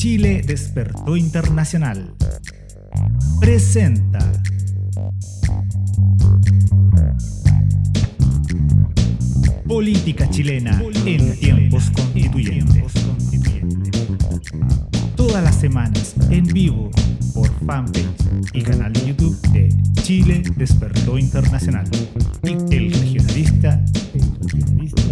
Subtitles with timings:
[0.00, 2.14] Chile Despertó Internacional.
[3.38, 4.18] Presenta.
[9.68, 12.94] Política chilena en tiempos constituyentes.
[15.16, 16.90] Todas las semanas en vivo
[17.34, 18.06] por fanpage
[18.54, 19.68] y canal de YouTube de
[20.00, 21.84] Chile Despertó Internacional.
[22.42, 23.84] Y el regionalista.
[24.14, 25.02] El regionalista.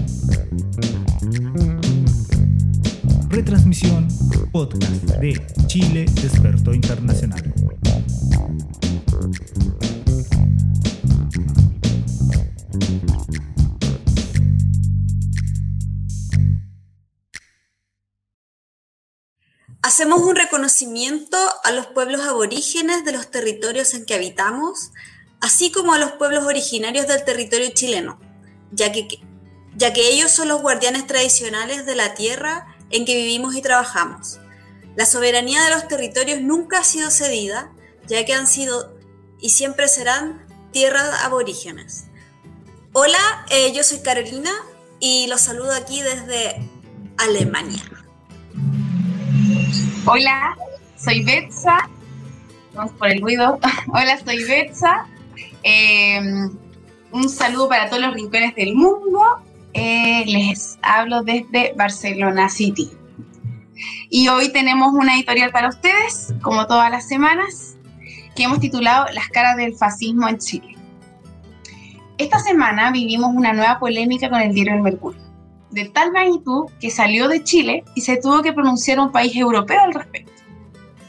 [3.29, 4.08] Retransmisión
[4.67, 7.55] de Chile Despertó Internacional.
[19.83, 24.91] Hacemos un reconocimiento a los pueblos aborígenes de los territorios en que habitamos,
[25.41, 28.19] así como a los pueblos originarios del territorio chileno,
[28.73, 29.07] ya que,
[29.77, 34.41] ya que ellos son los guardianes tradicionales de la tierra en que vivimos y trabajamos.
[34.99, 37.71] La soberanía de los territorios nunca ha sido cedida,
[38.09, 38.99] ya que han sido
[39.41, 42.09] y siempre serán tierras aborígenes.
[42.93, 44.51] Hola, eh, yo soy Carolina
[44.99, 46.69] y los saludo aquí desde
[47.17, 47.81] Alemania.
[50.05, 50.57] Hola,
[50.97, 51.89] soy Betsa.
[52.75, 53.61] Vamos por el ruido.
[53.95, 55.07] Hola, soy Betsa.
[55.63, 56.51] Em,
[57.13, 59.23] un saludo para todos los rincones del mundo.
[59.75, 62.98] Eh, les hablo desde Barcelona City.
[64.11, 67.77] Y hoy tenemos una editorial para ustedes, como todas las semanas,
[68.35, 70.77] que hemos titulado Las caras del fascismo en Chile.
[72.19, 75.21] Esta semana vivimos una nueva polémica con el diario El Mercurio,
[75.71, 79.81] de tal magnitud que salió de Chile y se tuvo que pronunciar un país europeo
[79.81, 80.33] al respecto.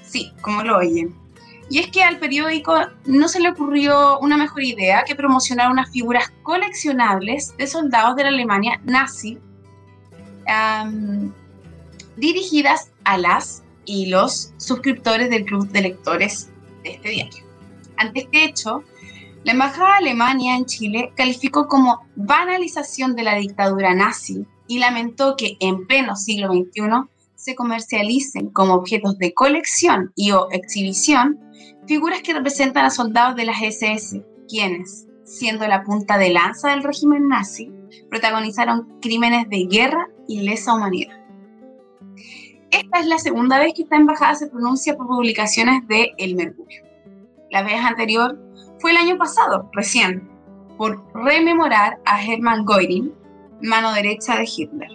[0.03, 1.15] Sí, como lo oyen.
[1.69, 2.75] Y es que al periódico
[3.05, 8.23] no se le ocurrió una mejor idea que promocionar unas figuras coleccionables de soldados de
[8.23, 9.37] la Alemania nazi
[12.19, 16.49] dirigidas a las y los suscriptores del club de lectores
[16.83, 17.43] de este diario.
[17.97, 18.83] Ante este hecho,
[19.43, 25.35] la Embajada de Alemania en Chile calificó como banalización de la dictadura nazi y lamentó
[25.35, 31.39] que en pleno siglo XXI se comercialicen como objetos de colección y o exhibición
[31.87, 36.83] figuras que representan a soldados de las SS, quienes, siendo la punta de lanza del
[36.83, 37.71] régimen nazi,
[38.09, 41.18] protagonizaron crímenes de guerra y lesa humanidad.
[42.71, 46.83] Esta es la segunda vez que esta embajada se pronuncia por publicaciones de El Mercurio.
[47.49, 48.37] La vez anterior
[48.79, 50.29] fue el año pasado, recién,
[50.77, 53.13] por rememorar a Hermann Göring,
[53.61, 54.89] mano derecha de Hitler.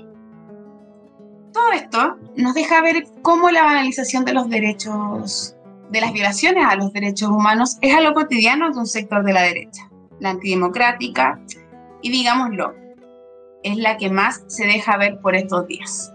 [1.53, 5.57] Todo esto nos deja ver cómo la banalización de los derechos,
[5.91, 9.43] de las violaciones a los derechos humanos es algo cotidiano de un sector de la
[9.43, 11.41] derecha, la antidemocrática,
[12.03, 12.75] y digámoslo,
[13.63, 16.13] es la que más se deja ver por estos días.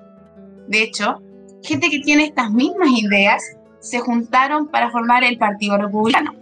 [0.68, 1.22] De hecho,
[1.64, 3.44] gente que tiene estas mismas ideas
[3.80, 6.34] se juntaron para formar el Partido Republicano,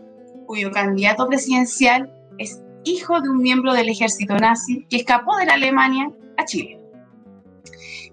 [0.45, 5.53] cuyo candidato presidencial es hijo de un miembro del ejército nazi que escapó de la
[5.53, 6.79] Alemania a Chile.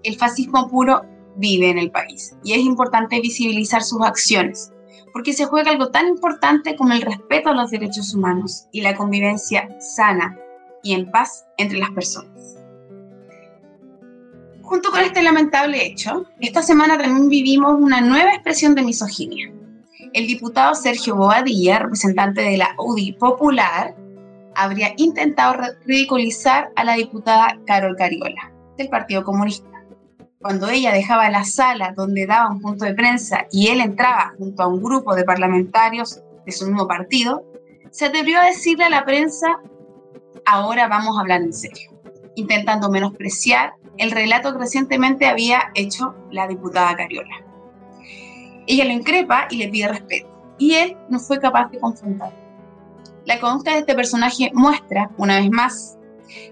[0.03, 1.03] El fascismo puro
[1.37, 4.71] vive en el país y es importante visibilizar sus acciones,
[5.13, 8.95] porque se juega algo tan importante como el respeto a los derechos humanos y la
[8.95, 10.37] convivencia sana
[10.83, 12.34] y en paz entre las personas.
[14.65, 19.51] Junto con este lamentable hecho, esta semana también vivimos una nueva expresión de misoginia.
[20.11, 23.95] El diputado Sergio Bobadilla, representante de la UDI Popular,
[24.55, 29.69] habría intentado ridiculizar a la diputada Carol Cariola, del Partido Comunista.
[30.41, 34.63] Cuando ella dejaba la sala donde daba un punto de prensa y él entraba junto
[34.63, 37.45] a un grupo de parlamentarios de su mismo partido,
[37.91, 39.59] se atrevió a decirle a la prensa,
[40.43, 41.91] ahora vamos a hablar en serio,
[42.35, 47.35] intentando menospreciar el relato que recientemente había hecho la diputada Cariola.
[48.67, 52.33] Ella lo increpa y le pide respeto, y él no fue capaz de confrontar.
[53.25, 55.97] La conducta de este personaje muestra, una vez más,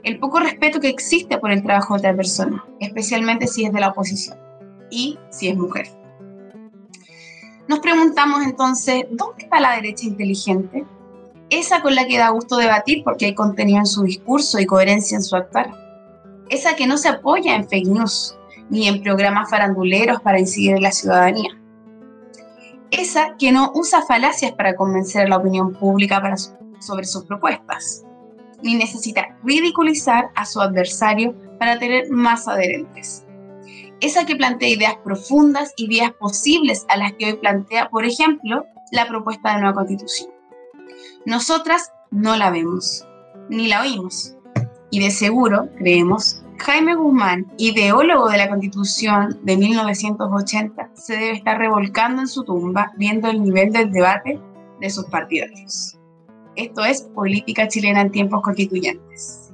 [0.04, 3.80] el poco respeto que existe por el trabajo de otra persona, especialmente si es de
[3.80, 4.38] la oposición
[4.90, 5.88] y si es mujer.
[7.68, 10.86] Nos preguntamos entonces, ¿dónde está la derecha inteligente?
[11.50, 15.16] Esa con la que da gusto debatir porque hay contenido en su discurso y coherencia
[15.16, 15.83] en su actuar
[16.50, 18.38] esa que no se apoya en fake news
[18.70, 21.50] ni en programas faranduleros para incidir en la ciudadanía.
[22.92, 26.22] Esa que no usa falacias para convencer a la opinión pública
[26.80, 28.04] sobre sus propuestas,
[28.62, 33.26] ni necesita ridiculizar a su adversario para tener más adherentes.
[34.00, 38.66] Esa que plantea ideas profundas y vías posibles a las que hoy plantea, por ejemplo,
[38.92, 40.30] la propuesta de nueva constitución.
[41.26, 43.08] Nosotras no la vemos,
[43.50, 44.36] ni la oímos,
[44.94, 51.58] y de seguro creemos Jaime Guzmán, ideólogo de la Constitución de 1980, se debe estar
[51.58, 54.40] revolcando en su tumba viendo el nivel del debate
[54.80, 55.98] de sus partidarios.
[56.56, 59.52] Esto es política chilena en tiempos constituyentes.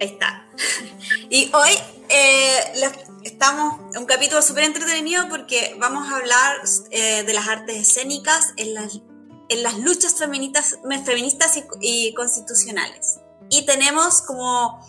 [0.00, 0.46] Ahí está.
[1.30, 1.72] Y hoy
[2.10, 2.90] eh,
[3.24, 6.58] estamos en un capítulo súper entretenido porque vamos a hablar
[6.92, 9.00] eh, de las artes escénicas en las,
[9.54, 13.20] en las luchas feministas, feministas y, y constitucionales.
[13.50, 14.80] Y tenemos como,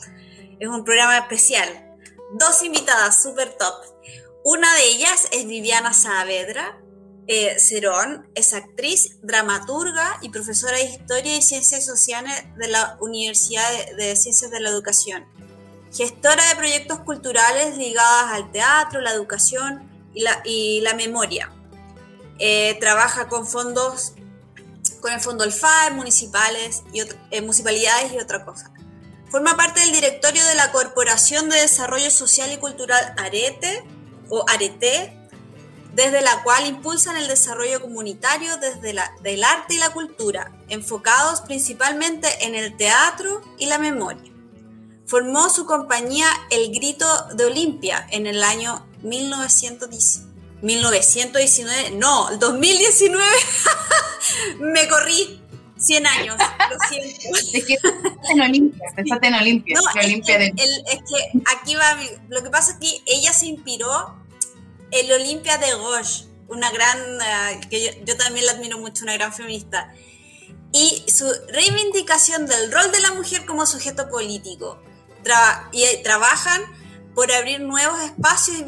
[0.59, 1.95] es un programa especial,
[2.33, 3.75] dos invitadas súper top.
[4.43, 6.79] Una de ellas es Viviana Saavedra,
[7.27, 13.67] eh, Cerón es actriz, dramaturga y profesora de Historia y Ciencias Sociales de la Universidad
[13.97, 15.25] de, Ciencias de la Educación.
[15.91, 21.51] Gestora de proyectos culturales ligados al teatro, la educación y la, y la memoria.
[22.37, 24.13] Eh, trabaja con fondos,
[25.01, 28.71] con el Fondo FAE, municipales y eh, municipalidades y otra cosa.
[29.29, 33.83] Forma parte del directorio de la Corporación de Desarrollo Social y Cultural Arete,
[34.29, 35.17] o Arete,
[35.93, 41.41] desde la cual impulsan el desarrollo comunitario desde la, del arte y la cultura, enfocados
[41.41, 44.31] principalmente en el teatro y la memoria.
[45.05, 50.34] Formó su compañía El Grito de Olimpia en el año 1919.
[50.65, 53.23] 1919, no, 2019.
[54.59, 55.41] Me corrí
[55.77, 57.37] 100 años, lo siento.
[57.53, 57.77] Es que
[58.31, 59.75] en Olimpia, pensaste en Olimpia.
[59.75, 61.97] No, Olimpia es, que, es que aquí va,
[62.29, 64.15] lo que pasa es que ella se inspiró
[64.91, 69.33] el Olimpia de Gauche, una gran, eh, que yo, también la admiro mucho, una gran
[69.33, 69.93] feminista,
[70.71, 74.81] y su reivindicación del rol de la mujer como sujeto político.
[75.71, 76.61] y eh, trabajan
[77.15, 78.63] por abrir nuevos espacios y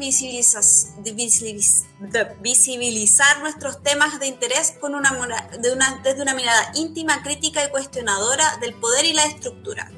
[2.40, 5.12] visibilizar nuestros temas de interés con una,
[5.60, 9.90] de una, desde una mirada íntima, crítica y cuestionadora del poder y la estructura.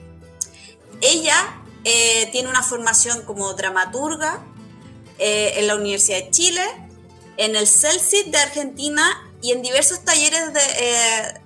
[1.00, 4.44] Ella eh, tiene una formación como dramaturga,
[5.22, 6.62] eh, en la Universidad de Chile,
[7.36, 9.02] en el CELCIT de Argentina
[9.42, 11.40] y en diversos talleres de, eh,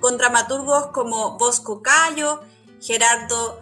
[0.00, 2.40] con dramaturgos como Bosco Cayo,
[2.80, 3.60] Gerardo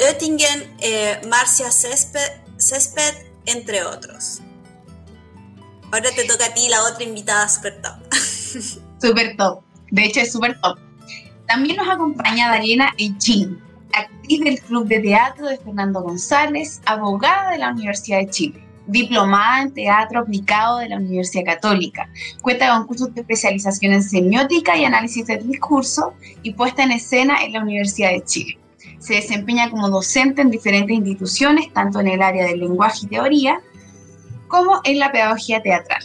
[0.00, 4.40] Oettingen, eh, Marcia Césped, entre otros.
[5.90, 7.96] Ahora te toca a ti la otra invitada super top.
[9.00, 9.62] super top.
[9.90, 10.78] De hecho, es super top.
[11.46, 13.58] También nos acompaña Dariena Echin,
[13.92, 19.62] actriz del Club de Teatro de Fernando González, abogada de la Universidad de Chile diplomada
[19.62, 22.08] en teatro aplicado de la Universidad Católica.
[22.40, 27.44] Cuenta con cursos de especialización en semiótica y análisis del discurso y puesta en escena
[27.44, 28.58] en la Universidad de Chile.
[29.08, 33.58] Se desempeña como docente en diferentes instituciones, tanto en el área del lenguaje y teoría,
[34.48, 36.02] como en la pedagogía teatral.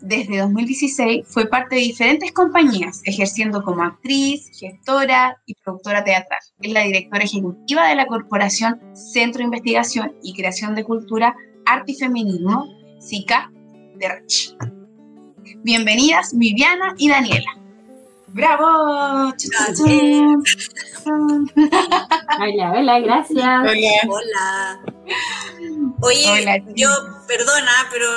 [0.00, 6.40] Desde 2016 fue parte de diferentes compañías, ejerciendo como actriz, gestora y productora teatral.
[6.62, 11.36] Es la directora ejecutiva de la Corporación Centro de Investigación y Creación de Cultura
[11.66, 12.64] Arte y Feminismo,
[13.00, 13.52] SICA
[13.96, 14.08] de
[15.62, 17.63] Bienvenidas Viviana y Daniela.
[18.34, 19.32] ¡Bravo!
[21.06, 23.44] Hola, hola, gracias.
[24.08, 24.80] Hola.
[26.00, 26.88] Oye, yo,
[27.28, 28.08] perdona, pero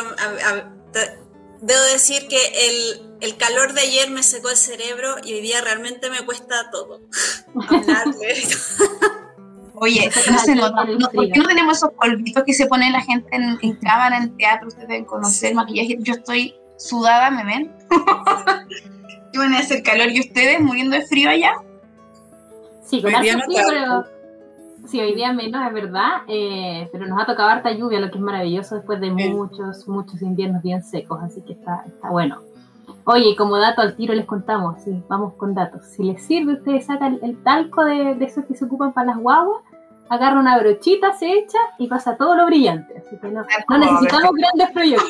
[1.62, 5.62] debo decir que el, el, calor de ayer me secó el cerebro y hoy día
[5.62, 7.02] realmente me cuesta todo.
[7.70, 8.44] Hablarle.
[9.75, 10.84] Oye, no se nota.
[11.13, 14.70] ¿Por qué no tenemos esos polvitos que se pone la gente en, cámara, en teatro?
[14.70, 15.98] Ustedes deben conocer maquillaje.
[16.00, 17.75] Yo estoy sudada, ¿me ven?
[19.38, 20.10] ¿Qué van a hacer calor?
[20.10, 21.53] ¿Y ustedes muriendo de frío allá?
[22.84, 24.06] Sí, con harto frío, pero...
[24.88, 28.17] Sí, hoy día menos, es verdad, eh, pero nos ha tocado harta lluvia, lo que
[28.17, 32.41] es maravilloso después de muchos, muchos inviernos bien secos, así que está, está bueno.
[33.03, 35.86] Oye, como dato al tiro les contamos, sí, vamos con datos.
[35.86, 39.17] Si les sirve, ustedes sacan el, talco de, de, esos que se ocupan para las
[39.17, 39.62] guaguas
[40.10, 43.03] agarra una brochita, se echa y pasa todo lo brillante.
[43.06, 45.10] Así que no, no necesitamos grandes proyectos.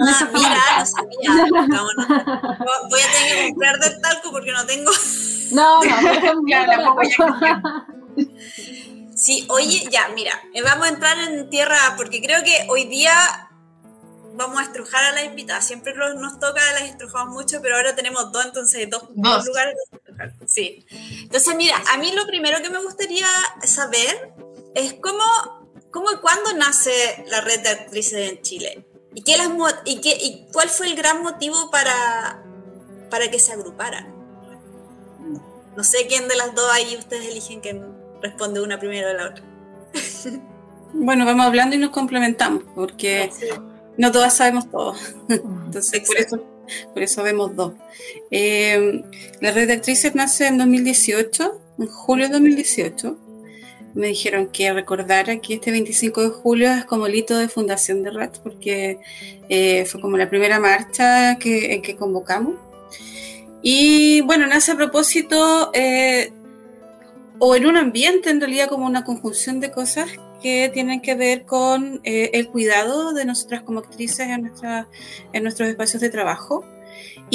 [0.00, 1.30] Ah, mira, no sabía.
[2.90, 4.90] voy a tener que comprar del talco porque no tengo.
[5.52, 6.96] No, no,
[9.16, 13.12] Sí, oye, ya, mira, eh, vamos a entrar en tierra porque creo que hoy día
[14.34, 15.62] vamos a estrujar a la invitada.
[15.62, 19.46] Siempre nos toca, las estrujamos mucho, pero ahora tenemos dos, entonces dos, dos.
[19.46, 19.76] lugares.
[20.46, 20.84] Sí.
[21.22, 23.28] Entonces, mira, a mí lo primero que me gustaría
[23.62, 24.32] saber
[24.74, 25.24] es cómo,
[25.90, 28.86] cómo y cuándo nace la red de actrices en Chile.
[29.14, 29.48] ¿Y, qué las,
[29.84, 32.42] y, qué, y cuál fue el gran motivo para,
[33.10, 34.12] para que se agruparan?
[35.76, 37.80] No sé quién de las dos ahí ustedes eligen que
[38.22, 39.44] responde una primero a la otra.
[40.96, 43.28] Bueno, vamos hablando y nos complementamos, porque
[43.98, 44.94] no todas sabemos todo.
[45.28, 46.44] Entonces, por eso,
[46.92, 47.72] por eso vemos dos.
[48.30, 49.02] Eh,
[49.40, 53.18] la red de actrices nace en 2018 en julio de 2018,
[53.94, 58.02] me dijeron que recordara que este 25 de julio es como el hito de fundación
[58.02, 58.98] de RAT, porque
[59.48, 62.56] eh, fue como la primera marcha que, en que convocamos.
[63.62, 66.32] Y bueno, nace a propósito, eh,
[67.38, 70.08] o en un ambiente en realidad como una conjunción de cosas
[70.42, 74.88] que tienen que ver con eh, el cuidado de nosotras como actrices en, nuestra,
[75.32, 76.64] en nuestros espacios de trabajo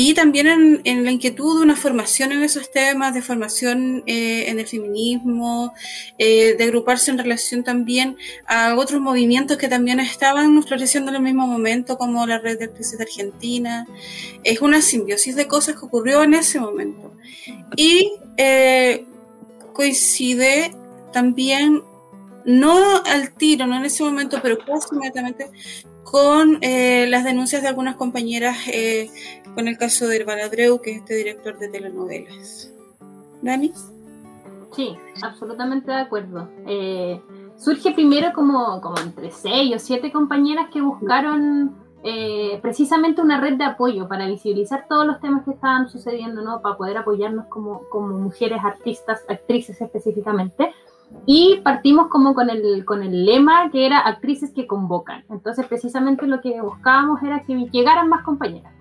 [0.01, 4.57] y también en, la inquietud de una formación en esos temas, de formación eh, en
[4.57, 5.73] el feminismo,
[6.17, 8.15] eh, de agruparse en relación también
[8.47, 12.65] a otros movimientos que también estaban floreciendo en el mismo momento, como la red de
[12.65, 13.85] actrices de Argentina.
[14.45, 17.13] Es una simbiosis de cosas que ocurrió en ese momento.
[17.75, 19.05] Y eh,
[19.73, 20.73] coincide
[21.11, 21.83] también,
[22.45, 25.47] no al tiro, no en ese momento, pero casi inmediatamente,
[26.05, 28.57] con las denuncias de algunas compañeras
[29.59, 32.73] con el caso de Baladreu, que es este director de telenovelas.
[33.41, 33.73] ¿Dani?
[34.71, 36.47] Sí, absolutamente de acuerdo.
[36.65, 37.21] Eh,
[37.57, 41.75] surge primero como, como entre seis o siete compañeras que buscaron
[42.05, 46.61] eh, precisamente una red de apoyo para visibilizar todos los temas que estaban sucediendo, ¿no?
[46.61, 50.73] Para poder apoyarnos como, como mujeres artistas, actrices específicamente.
[51.25, 55.25] Y partimos como con el, con el lema que era actrices que convocan.
[55.29, 58.78] Entonces, precisamente lo que buscábamos era que llegaran más compañeras.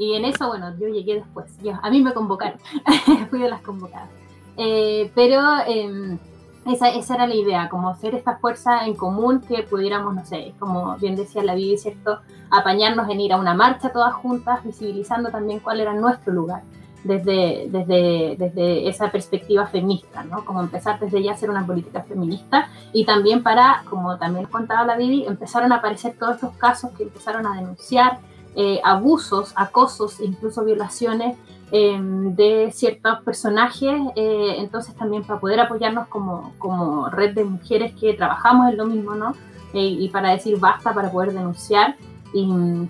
[0.00, 1.54] Y en eso, bueno, yo llegué después.
[1.62, 2.58] Yo, a mí me convocaron,
[3.28, 4.08] fui de las convocadas.
[4.56, 6.16] Eh, pero em,
[6.64, 10.54] esa, esa, era la idea, como hacer esta fuerza en común que pudiéramos, no sé,
[10.58, 12.20] como bien decía la Vivi, ¿cierto?
[12.50, 16.62] Apañarnos en ir a una marcha todas juntas, visibilizando también cuál era nuestro lugar
[17.04, 20.46] desde, desde, desde esa perspectiva feminista, ¿no?
[20.46, 24.86] Como empezar desde ya a hacer una política feminista y también para, como también contaba
[24.86, 28.18] la Vivi, empezaron a aparecer todos estos casos que empezaron a denunciar
[28.56, 31.36] eh, abusos, acosos, incluso violaciones
[31.70, 34.00] em, de ciertos personajes.
[34.16, 38.86] Eh, entonces también para poder apoyarnos como, como, red de mujeres que trabajamos en lo
[38.86, 39.34] mismo, ¿no?
[39.72, 41.96] Eh, y para decir basta, para poder denunciar
[42.32, 42.88] y mm,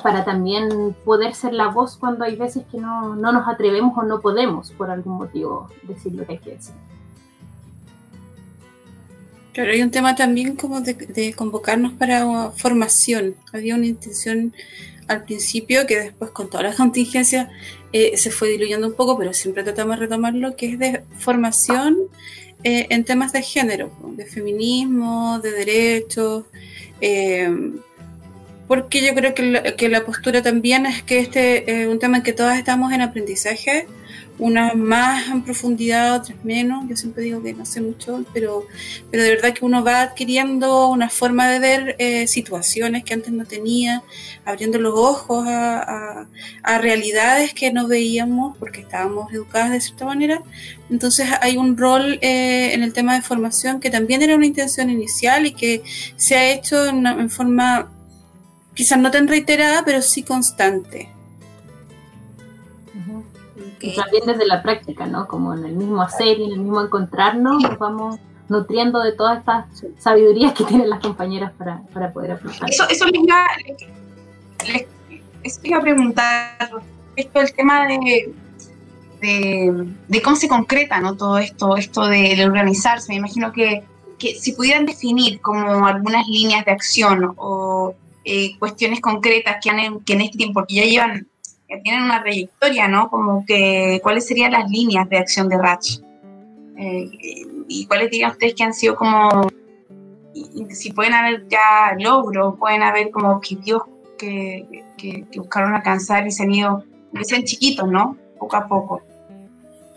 [0.00, 4.02] para también poder ser la voz cuando hay veces que no, no nos atrevemos o
[4.02, 6.74] no podemos por algún motivo decir lo que hay que decir.
[9.52, 13.34] Claro, hay un tema también como de, de, convocarnos para formación.
[13.52, 14.54] Había una intención
[15.10, 17.48] al principio, que después con todas las contingencias
[17.92, 21.96] eh, se fue diluyendo un poco, pero siempre tratamos de retomarlo, que es de formación
[22.62, 26.44] eh, en temas de género, de feminismo, de derechos,
[27.00, 27.50] eh,
[28.68, 32.18] porque yo creo que la, que la, postura también es que este es un tema
[32.18, 33.88] en que todas estamos en aprendizaje
[34.40, 36.88] unas más en profundidad, otras menos.
[36.88, 38.66] Yo siempre digo que no sé mucho, pero,
[39.10, 43.32] pero de verdad que uno va adquiriendo una forma de ver eh, situaciones que antes
[43.32, 44.02] no tenía,
[44.44, 46.26] abriendo los ojos a,
[46.80, 50.42] realidades que no veíamos porque estábamos educadas de cierta manera.
[50.88, 54.88] Entonces hay un rol eh, en el tema de formación que también era una intención
[54.88, 55.82] inicial y que
[56.16, 57.92] se ha hecho en forma
[58.74, 61.19] quizás no tan reiterada, pero sí constante.
[63.80, 65.26] Y también desde la práctica, ¿no?
[65.26, 68.16] Como en el mismo hacer y en el mismo encontrarnos, nos vamos
[68.48, 69.66] nutriendo de todas estas
[69.98, 72.68] sabidurías que tienen las compañeras para, para poder aplicar.
[72.68, 73.44] Eso, eso les iba,
[74.66, 76.70] les, iba a preguntar
[77.16, 78.34] respecto al tema de,
[80.08, 81.16] de, cómo se concreta ¿no?
[81.16, 83.12] todo esto, esto de, organizarse.
[83.12, 83.84] Me imagino que,
[84.18, 87.94] que, si pudieran definir como algunas líneas de acción o
[88.24, 91.28] eh, cuestiones concretas que, han, que en este tiempo, que ya llevan
[91.70, 93.08] que tienen una trayectoria, ¿no?
[93.08, 96.00] Como que cuáles serían las líneas de acción de Ratch.
[96.76, 97.10] Eh,
[97.68, 99.48] y cuáles dirían ustedes que han sido como,
[100.70, 103.84] si pueden haber ya logros, pueden haber como objetivos
[104.18, 106.84] que, que, que buscaron alcanzar y se han ido,
[107.14, 108.16] que sean chiquitos, ¿no?
[108.38, 109.02] Poco a poco.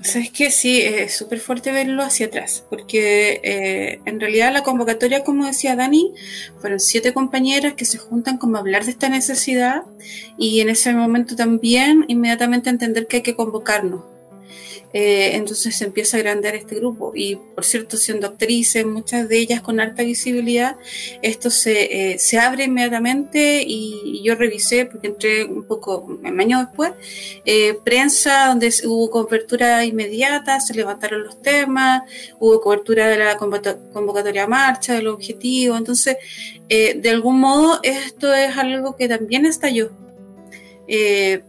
[0.04, 5.24] Sabes que sí, es súper fuerte verlo hacia atrás, porque eh, en realidad la convocatoria,
[5.24, 6.14] como decía Dani,
[6.60, 9.84] fueron siete compañeras que se juntan como a hablar de esta necesidad
[10.38, 14.04] y en ese momento también inmediatamente entender que hay que convocarnos,
[14.94, 17.12] eh, entonces se empieza a agrandar este grupo.
[17.16, 20.78] Y por cierto, siendo actrices, muchas de ellas con alta visibilidad,
[21.24, 26.60] esto se, eh, se abre inmediatamente y, yo revisé, porque entré un poco, un año
[26.60, 26.94] después,
[27.46, 32.04] eh, prensa donde hubo cobertura inmediata, se levantaron los temas,
[32.40, 35.76] hubo cobertura de la convocatoria marcha, del objetivo.
[35.76, 36.18] Entonces,
[36.70, 39.92] de algún modo, esto es algo que también estalló.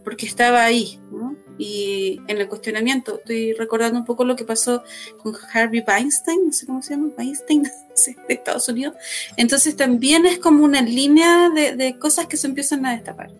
[0.03, 1.34] porque estaba ahí, ¿no?
[1.57, 3.19] Y en el cuestionamiento.
[3.19, 4.83] Estoy recordando un poco lo que pasó
[5.21, 7.63] con Harvey Weinstein, no sé cómo se llama, Weinstein,
[8.27, 8.95] de Estados Unidos.
[9.37, 13.31] Entonces también es como una línea de, cosas que se empiezan a destapar.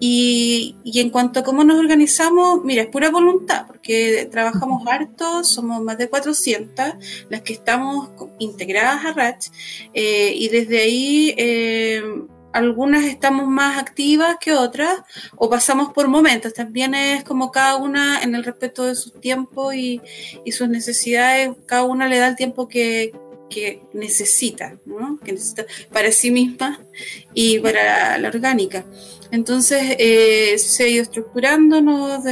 [0.00, 5.44] Y, y, en cuanto a cómo nos organizamos, mira, es pura voluntad, porque trabajamos harto,
[5.44, 6.94] somos más de 400
[7.30, 9.46] las que estamos integradas a RACH,
[9.92, 11.34] eh, y desde ahí...
[11.36, 12.02] Eh,
[12.54, 15.00] algunas estamos más activas que otras
[15.36, 16.54] o pasamos por momentos.
[16.54, 20.00] También es como cada una en el respeto de sus tiempos y,
[20.52, 23.12] sus necesidades, cada una le da el tiempo que,
[23.50, 25.18] que necesita, ¿no?
[25.24, 26.80] que necesita para sí misma
[27.34, 28.84] y para la orgánica.
[29.34, 32.22] Entonces eh, se ha ido estructurando, nos,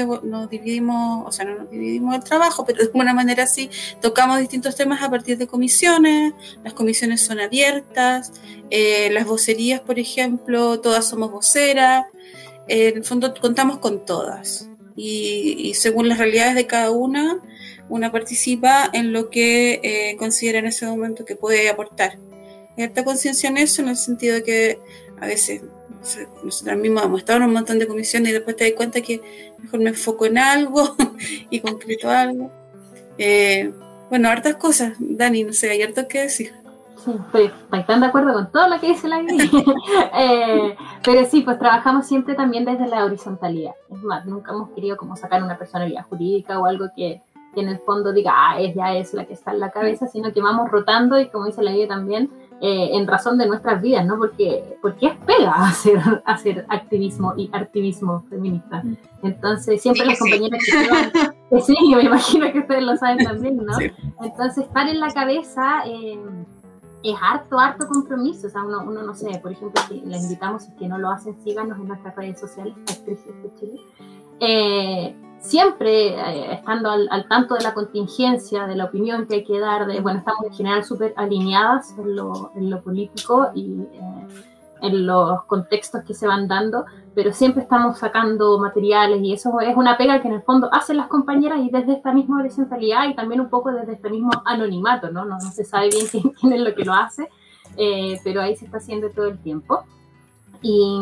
[0.49, 3.69] dividimos, o sea, no nos dividimos el trabajo, pero de alguna manera sí
[4.01, 6.33] tocamos distintos temas a partir de comisiones,
[6.63, 8.31] las comisiones son abiertas,
[8.71, 12.05] eh, las vocerías, por ejemplo, todas somos voceras,
[12.69, 17.43] en el fondo contamos con todas y, y según las realidades de cada una,
[17.89, 22.21] una participa en lo que eh, considera en ese momento que puede aportar.
[22.77, 24.79] Hay alta conciencia en eso, en el sentido de que
[25.21, 25.63] a veces
[26.45, 29.21] nosotros mismos hemos estado en un montón de comisiones y después te das cuenta que
[29.59, 30.97] mejor me enfoco en algo
[31.51, 32.51] y concreto algo.
[33.19, 33.73] Eh,
[34.11, 36.53] bueno, hartas cosas, Dani, no sé, hay harto que decir.
[37.05, 39.21] Sí, estoy tan de acuerdo con todo lo que dice la
[40.19, 43.73] eh, pero sí, pues trabajamos siempre también desde la horizontalidad.
[43.91, 47.23] Es más, nunca hemos querido como sacar una personalidad jurídica o algo que,
[47.55, 50.33] que en el fondo diga, ah, ella es la que está en la cabeza, sino
[50.33, 52.31] que vamos rotando y como dice la idea también,
[52.65, 54.17] eh, en razón de nuestras vidas, ¿no?
[54.17, 58.85] Porque, porque es pega hacer, hacer activismo y activismo feminista.
[58.85, 58.97] Mm.
[59.25, 60.63] Entonces, siempre las compañeras
[61.51, 63.77] que sí, me imagino que ustedes lo saben también, ¿no?
[64.23, 66.17] Entonces, estar en la cabeza eh,
[67.03, 68.47] es harto, harto compromiso.
[68.47, 71.11] O sea, uno, uno, no sé, por ejemplo, si la invitamos, si que no lo
[71.11, 73.81] hacen, síganos en nuestras redes sociales, actrices de Chile.
[75.43, 79.87] Siempre eh, estando al, tanto de la contingencia, de la opinión que hay que dar,
[79.87, 84.27] de, bueno, estamos en general súper alineadas en lo, en lo, político y eh,
[84.83, 89.77] en los contextos que se van dando, pero siempre estamos sacando materiales y eso es
[89.77, 93.15] una pega que en el fondo hacen las compañeras y desde esta misma horizontalidad y
[93.15, 95.25] también un poco desde este mismo anonimato, ¿no?
[95.25, 96.07] No, se sabe bien
[96.41, 97.29] quién, es lo que lo hace,
[97.77, 99.83] eh, pero ahí se está haciendo todo el tiempo.
[100.65, 100.97] Y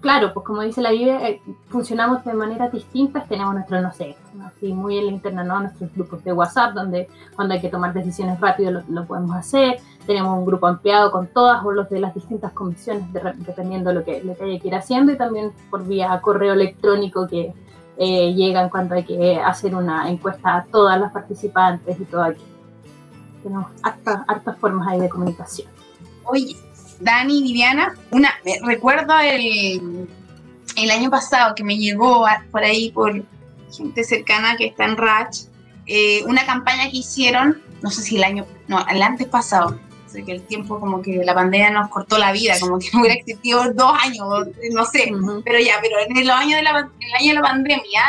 [0.00, 4.16] claro, pues como dice la Biblia, eh, funcionamos de maneras distintas, tenemos nuestro, no sé,
[4.44, 5.60] así muy en la interna, ¿no?
[5.60, 10.38] Nuestros grupos de WhatsApp, donde cuando hay que tomar decisiones rápido lo, podemos hacer, tenemos
[10.38, 14.22] un grupo ampliado con todas o los de las distintas comisiones, dependiendo de lo que,
[14.22, 17.54] lo que haya que ir haciendo, y también por vía correo electrónico que
[17.98, 22.44] eh, llegan cuando hay que hacer una encuesta a todas las participantes y todo aquí.
[23.42, 25.68] Tenemos hartas formas ahí de comunicación.
[26.24, 26.56] Oye,
[27.00, 28.30] Dani, Viviana, una,
[28.62, 30.08] recuerdo el,
[30.76, 33.24] el año pasado que me llegó por ahí, por
[33.74, 35.46] gente cercana que está en Ratch,
[35.86, 40.24] eh, una campaña que hicieron, no sé si el año, no, el antes pasado, sé
[40.24, 43.14] que el tiempo como que la pandemia nos cortó la vida, como que no hubiera
[43.14, 44.26] existido dos años,
[44.72, 45.12] no sé,
[45.44, 48.02] pero ya, pero en el año de la, el año de la pandemia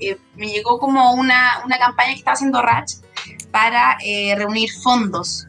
[0.00, 2.94] eh, me llegó como una, una campaña que estaba haciendo Ratch
[3.50, 5.47] para eh, reunir fondos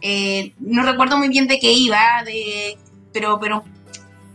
[0.00, 2.78] eh, no recuerdo muy bien de qué iba, de,
[3.12, 3.64] pero, pero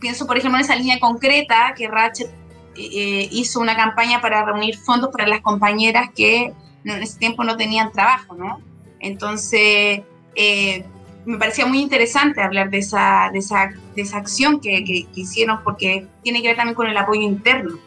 [0.00, 2.30] pienso, por ejemplo, en esa línea concreta que Ratchet
[2.76, 6.52] eh, hizo una campaña para reunir fondos para las compañeras que
[6.84, 8.60] en ese tiempo no tenían trabajo, ¿no?
[9.00, 10.02] Entonces,
[10.34, 10.84] eh,
[11.24, 15.62] me parecía muy interesante hablar de esa, de esa, de esa acción que, que, hicieron
[15.64, 17.78] porque tiene que ver también con el apoyo interno.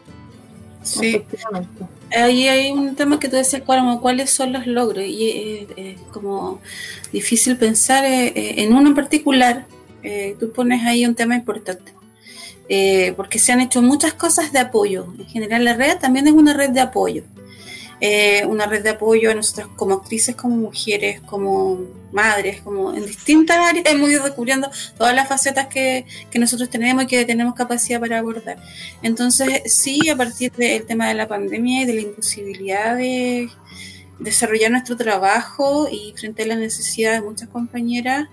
[0.82, 1.22] Sí,
[2.16, 6.60] ahí hay un tema que tú decías, cuáles son los logros, y es eh, como
[7.12, 9.66] difícil pensar eh, eh, en uno en particular,
[10.40, 11.92] tú pones ahí un tema importante,
[13.16, 16.54] porque se han hecho muchas cosas de apoyo, en general la red también es una
[16.54, 17.24] red de apoyo,
[18.00, 21.80] eh, una red de apoyo a nosotras como actrices, como mujeres, como
[22.12, 27.04] madres, como en distintas áreas hemos ido descubriendo todas las facetas que, que, nosotros tenemos
[27.04, 28.58] y que tenemos capacidad para abordar.
[29.02, 33.48] Entonces, sí, a partir del tema de la pandemia y de la imposibilidad de
[34.18, 38.28] desarrollar nuestro trabajo y frente a la necesidad de muchas compañeras,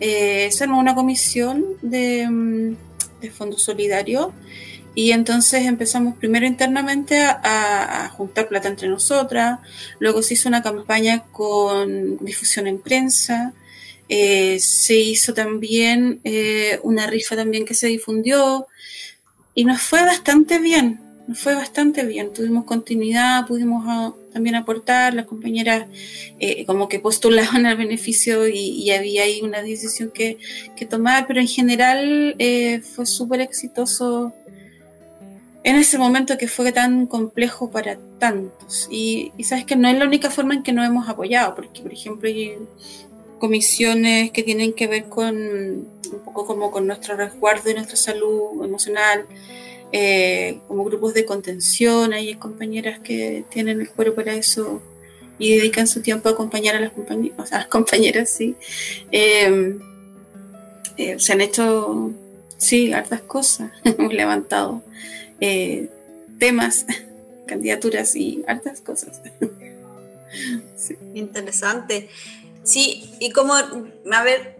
[0.00, 2.76] eh, se armó una comisión de, mm,
[3.20, 4.32] de Fondo Solidario
[4.96, 9.58] y entonces empezamos primero internamente a, juntar plata entre nosotras,
[9.98, 13.52] luego se hizo una campaña con difusión en prensa,
[14.08, 18.68] eh, se hizo también eh, una rifa también que se difundió.
[19.54, 25.12] Y nos fue bastante bien, nos fue bastante bien, tuvimos continuidad, pudimos ah, también aportar,
[25.12, 25.88] las compañeras
[26.40, 30.38] eh, como que postulaban el beneficio y, había ahí una decisión que
[30.88, 32.34] tomar, pero en general
[32.94, 34.32] fue súper exitoso
[35.66, 38.86] en ese momento que fue tan complejo para tantos.
[38.88, 41.92] Y, sabes que no es la única forma en que nos hemos apoyado, porque por
[41.92, 42.56] ejemplo hay
[43.40, 48.64] comisiones que tienen que ver con un poco como con nuestro resguardo y nuestra salud
[48.64, 49.26] emocional,
[49.90, 54.80] eh, como grupos de contención, hay compañeras que tienen el cuero para eso
[55.36, 58.54] y dedican su tiempo a acompañar a las compañeras, a las compañeras, sí.
[59.10, 59.76] Eh,
[60.96, 62.12] eh, se han hecho,
[62.56, 64.84] sí, hartas cosas, hemos levantado
[66.38, 66.86] temas,
[67.46, 69.20] candidaturas y hartas cosas.
[71.14, 72.08] Interesante.
[72.64, 74.56] Sí, y como, a ver,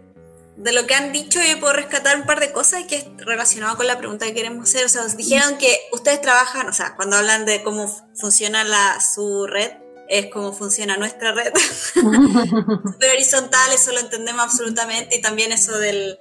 [0.56, 3.76] de lo que han dicho yo puedo rescatar un par de cosas que es relacionado
[3.76, 4.84] con la pregunta que queremos hacer.
[4.86, 9.46] O sea, dijeron que ustedes trabajan, o sea, cuando hablan de cómo funciona la, su
[9.46, 9.72] red,
[10.08, 11.52] es cómo funciona nuestra red.
[11.94, 16.18] Super horizontal, eso lo entendemos absolutamente y también eso del...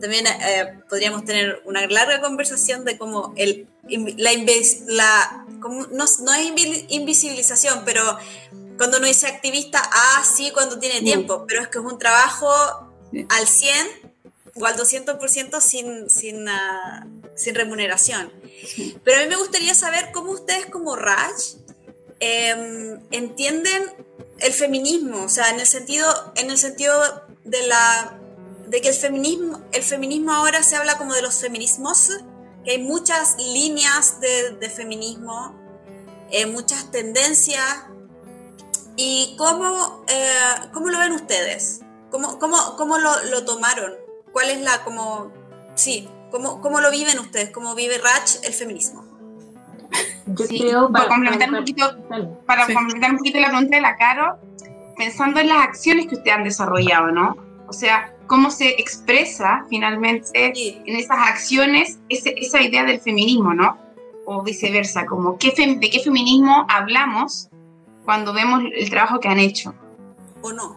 [0.00, 3.66] También eh, podríamos tener una larga conversación de cómo el,
[4.16, 4.30] la,
[4.86, 5.46] la
[5.90, 6.52] no, no es
[6.88, 8.02] invisibilización, pero
[8.76, 12.50] cuando uno dice activista, ah, sí, cuando tiene tiempo, pero es que es un trabajo
[13.28, 14.06] al 100
[14.54, 18.32] o al 200% sin, sin, uh, sin remuneración.
[19.04, 21.34] Pero a mí me gustaría saber cómo ustedes como Raj
[22.20, 23.82] em, entienden
[24.38, 28.18] el feminismo, o sea, en el sentido, en el sentido de, la,
[28.66, 32.10] de que el feminismo, el feminismo ahora se habla como de los feminismos,
[32.64, 35.54] que hay muchas líneas de, de feminismo,
[36.30, 37.84] eh, muchas tendencias,
[38.96, 41.82] ¿Y cómo, eh, cómo lo ven ustedes?
[42.10, 43.92] ¿Cómo, cómo, cómo lo, lo, tomaron?
[44.32, 45.32] ¿Cuál es la, como,
[45.74, 47.50] sí, cómo, cómo lo viven ustedes?
[47.50, 49.04] ¿Cómo vive Rach el feminismo?
[50.26, 51.96] Yo creo, para, complementar un poquito,
[52.46, 54.38] para complementar un poquito la pregunta de la Caro,
[54.96, 57.36] pensando en las acciones que ustedes han desarrollado, ¿no?
[57.68, 63.78] O sea, cómo se expresa finalmente en esas acciones ese, esa idea del feminismo, ¿no?
[64.24, 67.48] O viceversa, como qué de qué feminismo hablamos
[68.04, 69.74] cuando vemos el trabajo que han hecho.
[70.42, 70.76] ¿O no?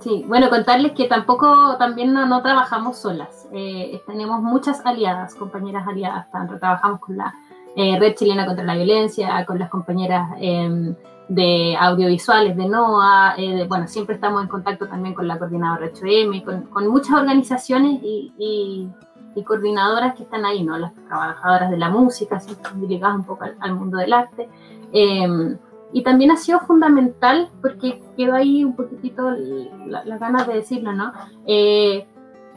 [0.00, 3.46] Sí, bueno, contarles que tampoco, también no, trabajamos solas.
[3.52, 6.30] Eh, tenemos muchas aliadas, compañeras aliadas.
[6.30, 7.34] Tanto trabajamos con la
[7.74, 10.94] eh, Red Chilena contra la Violencia, con las compañeras em,
[11.28, 13.34] de audiovisuales de NOA.
[13.36, 18.32] Eh, bueno, siempre estamos en contacto también con la coordinadora 8M, con, muchas organizaciones y,
[18.38, 20.78] y, coordinadoras que están ahí, ¿no?
[20.78, 24.48] Las trabajadoras de la música, siempre ligadas un poco al mundo del arte.
[24.92, 25.58] Em,
[25.92, 30.92] y también ha sido fundamental, porque quedó ahí un poquitito las la ganas de decirlo,
[30.92, 31.12] ¿no?
[31.46, 32.06] Eh,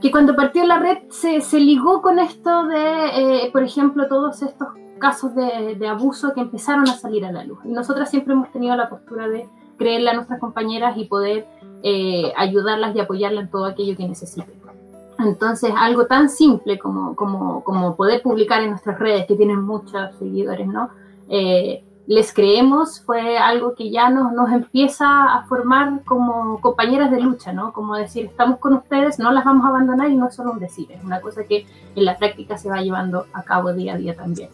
[0.01, 4.41] que cuando partió la red se, se ligó con esto de, eh, por ejemplo, todos
[4.43, 7.59] estos casos de, de, abuso que empezaron a salir a la luz.
[7.65, 11.47] Y nosotras siempre hemos tenido la postura de creerle a nuestras compañeras y poder
[11.83, 14.57] eh, ayudarlas y apoyarlas en todo aquello que necesiten.
[15.19, 20.15] Entonces, algo tan simple como, como, como poder publicar en nuestras redes, que tienen muchos
[20.19, 20.89] seguidores, ¿no?
[21.27, 27.19] Eh, les creemos fue algo que ya nos, nos empieza a formar como compañeras de
[27.19, 27.73] lucha, ¿no?
[27.73, 30.89] Como decir, estamos con ustedes, no las vamos a abandonar y no solo un decir,
[30.91, 34.15] es una cosa que en la práctica se va llevando a cabo día a día
[34.15, 34.49] también.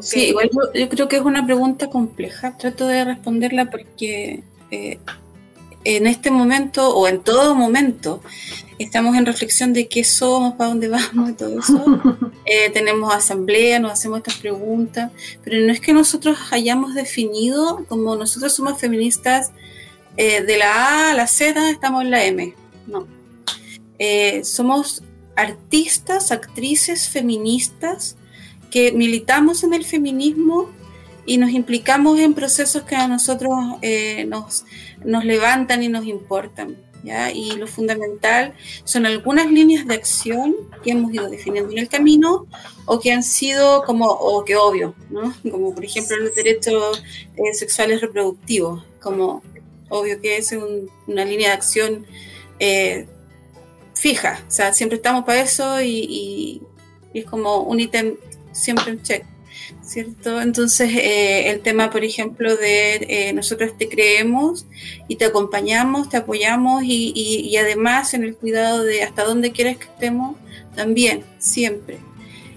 [0.00, 4.98] Sí, igual yo, creo que es una pregunta compleja, trato de responderla porque eh,
[5.84, 8.20] en este momento o en todo momento
[8.78, 12.30] estamos en reflexión de qué somos, para dónde vamos y todo eso.
[12.46, 15.10] Eh, tenemos asamblea, nos hacemos estas preguntas,
[15.42, 19.50] pero no es que nosotros hayamos definido como nosotros somos feministas
[20.18, 22.54] eh, de la A a la Z, estamos en la M.
[22.86, 23.06] No.
[24.42, 25.02] Somos
[25.36, 28.18] artistas, actrices feministas
[28.74, 30.68] que militamos en el feminismo
[31.26, 33.54] y nos implicamos en procesos que a nosotros
[34.26, 34.64] nos,
[35.04, 36.76] nos levantan y nos importan.
[37.32, 42.48] Y lo fundamental son algunas líneas de acción que hemos ido definiendo en el camino
[42.84, 45.32] o que han sido como, o que obvio, ¿no?
[45.48, 47.00] Como por ejemplo los derechos
[47.36, 49.40] eh, sexuales reproductivos, como
[49.88, 50.52] obvio que es
[51.06, 52.06] una línea de acción
[52.58, 53.06] eh,
[53.94, 56.60] fija, o sea, siempre estamos para eso y,
[57.12, 58.16] y es como un ítem
[58.54, 59.24] siempre un check.
[59.82, 60.40] ¿cierto?
[60.40, 64.66] Entonces, eh, el tema, por ejemplo, de eh, nosotros te creemos
[65.08, 69.78] y te acompañamos, te apoyamos y, y, además en el cuidado de hasta dónde quieres
[69.78, 70.36] que estemos,
[70.74, 71.98] también, siempre.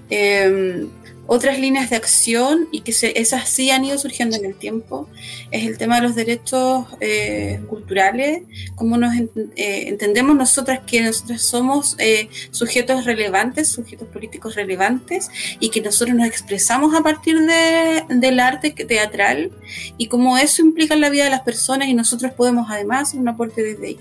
[0.10, 0.90] Em,
[1.28, 5.08] otras líneas de acción y que esas sí han ido surgiendo en el tiempo
[5.52, 8.44] es el tema de los derechos eh, culturales,
[8.76, 15.70] cómo nos eh, entendemos nosotras que nosotros somos eh, sujetos relevantes, sujetos políticos relevantes y
[15.70, 19.52] que nosotros nos expresamos a partir de, del arte teatral
[19.98, 23.20] y cómo eso implica en la vida de las personas y nosotros podemos además hacer
[23.20, 24.00] un aporte desde ahí.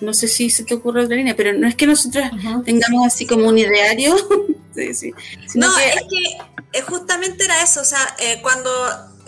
[0.00, 2.24] No sé si se te ocurre otra línea, pero no es que nosotros
[2.64, 4.14] tengamos así como un ideario.
[5.54, 8.70] no, es que justamente era eso, o sea, eh, cuando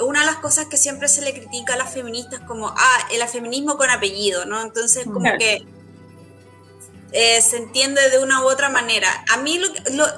[0.00, 3.26] una de las cosas que siempre se le critica a las feministas como, ah, el
[3.28, 4.60] feminismo con apellido, ¿no?
[4.60, 5.66] Entonces, como que
[7.12, 9.08] eh, se entiende de una u otra manera.
[9.32, 9.60] A mí,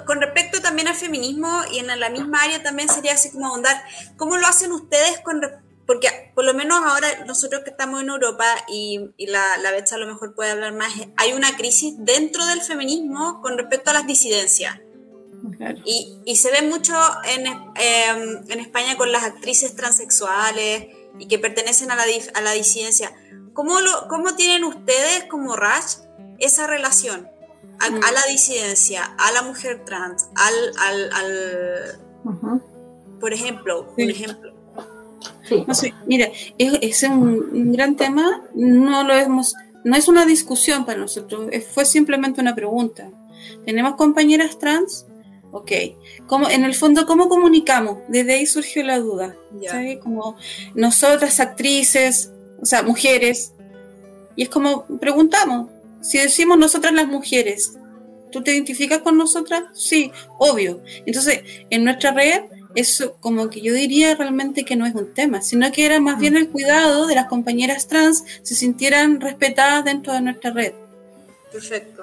[0.06, 3.76] con respecto también al feminismo y en la misma área también sería así como ahondar,
[4.16, 5.40] ¿cómo lo hacen ustedes con
[5.88, 9.98] porque por lo menos ahora nosotros que estamos en Europa y, la, la Betsa a
[9.98, 14.06] lo mejor puede hablar más, hay una crisis dentro del feminismo con respecto a las
[14.06, 14.78] disidencias.
[15.86, 21.38] Y, y, se ve mucho en, em, en, España con las actrices transexuales y que
[21.38, 23.14] pertenecen a la, a la disidencia.
[23.54, 26.00] ¿Cómo, lo, ¿Cómo tienen ustedes como Rash
[26.38, 27.30] esa relación
[27.80, 28.00] a, mm.
[28.12, 30.54] la disidencia, a la mujer trans, al...
[30.80, 32.00] al, al
[33.20, 34.57] Por ejemplo, un ejemplo.
[35.48, 35.64] Sí.
[35.66, 40.26] No sé, mira, es, es un, un, gran tema, no lo hemos, no es una
[40.26, 43.10] discusión para nosotros, fue simplemente una pregunta.
[43.64, 45.06] Tenemos compañeras trans
[45.50, 45.72] Ok,
[46.26, 47.98] como en el fondo, ¿cómo comunicamos?
[48.08, 49.34] Desde ahí surgió la duda.
[50.02, 50.36] Como
[50.74, 52.30] nosotras, actrices,
[52.60, 53.54] o sea, mujeres,
[54.36, 55.70] y es como preguntamos,
[56.02, 57.78] si decimos nosotras las mujeres,
[58.30, 59.64] ¿tú te identificas con nosotras?
[59.72, 60.82] Sí, obvio.
[61.06, 62.42] Entonces, en nuestra red,
[62.78, 66.18] eso como que yo diría realmente que no es un tema, sino que era más
[66.18, 70.72] bien el cuidado de las compañeras trans se sintieran respetadas dentro de nuestra red.
[71.52, 72.02] Perfecto.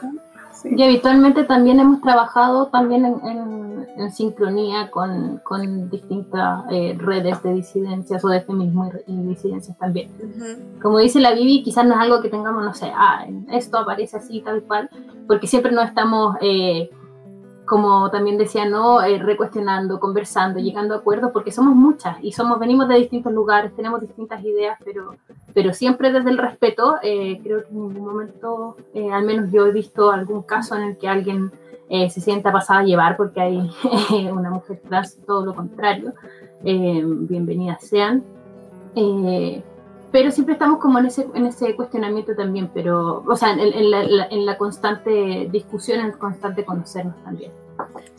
[0.64, 5.42] Y habitualmente también hemos trabajado también en, sincronía con,
[5.90, 10.10] distintas eh, redes de disidencias o de feminismo y, disidencias también.
[10.82, 14.18] Como dice la Bibi, quizás no es algo que tengamos, no sé, ah, esto aparece
[14.18, 14.90] así tal cual,
[15.28, 16.36] porque siempre no estamos...
[16.42, 16.90] Eh,
[17.65, 19.01] como también decía, ¿no?
[19.01, 23.75] Eh, recuestionando, conversando, llegando a acuerdos, porque somos muchas y somos, venimos de distintos lugares,
[23.75, 25.15] tenemos distintas ideas, pero,
[25.54, 26.95] pero siempre desde el respeto.
[27.01, 30.84] Eh, creo que en ningún momento, eh, al menos yo he visto algún caso en
[30.84, 31.51] el que alguien
[31.88, 33.71] se sienta pasada a llevar porque hay
[34.32, 36.13] una mujer trans, todo lo contrario.
[36.63, 38.23] bienvenidas sean.
[40.15, 44.28] Pero siempre estamos como en ese, en ese cuestionamiento también, pero, o sea, en, la,
[44.32, 47.51] en la constante discusión, en el constante conocernos también.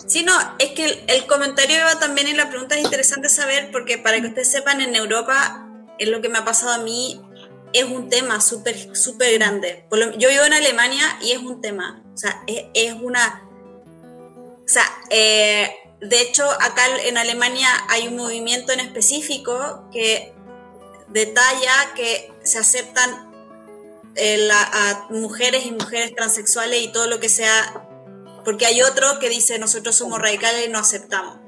[0.07, 3.97] Sí, no, es que el, comentario iba también y la pregunta es interesante saber porque
[3.97, 7.19] para que ustedes sepan, en Europa, es lo que me ha pasado a mí,
[7.73, 9.87] es un tema súper, súper grande.
[10.19, 13.49] Yo vivo en Alemania y es un tema, o sea, es, una...
[13.49, 15.71] O sea, eh,
[16.03, 20.36] de hecho, acá en Alemania hay un movimiento en específico que
[21.09, 23.33] detalla que se aceptan
[24.15, 27.87] eh, a mujeres y mujeres transexuales y todo lo que sea
[28.47, 31.39] porque hay otro que dice nosotros somos radicales y no aceptamos.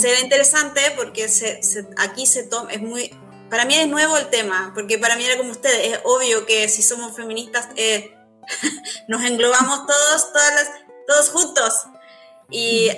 [0.00, 1.60] Se ve interesante porque se,
[1.98, 3.14] aquí se toma, es muy,
[3.50, 6.68] para mí es nuevo el tema, porque para mí era como ustedes, es obvio que
[6.68, 8.14] si somos feministas eh,
[9.08, 10.70] nos englobamos todos, todas las,
[11.06, 11.74] todos juntos.
[12.50, 12.90] Y,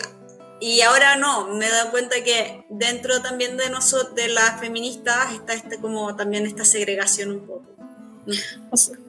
[0.65, 5.35] y, ahora no, me he dado cuenta que dentro también de nosotros, de las feministas,
[5.35, 7.65] está este, como también esta segregación un poco.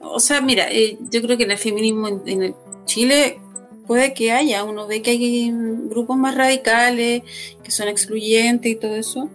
[0.00, 3.40] O sea, mira, eh, yo creo que el feminismo en, en Chile
[3.86, 5.50] puede que haya, uno ve que hay
[5.88, 7.22] grupos más radicales,
[7.62, 9.30] que son excluyentes y todo eso,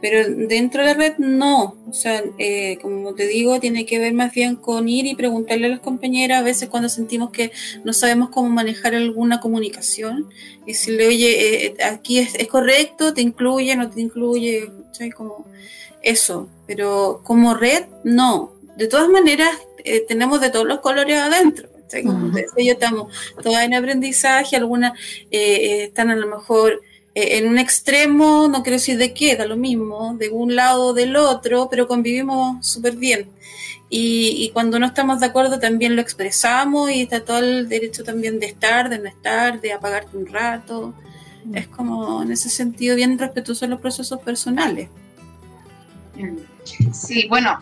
[0.00, 4.12] pero dentro de la red no, o sea, eh, como te digo, tiene que ver
[4.14, 7.52] más bien con ir y preguntarle a las compañeras a veces cuando sentimos que
[7.84, 10.28] no sabemos cómo manejar alguna comunicación
[10.64, 15.14] y decirle, oye, eh, aquí es, correcto, te incluye, no te incluye, ¿sabes?
[15.14, 15.46] Como
[16.02, 18.54] eso, pero como red no.
[18.76, 19.50] De todas maneras,
[19.84, 21.68] eh, tenemos de todos los colores adentro.
[22.04, 24.92] Como yo estamos todas en aprendizaje, algunas
[25.30, 26.82] eh, eh, están a lo mejor
[27.20, 30.86] eh, en un extremo, no quiero decir de qué, da lo mismo, de un lado
[30.86, 33.28] o del otro, pero convivimos súper bien.
[33.92, 38.38] Y, cuando no estamos de acuerdo también lo expresamos y está todo el derecho también
[38.38, 40.94] de estar, de no estar, de apagarte un rato.
[41.52, 44.88] Es como en ese sentido bien respetuoso en los procesos personales.
[46.92, 47.58] Sí, bueno,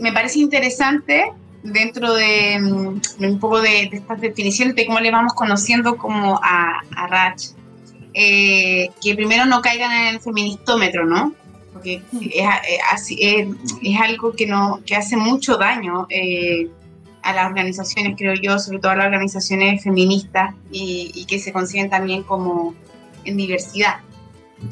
[0.00, 5.32] me parece interesante dentro de mm, un poco de, estas definiciones de cómo le vamos
[5.32, 7.52] conociendo como a, a Rach,
[8.14, 11.34] eh, que primero no caigan en el feministómetro, ¿no?
[11.72, 12.46] Porque es,
[12.90, 13.46] así, es,
[14.00, 16.68] algo que, no, que hace mucho daño eh,
[17.22, 21.88] a las organizaciones, creo yo, sobre todo a las organizaciones feministas y, que se consiguen
[21.88, 22.74] también como
[23.24, 24.00] en diversidad.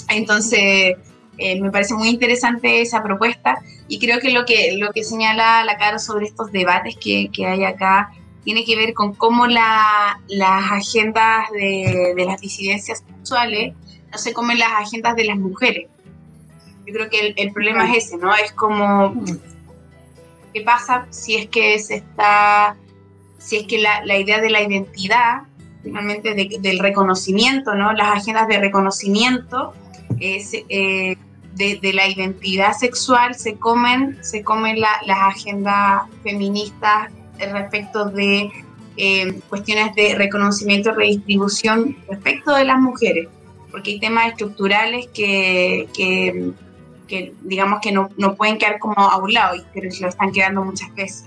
[0.09, 0.97] Entonces,
[1.39, 5.65] eh, me parece muy interesante esa propuesta y creo que lo que, lo que señala
[5.65, 8.11] la cara sobre estos debates que, que hay acá
[8.45, 13.75] tiene que ver con cómo la, las agendas de, de, las disidencias sexuales
[14.11, 15.89] no se comen las agendas de las mujeres.
[16.87, 18.35] Yo creo que el, problema es ese, ¿no?
[18.35, 19.15] Es como,
[20.53, 22.77] ¿qué pasa si es que se está
[23.39, 25.43] si es que la, la idea de la identidad,
[25.83, 27.93] finalmente del reconocimiento, ¿no?
[27.93, 29.73] Las agendas de reconocimiento
[30.19, 31.17] es, eh,
[31.55, 37.11] de, la identidad sexual se comen, se comen las agendas feministas
[37.47, 38.51] respecto de
[38.97, 43.29] eh, cuestiones de reconocimiento y redistribución respecto de las mujeres,
[43.71, 49.33] porque hay temas estructurales que, que, digamos que no, no, pueden quedar como a un
[49.33, 51.27] lado, pero lo están quedando muchas veces.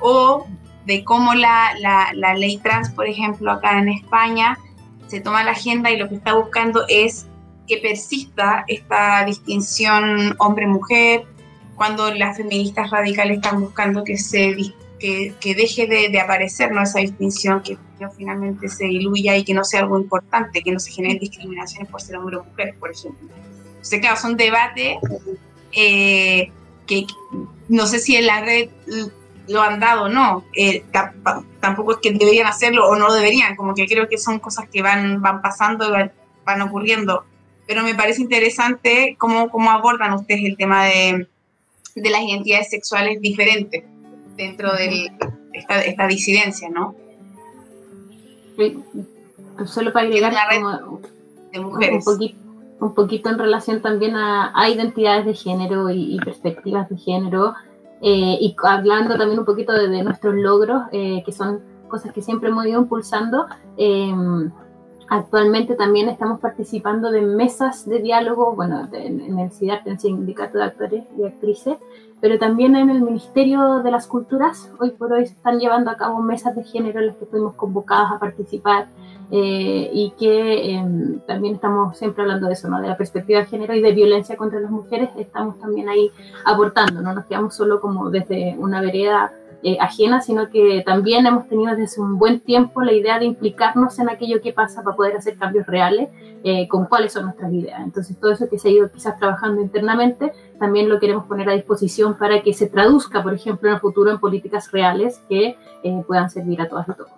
[0.00, 0.46] O
[0.84, 4.58] de cómo la, la, la ley trans, por ejemplo, acá en España,
[5.06, 7.26] se toma la agenda y lo que está buscando es
[7.68, 11.24] que persista esta distinción hombre-mujer,
[11.76, 14.54] cuando las feministas radicales están buscando que se
[15.02, 16.80] que, que deje de, de, aparecer ¿no?
[16.80, 17.76] esa distinción, que,
[18.16, 22.00] finalmente se diluya y que no sea algo importante, que no se generen discriminaciones por
[22.00, 23.28] ser hombre o mujer, por ejemplo.
[23.66, 24.98] Entonces, claro, son debates
[25.72, 26.50] eh,
[26.86, 27.06] que
[27.68, 28.70] no sé si en la red
[29.48, 30.84] lo han dado o no, eh,
[31.60, 34.82] tampoco es que deberían hacerlo o no deberían, como que creo que son cosas que
[34.82, 36.10] van, van pasando y
[36.44, 37.24] van ocurriendo
[37.66, 41.28] pero me parece interesante cómo, cómo abordan ustedes el tema de,
[41.94, 43.84] de las identidades sexuales diferentes
[44.36, 45.10] dentro de
[45.52, 46.94] esta, esta, disidencia, ¿no?
[49.66, 50.32] Solo para agregar
[51.52, 52.06] de mujeres.
[52.06, 52.38] Un, poquito,
[52.80, 57.54] un poquito en relación también a, a identidades de género y, perspectivas de género,
[58.00, 62.48] eh, y hablando también un poquito de, nuestros logros, eh, que son cosas que siempre
[62.48, 63.46] hemos ido impulsando.
[63.76, 64.12] Eh,
[65.14, 70.56] Actualmente también estamos participando de mesas de diálogo, bueno, en, el CIDART, en el Sindicato
[70.56, 71.76] de Actores y Actrices,
[72.22, 74.70] pero también en el Ministerio de las Culturas.
[74.78, 77.54] Hoy por hoy se están llevando a cabo mesas de género en las que fuimos
[77.54, 78.86] convocadas a participar
[79.32, 82.80] eh, y que em, también estamos siempre hablando de eso, ¿no?
[82.80, 85.10] de la perspectiva de género y de violencia contra las mujeres.
[85.16, 86.12] Estamos también ahí
[86.44, 89.32] aportando, no nos quedamos solo como desde una vereda
[89.64, 93.96] eh, ajena, sino que también hemos tenido desde un buen tiempo la idea de implicarnos
[94.00, 96.08] en aquello que pasa para poder hacer cambios reales
[96.42, 97.80] eh, con cuáles son nuestras ideas.
[97.80, 101.54] Entonces, todo eso que se ha ido quizás trabajando internamente, también lo queremos poner a
[101.54, 106.02] disposición para que se traduzca, por ejemplo, en el futuro en políticas reales que eh,
[106.06, 107.10] puedan servir a todas y todos.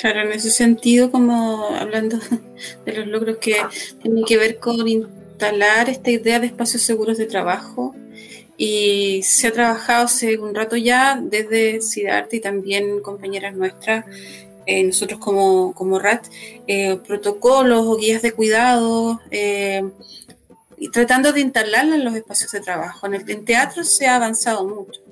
[0.00, 2.16] Claro, en ese sentido, como hablando
[2.86, 3.56] de los logros que
[4.00, 7.92] tienen que ver con instalar esta idea de espacios seguros de trabajo,
[8.56, 14.04] y se ha trabajado hace un rato ya desde SIDART y también compañeras nuestras,
[14.64, 16.26] eh, nosotros como, como RAT,
[16.68, 19.82] eh, protocolos o guías de cuidado, eh,
[20.80, 23.06] y tratando de instalarla en los espacios de trabajo.
[23.06, 25.02] En el teatro se ha avanzado mucho,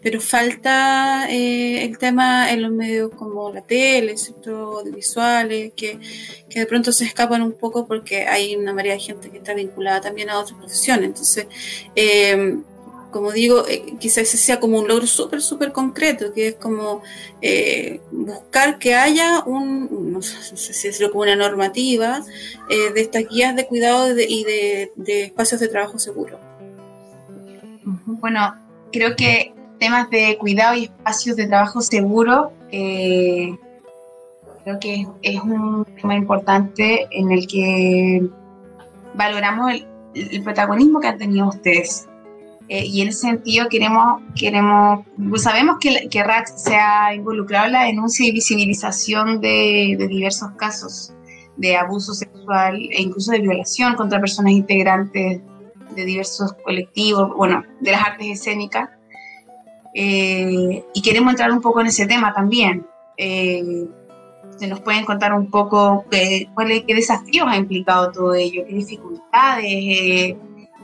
[0.00, 6.00] pero falta el tema en los medios como la tele, sector audiovisuales, que,
[6.48, 9.52] que de pronto se escapan un poco porque hay una mayoría de gente que está
[9.52, 11.04] vinculada también a otras profesiones.
[11.04, 11.46] Entonces,
[13.10, 17.02] como digo, eh, quizás ese sea como un logro súper, súper concreto, que es como
[17.40, 22.22] eh, buscar que haya un, no sé, si es como una normativa
[22.68, 24.92] eh, de estas guías de cuidado y de,
[25.24, 26.38] espacios de trabajo seguro.
[28.04, 28.54] Bueno,
[28.92, 33.58] creo que temas de cuidado y espacios de trabajo seguro, creo
[34.80, 38.28] que es, un tema importante en el que
[39.14, 42.07] valoramos el, el protagonismo que han tenido ustedes
[42.68, 47.72] eh, y en ese sentido queremos, queremos sabemos que, que RAT se ha involucrado en
[47.72, 51.14] la denuncia y visibilización de, de, diversos casos
[51.56, 55.40] de abuso sexual e incluso de violación contra personas integrantes
[55.94, 58.90] de diversos colectivos, bueno, de las artes escénicas.
[59.94, 62.86] Eh, y queremos entrar un poco en ese tema también.
[63.16, 63.86] Eh,
[64.56, 66.04] se nos pueden contar un poco
[66.54, 70.36] cuáles qué desafíos ha implicado todo ello, qué dificultades,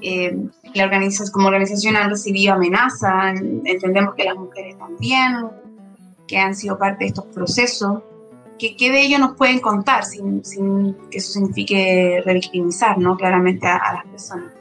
[0.03, 5.49] eh, la organización, como organización han recibido amenazas, entendemos que las mujeres también,
[6.27, 8.03] que han sido parte de estos procesos.
[8.59, 13.17] ¿Qué, qué de ello nos pueden contar sin, sin, que eso signifique revictimizar ¿no?
[13.17, 14.53] claramente a, las personas?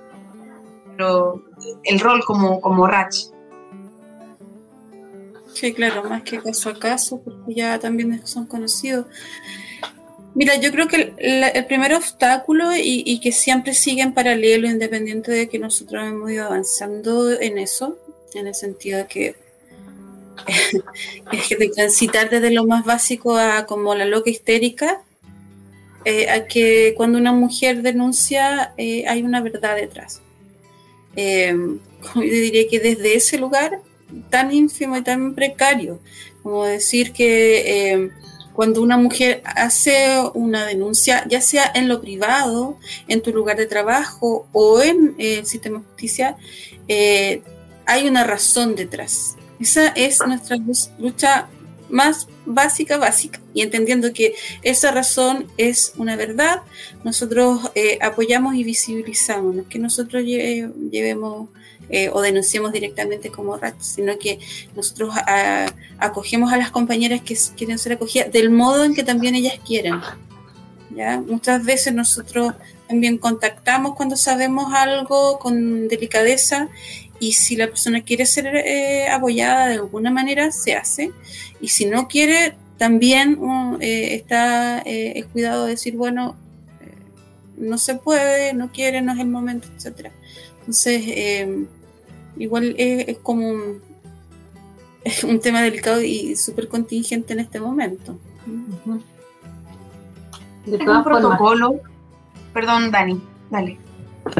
[0.91, 1.43] Pero
[1.83, 3.31] el rol como, como RACH.
[5.53, 9.05] Sí, claro, más que caso a caso, porque ya también son conocidos.
[10.35, 15.47] Mira, yo creo que el, primer obstáculo y, que siempre sigue en paralelo, independiente de
[15.47, 17.99] que nosotros hemos ido avanzando en eso,
[18.33, 19.35] en el sentido de que
[21.31, 25.03] es de transitar desde lo más básico a como la loca histérica,
[26.03, 30.21] eh, a que cuando una mujer denuncia eh, hay una verdad detrás.
[31.15, 31.55] Eh,
[32.15, 33.79] yo diría que desde ese lugar
[34.31, 35.99] tan ínfimo y tan precario,
[36.41, 38.11] como decir que
[38.53, 42.77] cuando una mujer hace una denuncia, ya sea en lo privado,
[43.07, 46.37] en tu lugar de trabajo o en eh, el sistema de justicia,
[46.87, 47.41] eh,
[47.85, 49.35] hay una razón detrás.
[49.59, 50.57] Esa es nuestra
[50.99, 51.47] lucha
[51.89, 56.61] más básica, básica, y entendiendo que esa razón es una verdad,
[57.03, 61.49] nosotros eh, apoyamos y visibilizamos, no es que nosotros llevemos
[61.93, 64.39] eh, o denunciemos directamente como RAT, sino que
[64.75, 65.67] nosotros ah,
[65.99, 70.01] acogemos a las compañeras que quieren ser acogidas del modo en que también ellas quieren.
[70.95, 71.21] ¿ya?
[71.21, 72.53] Muchas veces nosotros
[72.87, 76.67] también contactamos cuando sabemos algo con delicadeza
[77.19, 81.11] y si la persona quiere ser eh, apoyada de alguna manera, se hace.
[81.61, 86.35] Y si no quiere, también uh, eh, está eh, el cuidado de decir, bueno,
[87.55, 90.09] no se puede, no quiere, no es el momento, etc.
[90.59, 91.47] Entonces,
[92.37, 93.81] igual es, como un,
[95.27, 98.17] un, tema delicado y súper contingente en este momento.
[100.65, 101.75] De un protocolo.
[102.53, 103.77] Perdón, Dani, dale.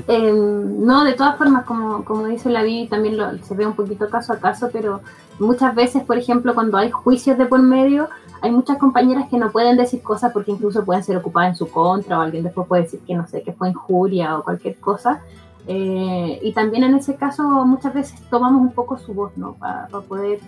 [0.08, 4.10] Em, no, de todas formas, como, como dice la Vi, también se ve un poquito
[4.10, 5.02] caso a caso, pero
[5.40, 8.08] muchas veces, por ejemplo, cuando hay juicios de por medio,
[8.42, 11.70] hay muchas compañeras que no pueden decir cosas porque incluso pueden ser ocupadas en su
[11.70, 15.22] contra o alguien después puede decir que no sé, que fue injuria o cualquier cosa.
[15.68, 19.54] Eh, y también en ese caso muchas veces tomamos un poco su voz, ¿no?
[19.56, 20.40] Para, poder,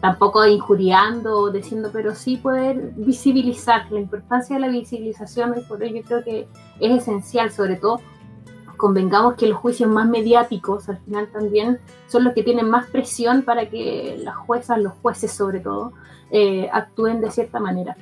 [0.00, 5.82] tampoco injuriando o diciendo, pero sí poder visibilizar la importancia de la visibilización y por
[5.82, 6.48] ello creo que
[6.80, 8.00] es esencial, sobre todo
[8.76, 13.42] convengamos que los juicios más mediáticos al final también son los que tienen más presión
[13.42, 15.92] para que las juezas, los jueces sobre todo,
[16.30, 17.96] eh, actúen de cierta manera.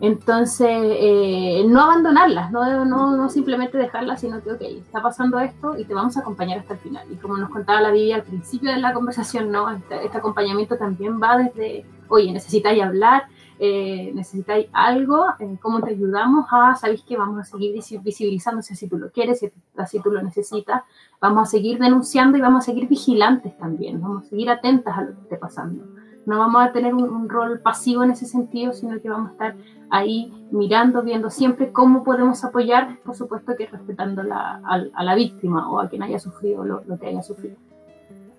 [0.00, 5.78] Entonces, eh, no abandonarlas, no, no, no, simplemente dejarlas, sino que, ok, está pasando esto
[5.78, 7.06] y te vamos a acompañar hasta el final.
[7.10, 9.70] Y como nos contaba la Vivi al principio de la conversación, ¿no?
[9.70, 13.24] Este, este acompañamiento también va desde, oye, necesitáis hablar,
[13.60, 17.72] eh, necesitáis algo, eh, cómo te ayudamos a, sabéis que vamos a seguir
[18.02, 20.82] visibilizándose si tú lo quieres, si así tú lo necesitas,
[21.20, 25.02] vamos a seguir denunciando y vamos a seguir vigilantes también, vamos a seguir atentas a
[25.02, 25.84] lo que esté pasando.
[26.26, 29.56] No vamos a tener un, rol pasivo en ese sentido, sino que vamos a estar
[29.94, 35.78] ahí mirando, viendo siempre cómo podemos apoyar, por supuesto que respetando a, la víctima o
[35.78, 37.56] a quien haya sufrido lo, lo que haya sufrido.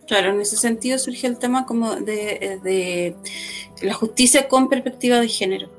[0.05, 3.15] Claro, en ese sentido surge el tema como de, de
[3.81, 5.69] la justicia con perspectiva de género.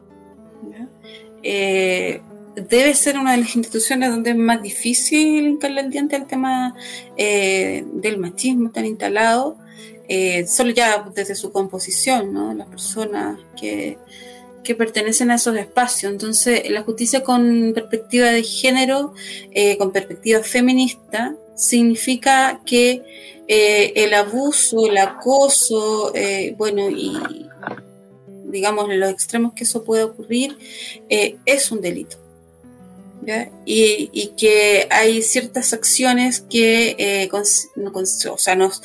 [1.42, 2.20] Eh,
[2.56, 6.74] debe ser una de las instituciones donde es más difícil hincarle el diente al tema
[7.16, 9.58] eh, del machismo tan instalado,
[10.08, 12.54] eh, solo ya desde su composición, ¿no?
[12.54, 13.98] Las personas que,
[14.66, 16.12] que pertenecen a esos espacios.
[16.12, 19.14] Entonces, la justicia con perspectiva de género,
[19.78, 23.02] con perspectiva feminista, significa que
[23.48, 27.16] eh, el abuso, el acoso, eh, bueno, y
[28.44, 30.56] digamos los extremos que eso puede ocurrir,
[31.08, 32.18] eh, es un delito.
[33.64, 38.82] Y, que hay ciertas acciones que o sea, nos,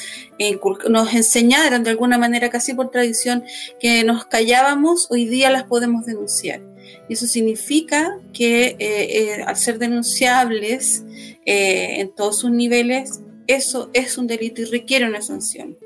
[0.90, 3.44] nos enseñaron de alguna manera, casi por tradición,
[3.80, 6.62] que nos callábamos, hoy día las podemos denunciar.
[7.08, 11.04] Y eso significa que al ser denunciables
[11.46, 15.78] en todos sus niveles, eso es un delito y requiere una sanción.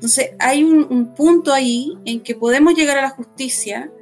[0.00, 3.92] Entonces, hay un, punto ahí en que podemos llegar a la justicia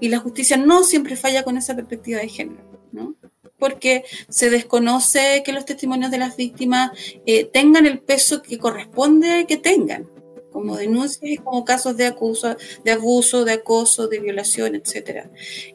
[0.00, 3.16] y la justicia no siempre falla con esa perspectiva de género, ¿no?
[3.58, 6.92] Porque se desconoce que los testimonios de las víctimas
[7.26, 10.08] eh, tengan el peso que corresponde que tengan
[10.52, 15.26] como denuncias y como casos de, acuso, de abuso, de acoso, de violación, etc.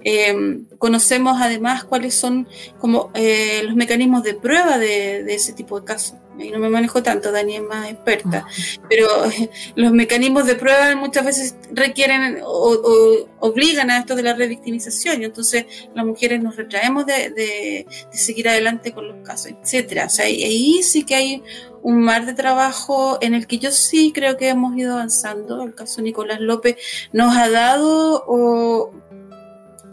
[0.04, 2.48] Em, conocemos además cuáles son
[2.80, 6.70] como eh, los mecanismos de prueba de, de, ese tipo de casos y no me
[6.70, 8.46] manejo tanto, Dani es más experta,
[8.90, 9.08] pero
[9.76, 15.26] los mecanismos de prueba muchas veces requieren o, obligan a esto de la revictimización y
[15.26, 20.06] entonces las mujeres nos retraemos de, seguir adelante con los casos, etcétera.
[20.06, 21.44] O sea, ahí sí que hay
[21.82, 25.62] un mar de trabajo en el que yo sí creo que hemos ido avanzando.
[25.64, 26.78] El caso Nicolás López
[27.12, 28.94] nos ha dado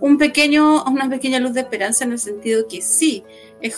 [0.01, 3.25] un pequeño, una pequeña luz de esperanza en el sentido que sí,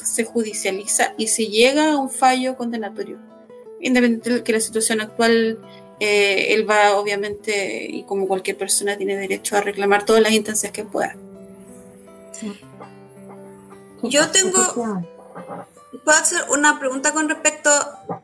[0.04, 3.18] se judicializa y se llega a un fallo condenatorio.
[3.80, 5.58] Independientemente de que la situación actual,
[5.98, 10.70] eh, él va obviamente, y como cualquier persona, tiene derecho a reclamar todas las instancias
[10.70, 11.16] que pueda.
[14.04, 15.04] Yo tengo,
[16.04, 17.70] puedo hacer una pregunta con respecto,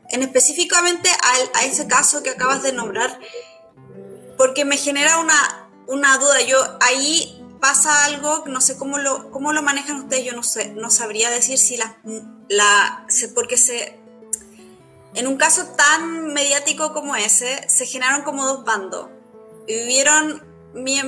[0.09, 3.19] en específicamente a, a ese caso que acabas de nombrar,
[4.37, 6.41] porque me genera una, una duda.
[6.41, 10.73] Yo ahí pasa algo, no sé cómo lo, cómo lo manejan ustedes, yo no sé,
[10.73, 11.97] no sabría decir si la,
[12.47, 13.05] la
[13.35, 13.99] porque se,
[15.15, 19.09] en un caso tan mediático como ese, se generaron como dos bandos.
[19.67, 20.43] Vivieron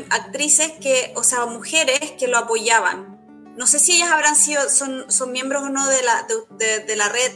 [0.09, 3.19] actrices que, o sea, mujeres que lo apoyaban.
[3.55, 6.27] No sé si ellas habrán sido, son, son miembros o no de la,
[6.57, 7.31] de, la red,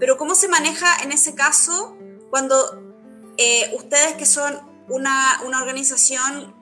[0.00, 1.96] pero ¿cómo se maneja en ese caso
[2.30, 2.82] cuando
[3.36, 6.54] eh, ustedes que son una, una organización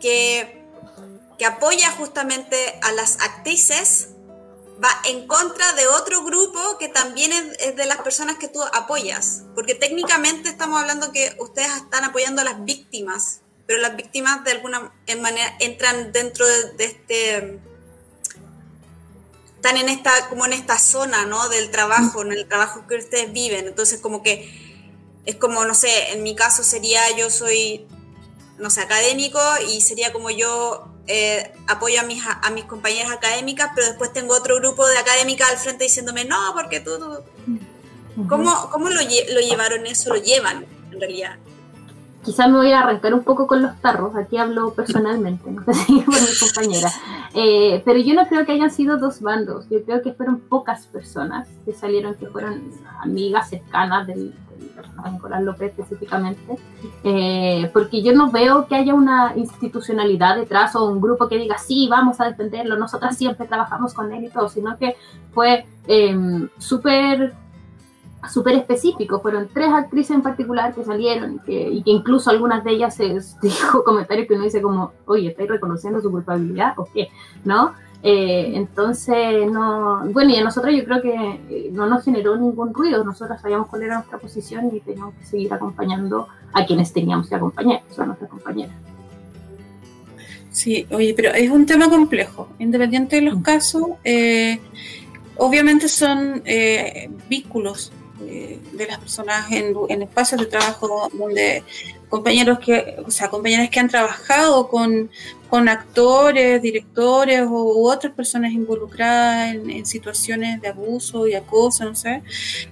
[0.00, 0.55] que,
[1.38, 4.08] que apoya justamente a las actrices
[4.82, 9.42] va en contra de otro grupo que también es, de las personas que tú apoyas.
[9.54, 14.52] Porque técnicamente estamos hablando que ustedes están apoyando a las víctimas, pero las víctimas de
[14.52, 17.60] alguna manera entran dentro de, este...
[19.56, 21.48] Están en esta, como en esta zona, ¿no?
[21.48, 23.66] Del trabajo, en el trabajo que ustedes viven.
[23.66, 24.64] Entonces, como que
[25.24, 27.86] es como, no sé, en mi caso sería yo soy,
[28.58, 33.70] no sé, académico y sería como yo eh, apoyo a mis, a mis compañeras académicas,
[33.74, 37.22] pero después tengo otro grupo de académicas al frente diciéndome, no, porque tú...
[38.28, 40.08] ¿Cómo, cómo lo, lo, llevaron eso?
[40.08, 41.36] Lo llevan, en realidad.
[42.26, 45.74] Quizás me voy a arrancar un poco con los tarros, aquí hablo personalmente, no sé
[45.74, 46.90] si por mi compañera.
[47.34, 50.88] Eh, pero yo no creo que hayan sido dos bandos, yo creo que fueron pocas
[50.88, 52.64] personas que salieron, que fueron
[53.00, 54.34] amigas cercanas del,
[55.12, 56.58] Nicolás López específicamente,
[57.04, 61.58] eh, porque yo no veo que haya una institucionalidad detrás o un grupo que diga,
[61.58, 64.96] sí, vamos a defenderlo, nosotras siempre trabajamos con él y todo, sino que
[65.32, 67.34] fue eh, súper
[68.32, 69.20] súper específico.
[69.20, 72.94] Fueron tres actrices en particular que salieron y que, y que incluso algunas de ellas
[72.94, 77.08] se dijo comentarios que uno dice como, oye, ¿estáis reconociendo su culpabilidad o qué?
[77.44, 77.72] ¿No?
[78.08, 82.72] Eh, entonces, no, bueno, y a nosotros yo creo que eh, no nos generó ningún
[82.72, 87.28] ruido, nosotros sabíamos cuál era nuestra posición y teníamos que seguir acompañando a quienes teníamos
[87.28, 88.76] que acompañar, o sea, nuestras compañeras.
[90.50, 93.42] Sí, oye, pero es un tema complejo, independiente de los mm.
[93.42, 94.60] casos, eh,
[95.36, 96.42] obviamente son
[97.28, 101.62] vínculos de las personas en, en, espacios de trabajo donde
[102.08, 105.10] compañeros que, o sea, compañeras que han trabajado con,
[105.48, 112.22] con actores, directores u otras personas involucradas en, situaciones de abuso y acoso, no sé,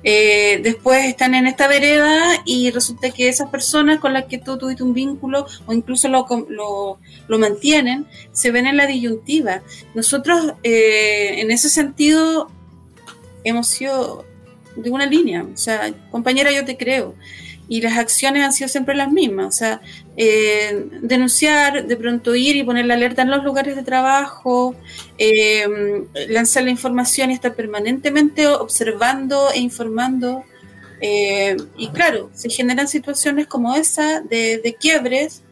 [0.02, 4.56] eh, después están en esta vereda y resulta que esas personas con las que tú
[4.56, 9.62] tuviste un vínculo o incluso lo, lo, lo mantienen, se ven en la disyuntiva.
[9.94, 12.50] Nosotros eh, en ese sentido
[13.44, 14.24] hemos sido
[14.76, 15.44] de una línea.
[15.44, 17.14] O sea, compañera, yo te creo.
[17.66, 19.46] Y las acciones han sido siempre las mismas.
[19.46, 19.80] O sea,
[20.16, 24.76] eh, denunciar, de pronto ir y poner la alerta en los lugares de trabajo,
[25.18, 25.66] eh,
[26.28, 30.44] lanzar la información y estar permanentemente observando e informando.
[31.00, 35.42] Eh, y claro, se generan situaciones como esa de, de quiebres,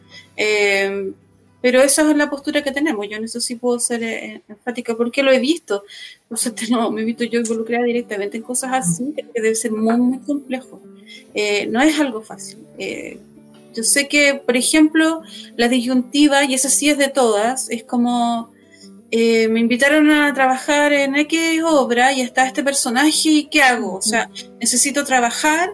[1.63, 3.07] pero esa es la postura que tenemos.
[3.09, 5.85] Yo en eso sí puedo ser eh, enfática porque lo he visto.
[6.69, 10.19] no, me he visto yo involucrada directamente en cosas así, que debe ser muy, muy
[10.19, 10.81] complejo.
[11.33, 12.57] Eh, no es algo fácil.
[12.77, 13.17] Eh,
[13.73, 15.21] yo sé que, por ejemplo,
[15.55, 18.51] la disyuntiva, y eso sí es de todas, es como
[19.15, 23.93] me invitaron a trabajar en X obra y está este personaje y ¿qué hago?
[23.97, 24.27] O sea,
[24.59, 25.69] necesito trabajar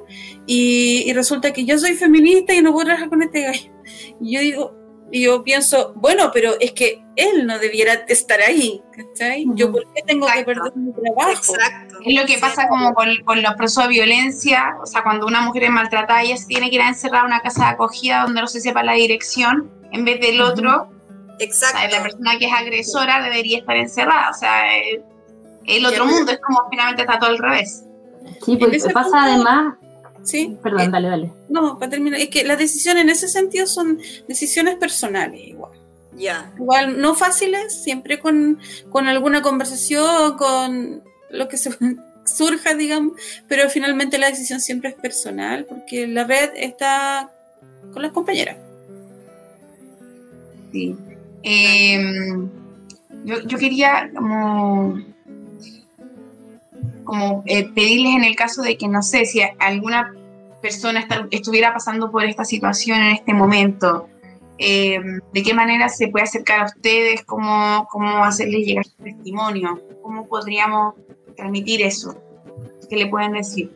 [0.46, 3.72] y, y resulta que yo soy feminista y no puedo trabajar con este gallo.
[4.20, 4.79] Y yo digo,
[5.12, 9.46] y yo pienso, bueno, pero es que él no debiera estar ahí, ¿cachai?
[9.56, 11.32] Yo, ¿por qué tengo que perder mi trabajo?
[11.32, 11.98] Exacto.
[12.06, 15.64] Es lo que pasa como con, los procesos de violencia, o sea, cuando una mujer
[15.64, 18.42] es maltratada, ella se tiene que ir a encerrar a una casa de acogida donde
[18.42, 20.92] no se sepa la dirección, en vez del otro.
[21.40, 21.96] Exacto.
[21.96, 24.64] la persona que es agresora debería estar encerrada, o sea,
[25.66, 27.86] el, otro mundo es como finalmente está todo al revés.
[28.46, 29.76] Sí, porque pasa además
[30.24, 30.58] Sí.
[30.62, 31.32] Perdón, eh, dale, dale.
[31.50, 35.72] No, para terminar, es que las decisiones en ese sentido son decisiones personales igual.
[36.16, 36.54] Ya.
[36.58, 38.60] Igual no fáciles, siempre con,
[38.90, 41.72] con alguna conversación, con lo que se
[42.26, 43.14] surja, digamos,
[43.48, 47.32] pero finalmente la decisión siempre es personal porque la red está
[47.94, 48.58] con las compañeras.
[50.72, 50.96] Sí.
[51.44, 52.50] Em,
[53.24, 55.02] yo, yo, quería como
[57.10, 60.14] como eh, pedirles en el caso de que, no sé, si alguna
[60.62, 64.06] persona estuviera pasando por esta situación en este momento,
[64.60, 65.00] eh,
[65.34, 70.28] de qué manera se puede acercar a ustedes, cómo, cómo hacerles llegar su testimonio, cómo
[70.28, 70.94] podríamos
[71.36, 72.16] transmitir eso,
[72.88, 73.76] qué le pueden decir.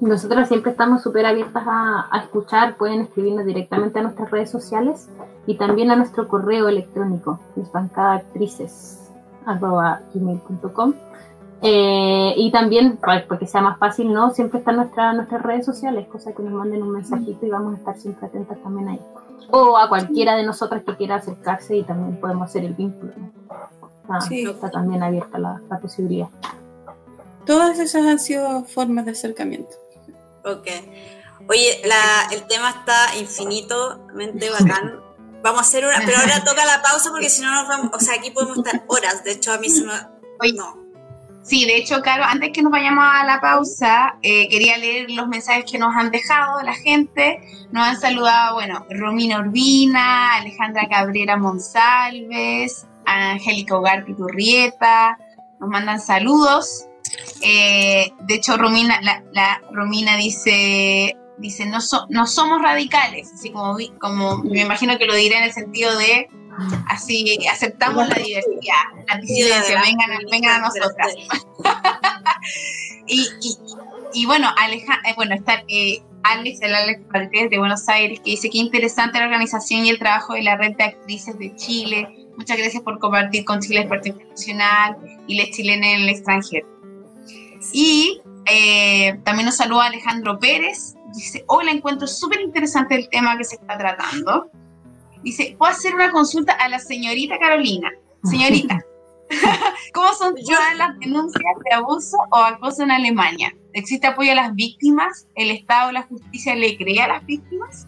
[0.00, 5.10] Nosotros siempre estamos súper abiertas a, escuchar, pueden escribirnos directamente a nuestras redes sociales
[5.46, 7.38] y también a nuestro correo electrónico,
[10.14, 10.94] gmail.com
[11.62, 12.98] eh, y también,
[13.28, 14.30] porque sea más fácil, ¿no?
[14.30, 17.78] Siempre están nuestra, nuestras redes sociales, cosa que nos manden un mensajito y vamos a
[17.78, 19.00] estar siempre atentas también ahí.
[19.50, 23.12] O a cualquiera de nosotras que quiera acercarse y también podemos hacer el vínculo.
[24.30, 26.28] Está, también abierta la, posibilidad.
[27.44, 29.76] Todas esas han sido formas de acercamiento.
[30.44, 30.66] Ok.
[31.48, 35.00] Oye, la, el tema está infinitamente bacán.
[35.42, 38.00] Vamos a hacer una, pero ahora toca la pausa porque si no nos vamos, o
[38.00, 39.24] sea, aquí podemos estar horas.
[39.24, 39.92] De hecho, a mí se me...
[40.54, 40.79] No,
[41.42, 45.26] Sí, de hecho, Caro, antes que nos vayamos a la pausa, eh, quería leer los
[45.26, 47.40] mensajes que nos han dejado la gente.
[47.72, 55.18] Nos han saludado, bueno, Romina Urbina, Alejandra Cabrera Monsalves, Angélica Ugarte Turrieta,
[55.58, 56.86] nos mandan saludos.
[57.42, 61.78] Eh, de hecho, Romina, la, Romina dice, dice no,
[62.10, 66.28] no somos radicales, así como, como me imagino que lo diré en el sentido de
[66.88, 71.14] Así aceptamos la diversidad, la disidencia, vengan, vengan a nosotras.
[73.06, 73.28] y,
[74.14, 78.32] y, bueno, Aleja, eh, bueno, está eh, Alex, el Alex Valdés de Buenos Aires, que
[78.32, 82.08] dice que interesante la organización y el trabajo de la red de actrices de Chile.
[82.36, 84.96] Muchas gracias por compartir con Chile el Internacional
[85.26, 86.66] y les chilenas en el extranjero.
[87.72, 90.94] Y eh, también nos saluda Alejandro Pérez.
[91.14, 94.50] Dice, hola, encuentro súper interesante el tema que se está tratando.
[95.22, 97.90] Dice, ¿puedo hacer una consulta a la señorita Carolina?
[98.24, 98.84] Señorita,
[99.94, 103.54] ¿cómo son todas las denuncias de abuso o acoso en Alemania?
[103.72, 105.26] ¿Existe apoyo a las víctimas?
[105.34, 107.86] ¿El Estado o la justicia le cree a las víctimas?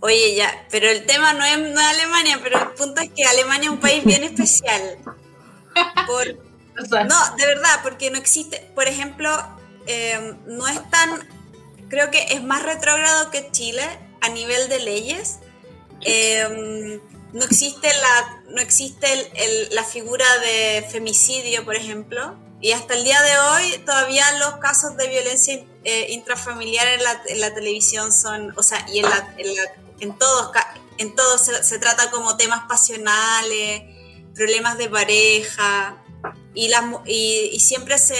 [0.00, 3.68] Oye, ya, pero el tema no es, no Alemania, pero el punto es que Alemania
[3.68, 4.98] es un país bien especial.
[6.76, 9.30] no, de verdad, porque no existe, por ejemplo,
[9.86, 11.28] em, no es tan,
[11.88, 13.82] creo que es más retrógrado que Chile
[14.20, 15.40] a nivel de leyes,
[16.00, 17.00] Em,
[17.32, 23.20] no existe, la, no existe la figura de femicidio, por ejemplo, y hasta el día
[23.22, 28.84] de hoy todavía los casos de violencia eh, intrafamiliar en la, televisión son, o sea,
[28.92, 29.06] y en,
[30.00, 30.50] en, todos,
[30.98, 33.82] en todos se, trata como temas pasionales,
[34.34, 36.02] problemas de pareja,
[36.54, 36.70] y,
[37.52, 38.14] y, siempre se,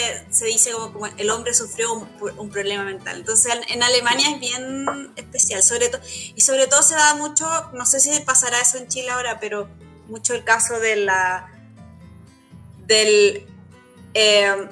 [0.44, 3.18] dice como, el hombre sufrió un, problema mental.
[3.18, 6.00] Entonces en, Alemania es bien especial, sobre todo,
[6.34, 9.68] y sobre todo se da mucho, no sé si pasará eso en Chile ahora, pero
[10.08, 11.50] mucho el caso de la,
[12.86, 13.46] del,
[14.14, 14.68] eh,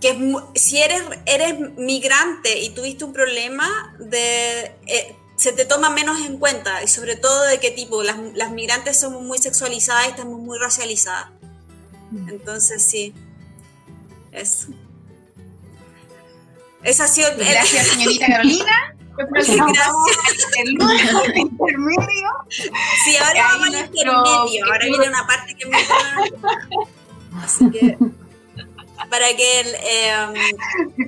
[0.00, 6.20] que si eres, eres migrante y tuviste un problema, de, eh, se te toma menos
[6.26, 10.10] en cuenta, y sobre todo de qué tipo, las, las migrantes somos muy sexualizadas y
[10.10, 11.30] estamos muy racializadas.
[12.28, 13.14] Entonces sí,
[14.32, 14.68] eso.
[16.82, 17.28] Esa ha sido...
[17.36, 18.94] Gracias, señorita Carolina.
[19.28, 19.58] Gracias.
[20.58, 20.70] El
[21.36, 22.28] intermedio.
[22.48, 24.64] Sí, ahora vamos al intermedio.
[24.66, 25.78] Ahora viene una parte que me.
[27.42, 27.98] Así que.
[29.08, 31.06] Para que, eh,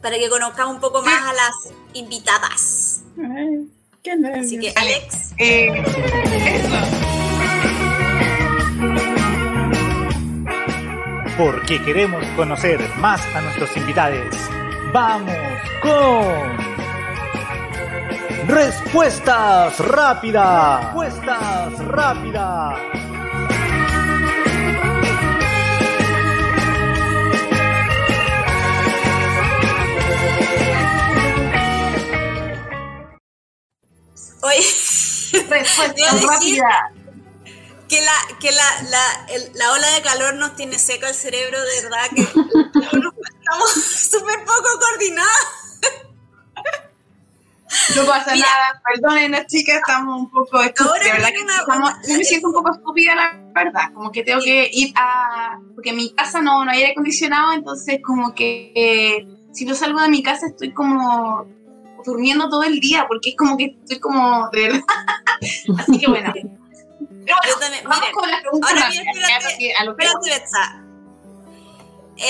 [0.00, 1.52] para que conozcamos un poco más a las
[1.92, 3.02] invitadas.
[3.18, 3.68] Ay,
[4.02, 5.32] qué Así que, Alex.
[5.38, 5.82] Eh,
[6.54, 6.75] eso.
[11.36, 14.34] Porque queremos conocer más a nuestros invitados.
[14.92, 15.36] Vamos
[15.82, 16.56] con
[18.48, 20.84] respuestas rápidas.
[20.84, 22.78] Respuestas rápidas.
[34.42, 34.62] Oye,
[35.32, 37.05] respuestas rápidas
[37.88, 41.82] que la, que la, la, la, ola de calor nos tiene seco el cerebro, de
[41.82, 43.72] verdad que estamos
[44.10, 45.66] súper poco coordinados.
[47.96, 52.24] No pasa nada, perdonen chicas, estamos un poco estúpidas, de verdad que estamos, yo me
[52.24, 56.14] siento un poco estúpida la verdad, como que tengo que ir a, porque en mi
[56.14, 60.22] casa no, no hay aire acondicionado, entonces como que eh, si no salgo de mi
[60.22, 61.46] casa estoy como
[62.04, 64.84] durmiendo todo el día, porque es como que estoy como, de verdad,
[65.78, 66.32] así que bueno.
[67.26, 67.84] Yo también.
[67.84, 69.74] Vamos con las preguntas ahora viene, espérate,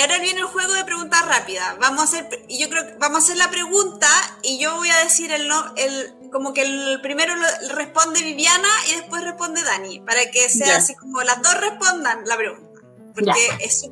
[0.01, 1.79] Ahora viene el juego de preguntas rápidas.
[1.79, 4.09] Vamos a hacer, yo creo que vamos a hacer la pregunta
[4.43, 7.35] y yo voy a decir el no, el, como que el primero
[7.71, 12.37] responde Viviana y después responde Dani, para que sea así como las dos respondan la
[12.37, 12.81] pregunta.
[13.15, 13.85] Porque es,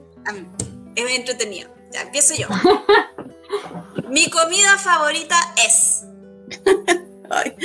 [0.96, 1.72] es entretenido.
[1.92, 2.48] Ya, empiezo yo.
[4.08, 6.02] Mi comida favorita es.
[7.30, 7.56] Ay,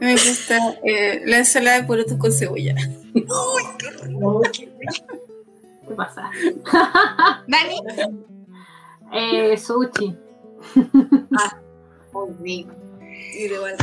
[0.00, 2.74] me gusta eh, la ensalada de porotos con cebolla.
[3.14, 3.22] ¡Uy,
[3.78, 4.42] qué rico!
[5.88, 6.30] ¿Qué pasa?
[7.46, 7.80] ¿Dani?
[9.12, 10.16] Eh, sushi.
[11.38, 11.58] ah,
[12.12, 12.66] muy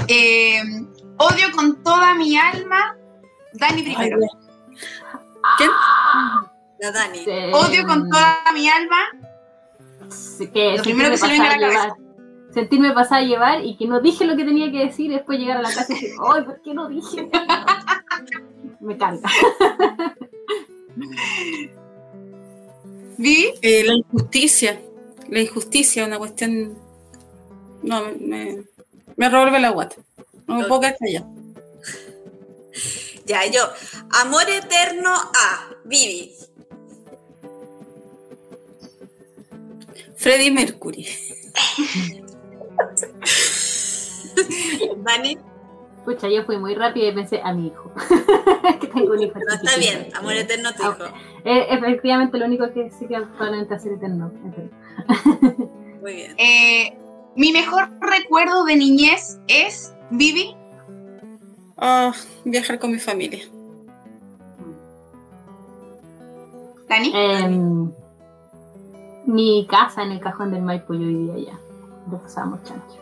[0.08, 0.62] eh,
[1.18, 2.98] odio con toda mi alma.
[3.54, 4.18] Dani primero.
[5.58, 5.70] ¿Quién?
[6.80, 7.26] La Dani.
[7.54, 8.98] Odio con toda mi alma.
[10.54, 12.01] que Lo primero que se le venga a la cabeza
[12.54, 15.40] sentirme pasada a llevar y que no dije lo que tenía que decir y después
[15.40, 17.30] llegar a la casa y decir, ¡ay, ¿por qué no dije?
[18.80, 19.30] me canta.
[23.18, 23.54] ¿Vi?
[23.62, 24.82] Eh, la injusticia.
[25.30, 26.78] La injusticia, una cuestión.
[27.84, 28.64] No, me,
[29.16, 29.96] me revuelve la guata.
[30.48, 31.26] No me puedo quedar allá.
[33.26, 33.62] Ya, yo.
[34.22, 36.34] Amor eterno a Vivi.
[40.18, 41.08] Freddie Mercury.
[45.04, 45.38] Dani.
[46.06, 47.92] Pucha, yo fui muy rápida y pensé a mi hijo.
[48.82, 49.38] que tengo un hijo.
[49.38, 51.14] No, está bien, amor eterno tu hijo.
[51.46, 54.32] Eh, efectivamente, lo único que sí que actualmente hacer eterno.
[56.02, 56.36] muy bien.
[56.38, 56.98] Eh,
[57.36, 60.56] mi mejor recuerdo de niñez es, Vivi.
[61.78, 62.12] Oh,
[62.46, 63.44] viajar con mi familia.
[66.90, 67.12] Dani.
[67.14, 67.92] Em,
[69.26, 71.60] mi casa en el cajón del Maipo, yo vivía allá.
[72.64, 72.98] Chancho.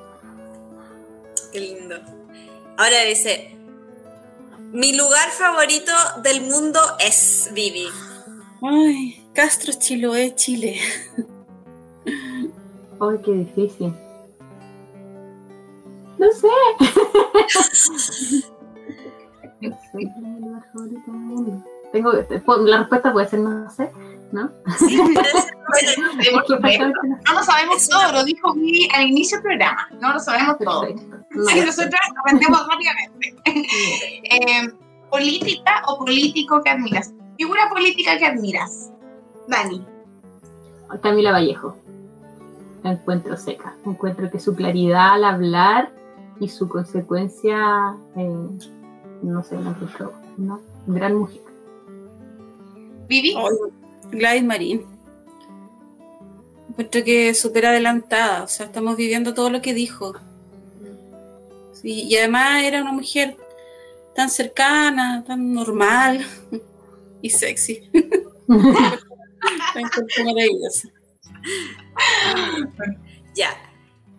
[1.51, 1.95] Qué lindo.
[2.78, 3.55] Ahora dice,
[4.72, 5.91] mi lugar favorito
[6.24, 7.88] del mundo es Vivi.
[8.62, 10.80] Ay, Castro Chiloé, Chile.
[13.01, 13.93] Ay, qué difícil.
[16.18, 16.47] No sé.
[19.62, 21.66] no sé mi lugar favorito del mundo.
[21.91, 23.91] Tengo, la respuesta puede ser no sé,
[24.32, 24.51] ¿no?
[24.77, 24.97] Sí,
[27.25, 29.88] no lo sabemos todo, lo dijo Vivi al inicio del programa.
[29.99, 30.88] No lo sabemos todo.
[30.88, 33.36] Sí, nosotros aprendemos rápidamente.
[34.30, 34.69] eh,
[35.09, 37.13] ¿Política o político que admiras?
[37.38, 38.91] Figura política que admiras.
[39.47, 39.86] Dani.
[41.01, 41.77] Camila Vallejo.
[42.84, 43.75] La encuentro seca.
[43.86, 45.91] Encuentro que su claridad al hablar
[46.39, 48.47] y su consecuencia, eh,
[49.23, 51.41] no sé, la encuentro una gran mujer.
[53.07, 53.36] Vivi.
[54.12, 54.86] Gladys Marín.
[56.70, 60.16] Encuentro que súper adelantada, o sea, estamos viviendo todo lo que dijo.
[61.84, 63.38] y además era una mujer
[64.16, 66.26] tan cercana, tan normal
[67.22, 67.89] y sexy.
[70.26, 70.89] maravillosa.
[73.36, 73.55] Ya.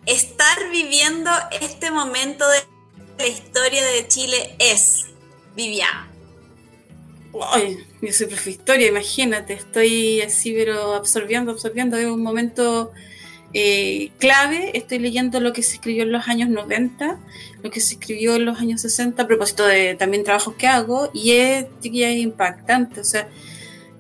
[0.07, 1.31] Estar viviendo
[1.61, 2.59] este momento de
[3.19, 5.07] la historia de Chile es
[5.55, 6.10] Viviana.
[7.53, 11.97] Ay, yo soy profe historia, imagínate, estoy así, pero absorbiendo, absorbiendo.
[11.97, 12.91] Es un momento
[13.53, 14.77] eh, clave.
[14.77, 17.19] Estoy leyendo lo que se escribió en los años 90,
[17.63, 21.11] lo que se escribió en los años 60, a propósito de también trabajos que hago,
[21.13, 23.01] y es, es impactante.
[23.01, 23.29] O sea,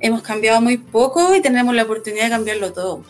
[0.01, 3.05] hemos cambiado muy poco y tenemos la oportunidad de cambiarlo todo.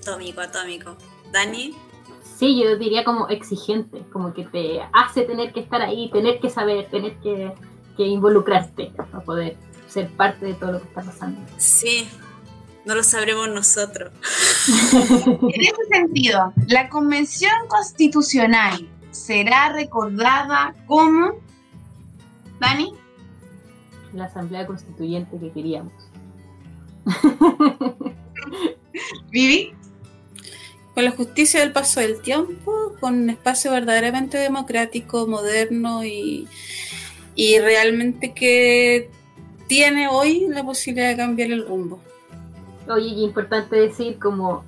[0.00, 0.96] Atómico, atómico.
[1.32, 1.74] Dani.
[2.38, 6.50] Sí, yo diría como exigente, como que te hace tener que estar ahí, tener que
[6.50, 7.52] saber, tener que
[7.96, 9.56] que involucrarte para poder
[9.88, 11.40] ser parte de todo lo que está pasando.
[11.56, 12.08] Sí,
[12.84, 14.12] no lo sabremos nosotros.
[14.66, 21.34] en ese sentido, la Convención Constitucional será recordada como,
[22.60, 22.94] Dani,
[24.12, 25.92] la Asamblea Constituyente que queríamos.
[29.30, 29.72] Vivi.
[30.94, 36.46] Con la justicia del paso del tiempo, con un espacio verdaderamente democrático, moderno y,
[37.34, 39.10] y realmente que
[39.66, 42.00] tiene hoy la posibilidad de cambiar el rumbo.
[42.88, 44.64] Oye, y importante decir como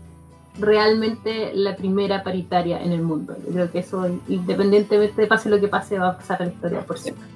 [0.59, 3.37] realmente la primera paritaria en el mundo.
[3.47, 6.53] Yo creo que eso, independientemente de pase lo que pase, va a pasar a la
[6.53, 7.27] historia por siempre.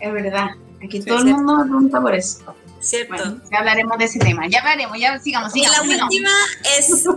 [0.00, 0.50] Es verdad.
[0.82, 2.54] Aquí todo el mundo pregunta por eso.
[2.80, 3.40] Cierto.
[3.50, 4.46] ya hablaremos de ese tema.
[4.48, 5.86] Ya hablaremos, ya sigamos, sigamos.
[5.86, 6.30] Y la última
[6.78, 7.08] es,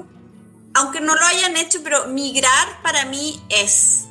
[0.74, 4.08] aunque no lo hayan hecho, pero migrar para mí es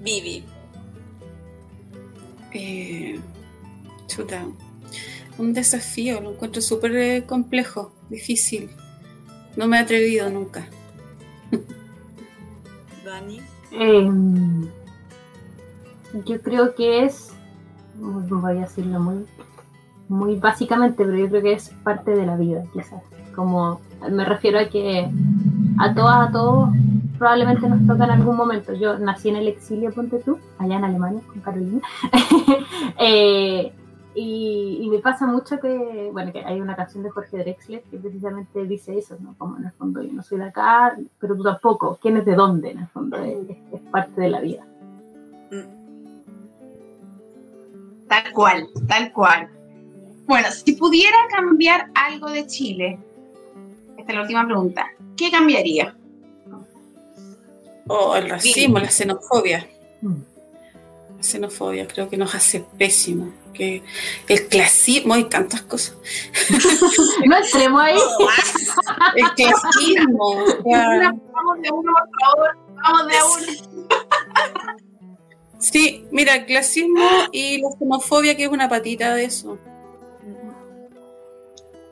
[0.00, 0.44] Vivi.
[2.54, 3.18] Eh,
[4.06, 4.44] chuta,
[5.38, 8.70] un desafío, lo encuentro súper eh, complejo, difícil.
[9.56, 10.66] No me he atrevido nunca.
[13.04, 13.40] Dani.
[13.72, 14.68] Em,
[16.26, 17.30] yo creo que es,
[17.98, 19.26] voy a decirlo muy,
[20.08, 23.02] muy básicamente, pero yo creo que es parte de la vida, quizás.
[23.34, 23.80] Como
[24.10, 25.08] me refiero a que
[25.78, 26.70] a todas, a todos,
[27.22, 28.74] probablemente nos toca en algún momento.
[28.74, 31.80] Yo nací en el exilio, ponte tú, allá en Alemania, con Carolina.
[32.98, 33.72] Eh,
[34.14, 38.64] y, me pasa mucho que, bueno, que hay una canción de Jorge Drexler que precisamente
[38.66, 39.34] dice eso, ¿no?
[39.38, 41.98] Como en el fondo yo no soy de acá, pero tú tampoco.
[42.02, 42.72] ¿Quién es de dónde?
[42.72, 43.38] En el fondo es,
[43.72, 44.66] es parte de la vida.
[48.08, 49.48] Tal cual, tal cual.
[50.26, 52.98] Bueno, si pudiera cambiar algo de Chile,
[53.96, 55.96] esta es la última pregunta, ¿qué cambiaría?
[57.88, 59.68] O el racismo, la xenofobia.
[60.00, 60.22] Mm.
[61.16, 63.32] La xenofobia creo que nos hace pésimo.
[63.52, 63.82] Que
[64.28, 65.96] el clasismo y tantas cosas.
[67.26, 67.98] no entremos ahí.
[69.16, 70.36] el clasismo.
[70.64, 72.58] Vamos de uno, por favor.
[72.82, 74.78] Vamos de uno.
[75.58, 79.58] Sí, mira, el clasismo y la xenofobia, que es una patita de eso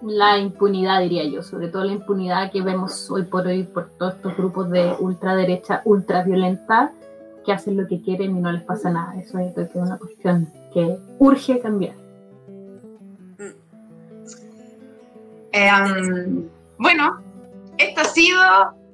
[0.03, 4.14] la impunidad, diría yo, sobre todo la impunidad que vemos hoy por hoy por todos
[4.14, 6.92] estos grupos de ultraderecha, ultraviolenta,
[7.44, 9.14] que hacen lo que quieren y no les pasa nada.
[9.16, 11.94] Eso es una cuestión que urge cambiar.
[15.53, 16.48] Um,
[16.78, 17.20] Bueno,
[17.76, 18.40] esto ha sido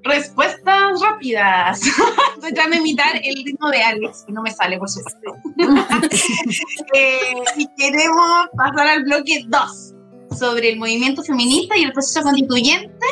[0.02, 1.80] respuestas rápidas.
[2.34, 5.34] Estoy tratando de imitar el ritmo de Alex, y no me sale, por supuesto.
[6.94, 9.95] Eh, y queremos pasar al bloque 2
[10.38, 13.06] sobre el movimiento feminista y el proceso constituyente.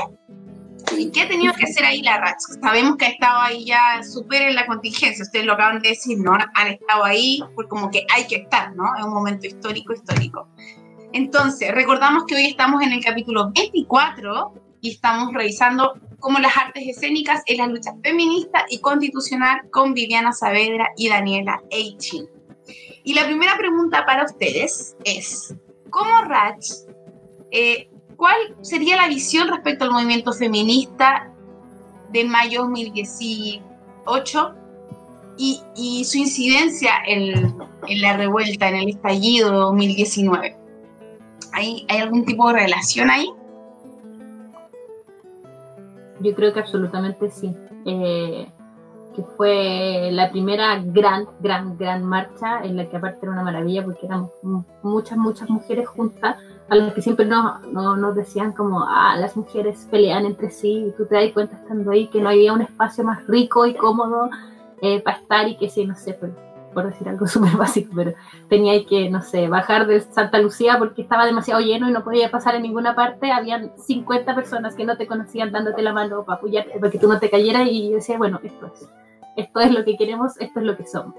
[0.96, 2.60] ¿Y qué ha tenido que hacer ahí la RACH?
[2.60, 6.18] Sabemos que ha estado ahí ya súper en la contingencia, ustedes lo acaban de decir,
[6.18, 6.32] ¿no?
[6.32, 8.84] Han estado ahí, pues como que hay que estar, ¿no?
[8.98, 10.48] Es un momento histórico, histórico.
[11.12, 16.84] Entonces, recordamos que hoy estamos en el capítulo 24 y estamos revisando cómo las artes
[16.86, 22.26] escénicas en la lucha feminista y constitucional con Viviana Saavedra y Daniela Eichin.
[23.04, 25.54] Y la primera pregunta para ustedes es,
[25.90, 26.93] ¿cómo RACH
[27.54, 31.30] eh, ¿Cuál sería la visión respecto al movimiento feminista
[32.10, 34.54] de mayo 2018
[35.36, 37.56] y, su incidencia en,
[38.00, 40.56] la revuelta, en el estallido 2019?
[41.52, 43.30] ¿Hay, ¿Hay algún tipo de relación ahí?
[46.20, 47.54] Yo creo que absolutamente sí.
[47.86, 48.48] Eh,
[49.14, 53.84] que fue la primera gran, gran, gran marcha en la que aparte era una maravilla
[53.84, 54.32] porque éramos
[54.82, 56.36] muchas, muchas mujeres juntas
[56.68, 60.92] a las que siempre nos, nos decían como, ah, las mujeres pelean entre sí y
[60.92, 64.30] tú te das cuenta estando ahí que no había un espacio más rico y cómodo
[64.80, 66.30] eh, para estar y que sí, no sé, por,
[66.72, 68.14] por decir algo súper básico, pero
[68.48, 72.30] tenía que, no sé, bajar de Santa Lucía porque estaba demasiado lleno y no podía
[72.30, 76.38] pasar en ninguna parte, habían 50 personas que no te conocían dándote la mano para
[76.38, 78.88] apoyarte, para que tú no te cayeras y yo decía, bueno, esto es
[79.36, 81.14] esto es lo que queremos, esto es lo que somos.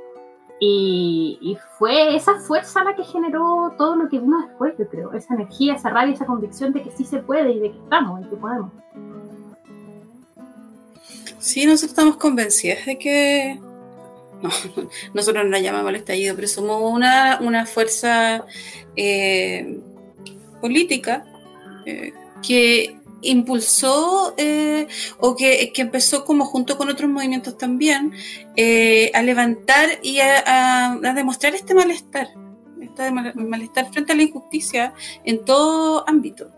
[0.60, 5.34] Y, fue esa fuerza la que generó todo lo que vino después, yo creo, esa
[5.34, 8.30] energía, esa rabia, esa convicción de que sí se puede y de que estamos y
[8.30, 8.72] que podemos.
[11.40, 13.60] Sí, nosotros estamos convencidas de que
[14.42, 14.50] no,
[15.14, 18.46] nosotros no la llamamos el estallido, pero somos una, una fuerza
[18.96, 19.80] eh,
[20.62, 21.26] política
[21.86, 22.14] eh,
[22.46, 24.88] que impulsó eh,
[25.20, 28.14] o que, empezó como junto con otros movimientos también
[28.56, 32.28] eh, a levantar y a, demostrar este malestar,
[32.82, 34.94] este malestar frente a la injusticia
[35.24, 36.52] en todo ámbito.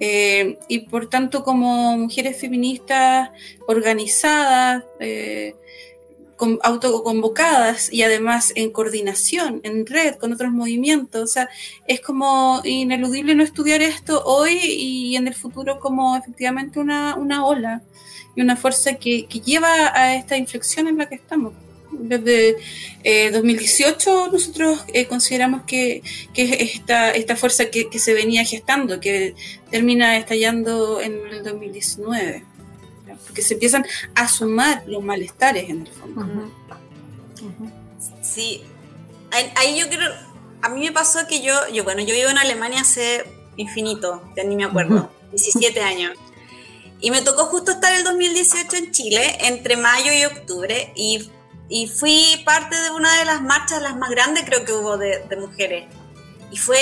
[0.00, 3.30] Eh, y por tanto como mujeres feministas
[3.68, 4.84] organizadas,
[6.62, 11.22] autoconvocadas y además en coordinación, en red con otros movimientos.
[11.22, 11.48] O sea,
[11.86, 17.44] es como ineludible no estudiar esto hoy y en el futuro como efectivamente una, una
[17.44, 17.82] ola
[18.34, 21.52] y una fuerza que, que, lleva a esta inflexión en la que estamos.
[21.90, 22.56] Desde
[23.32, 28.98] 2018 eh, nosotros eh, consideramos que, que esta, esta fuerza que, que se venía gestando,
[28.98, 29.34] que
[29.70, 32.44] termina estallando en el 2019
[33.26, 33.84] porque se empiezan
[34.14, 36.50] a sumar los malestares en el fondo.
[38.22, 38.62] Sí,
[39.56, 40.12] ahí yo creo,
[40.62, 43.24] a mí me pasó que yo, yo, bueno, yo vivo en Alemania hace
[43.56, 46.16] infinito, ya ni me acuerdo, 17 años.
[47.00, 51.30] Y me tocó justo estar el 2018 en Chile, entre mayo y octubre, y,
[51.68, 55.24] y fui parte de una de las marchas, las más grandes creo que hubo de,
[55.36, 55.86] mujeres.
[56.52, 56.78] Y fue,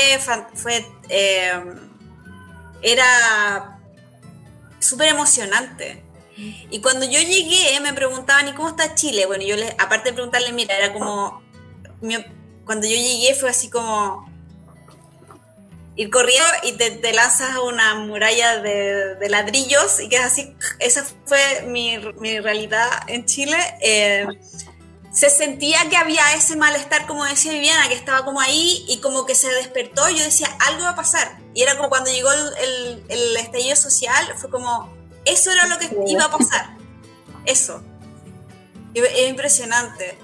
[0.54, 1.52] fue eh,
[2.82, 3.78] era
[4.78, 6.04] súper emocionante.
[6.70, 9.26] Y cuando yo llegué, me preguntaban, ¿y cómo está Chile?
[9.26, 11.42] Bueno, yo les, aparte de preguntarle, mira, era como,
[12.64, 14.28] cuando yo llegué fue así como
[15.96, 21.04] ir corriendo y te, lanzas a una muralla de, ladrillos y que es así, esa
[21.26, 23.58] fue mi, realidad en Chile.
[23.80, 24.26] Eh,
[25.12, 29.26] se sentía que había ese malestar, como decía Viviana, que estaba como ahí y como
[29.26, 30.08] que se despertó.
[30.08, 31.36] Yo decía, algo va a pasar.
[31.52, 34.88] Y era como cuando llegó el, el estallido social, fue como,
[35.24, 36.76] eso era lo que iba a pasar.
[37.44, 37.82] Eso.
[38.94, 40.18] Es impresionante.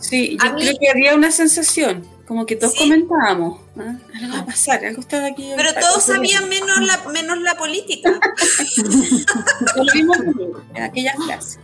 [0.00, 3.96] Sí, yo creo que había una sensación, como que todos comentábamos, ¿ah?
[4.14, 5.50] algo va a pasar, algo estaba aquí.
[5.56, 8.20] Pero todos sabían menos la, menos la política.
[9.76, 10.18] Lo vimos
[10.74, 11.58] en aquella clase.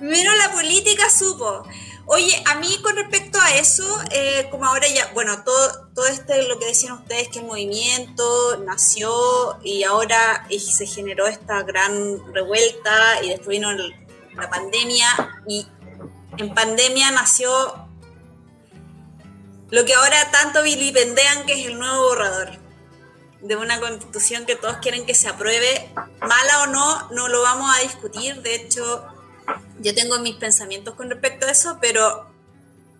[0.00, 1.64] menos la política supo.
[2.12, 6.42] Oye, a mí con respecto a eso, eh, como ahora ya, bueno, todo, todo este,
[6.48, 13.22] lo que decían ustedes, que el movimiento nació y ahora se generó esta gran revuelta
[13.22, 15.06] y después vino la pandemia
[15.46, 15.68] y
[16.36, 17.88] en pandemia nació
[19.70, 22.58] lo que ahora tanto vilipendean que es el nuevo borrador.
[23.40, 27.72] De una constitución que todos quieren que se apruebe, mala o no, no lo vamos
[27.72, 29.06] a discutir, de hecho
[29.80, 32.26] yo tengo mis pensamientos con respecto a eso, pero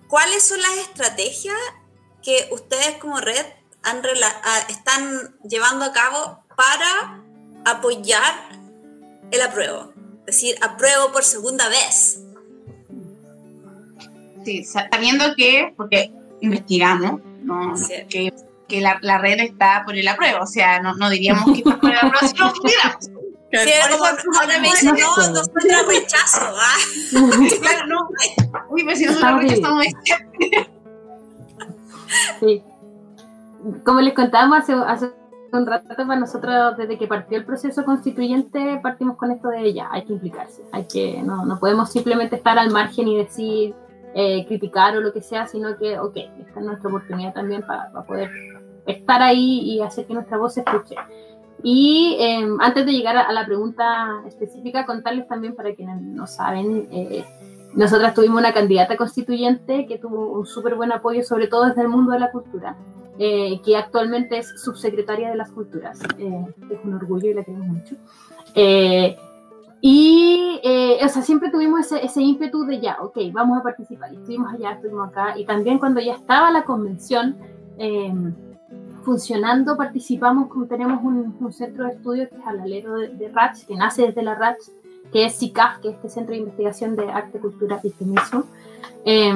[0.08, 1.56] ¿cuáles son las estrategias
[2.22, 3.44] que ustedes como red
[3.82, 4.02] han
[4.68, 7.22] están llevando a cabo para
[7.64, 8.34] apoyar
[9.30, 9.92] el apruebo?
[10.26, 12.20] Es decir, apruebo por segunda vez.
[14.44, 17.74] Sí, sabiendo que, porque investigamos, ¿no?
[18.08, 18.32] que
[18.70, 21.78] que la, la, red está por el apruebo, o sea, no, no diríamos que está
[21.78, 22.52] por el apruebo si no
[23.52, 24.04] Sí, como
[24.40, 26.40] ahora me dicen, no, no encuentra rechazo.
[26.40, 26.76] ¿ah?
[27.60, 28.08] claro, no.
[28.68, 29.86] Uy, pero si nosotros rechazamos
[32.40, 32.62] Sí.
[33.84, 35.10] Como les contábamos hace, hace
[35.52, 39.88] un rato para nosotros, desde que partió el proceso constituyente, partimos con esto de ella,
[39.90, 43.74] hay que implicarse, hay que, no, no podemos simplemente estar al margen y decir,
[44.14, 47.92] eh, criticar o lo que sea, sino que, ok, esta es nuestra oportunidad también para,
[47.92, 48.30] para poder
[48.86, 50.96] estar ahí y hacer que nuestra voz se escuche.
[51.62, 56.88] Y eh, antes de llegar a, la pregunta específica, contarles también para quienes no saben,
[56.90, 57.24] eh,
[57.74, 61.88] nosotras tuvimos una candidata constituyente que tuvo un súper buen apoyo, sobre todo desde el
[61.88, 62.76] mundo de la cultura,
[63.18, 66.00] eh, que actualmente es subsecretaria de las culturas.
[66.18, 67.96] Eh, es un orgullo y la queremos mucho.
[68.54, 69.16] Eh,
[69.82, 70.60] y,
[71.02, 74.12] o sea, siempre tuvimos ese, ese, ímpetu de ya, ok, vamos a participar.
[74.12, 75.38] Y estuvimos allá, estuvimos acá.
[75.38, 77.36] Y también cuando ya estaba la convención
[79.02, 83.28] funcionando, participamos, como tenemos un, un, centro de estudio que es al alero de, de
[83.28, 84.72] RATS, que nace desde la RATS,
[85.12, 88.44] que es CICAF, que es este Centro de Investigación de Arte, Cultura y Feminismo,
[89.04, 89.32] eh,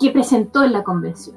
[0.00, 1.36] que presentó en la convención.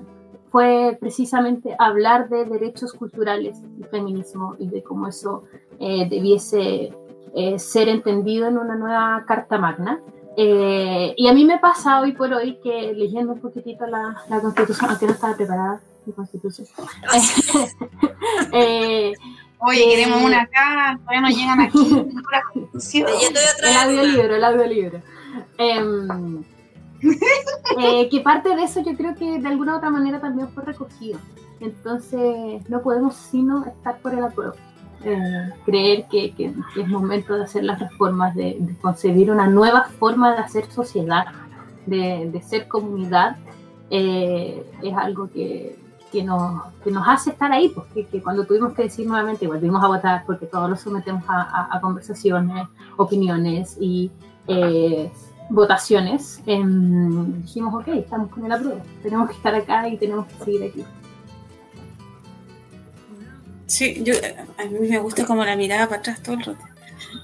[0.50, 5.44] Fue precisamente hablar de derechos culturales y feminismo y de cómo eso
[5.80, 6.94] eh, debiese
[7.34, 10.02] eh, ser entendido en una nueva Carta Magna.
[10.36, 14.42] Eh, y a mí me pasa hoy por hoy que leyendo un poquitito la, la
[14.42, 16.68] Constitución, aunque no estaba preparada mi Constitución,
[18.54, 19.14] eh,
[19.64, 22.06] Oye, queremos una acá, todavía no llegan aquí.
[23.64, 25.02] el audiolibro, el audiolibro.
[25.60, 26.42] Eh,
[27.78, 30.64] eh, que parte de eso yo creo que de alguna u otra manera también fue
[30.64, 31.20] recogido.
[31.60, 34.56] Entonces no podemos sino estar por el apruebo.
[35.04, 39.84] Eh, creer que, que, es momento de hacer las reformas, de, de, concebir una nueva
[40.00, 41.26] forma de hacer sociedad,
[41.86, 43.38] de, de ser comunidad,
[43.90, 45.76] eh, es algo que,
[46.12, 49.84] que nos, que nos hace estar ahí, porque que cuando tuvimos que decir nuevamente, volvimos
[49.84, 54.12] a votar porque todos lo sometemos a, a, a conversaciones, opiniones y
[54.48, 55.12] eh,
[55.50, 60.44] votaciones, eh, dijimos, ok, estamos con el apruebo, tenemos que estar acá y tenemos que
[60.44, 60.86] seguir aquí.
[63.66, 64.14] Sí, yo,
[64.58, 66.66] a mí me gusta como la mirada para atrás todo el rato.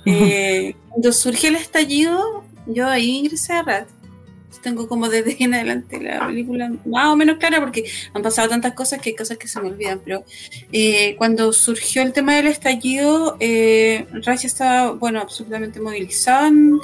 [0.06, 3.88] Eh, cuando surgió el estallido, yo ahí ingresé a RAT
[4.62, 8.74] tengo como desde en adelante la película más o menos clara porque han pasado tantas
[8.74, 10.24] cosas que hay cosas que se me olvidan, pero
[10.72, 16.80] eh, cuando surgió el tema del estallido, eh, Racha estaba, bueno, absolutamente movilizada en,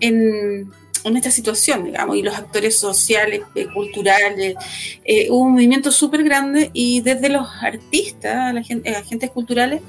[0.00, 4.56] en, esta situación, digamos, y los actores sociales, eh, culturales,
[5.04, 9.82] eh, hubo un movimiento súper grande y desde los artistas, la gente, agentes culturales,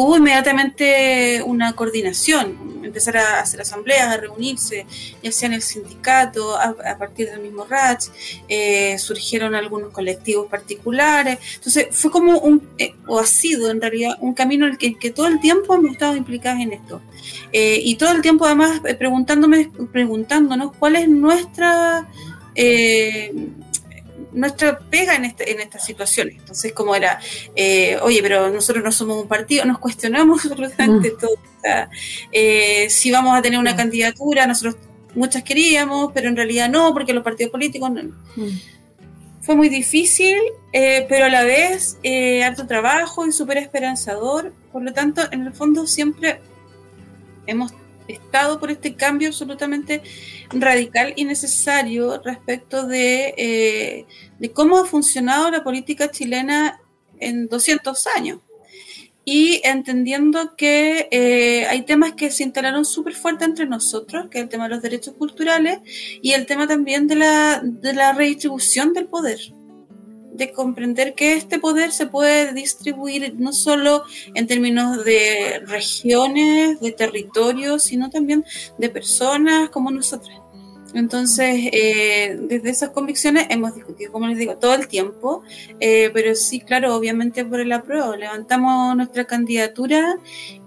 [0.00, 4.86] hubo inmediatamente una coordinación, empezar a hacer asambleas, a reunirse,
[5.24, 8.04] ya sea en el sindicato, a, partir del mismo RACH,
[8.48, 14.16] eh, surgieron algunos colectivos particulares, entonces fue como un, eh, o ha sido en realidad,
[14.20, 17.02] un camino en el que, todo el tiempo hemos estado implicados en esto.
[17.52, 22.06] Eh, y todo el tiempo además preguntándome, preguntándonos cuál es nuestra
[24.32, 26.36] nuestra pega en, este, en estas situaciones.
[26.36, 27.20] Entonces, como era,
[27.54, 31.18] eh, oye, pero nosotros no somos un partido, nos cuestionamos absolutamente mm.
[31.18, 31.38] todo.
[32.32, 34.76] Eh, si vamos a tener una candidatura, nosotros
[35.14, 38.02] muchas queríamos, pero en realidad no, porque los partidos políticos no.
[38.02, 38.58] Mm.
[39.40, 40.36] Fue muy difícil,
[40.72, 44.52] eh, pero a la vez eh, harto trabajo y súper esperanzador.
[44.72, 46.40] Por lo tanto, en el fondo siempre
[47.46, 47.72] hemos
[48.08, 50.02] estado por este cambio absolutamente
[50.50, 54.06] radical y necesario respecto de, eh,
[54.38, 56.80] de cómo ha funcionado la política chilena
[57.20, 58.40] en 200 años.
[59.24, 64.44] Y entendiendo que eh, hay temas que se instalaron súper fuerte entre nosotros, que es
[64.44, 65.80] el tema de los derechos culturales
[66.22, 69.38] y el tema también de la, de la redistribución del poder
[70.32, 74.04] de comprender que este poder se puede distribuir no solo
[74.34, 78.44] en términos de regiones, de territorios, sino también
[78.78, 80.38] de personas como nosotras.
[80.94, 85.42] Entonces, eh, desde esas convicciones hemos discutido, como les digo, todo el tiempo,
[85.80, 88.16] eh, pero sí, claro, obviamente por el apruebo.
[88.16, 90.16] Levantamos nuestra candidatura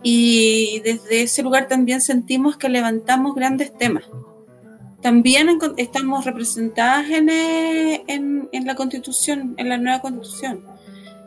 [0.04, 4.04] y desde ese lugar también sentimos que levantamos grandes temas
[5.02, 10.64] también estamos representadas en, eh, en, en, la constitución, en la nueva constitución.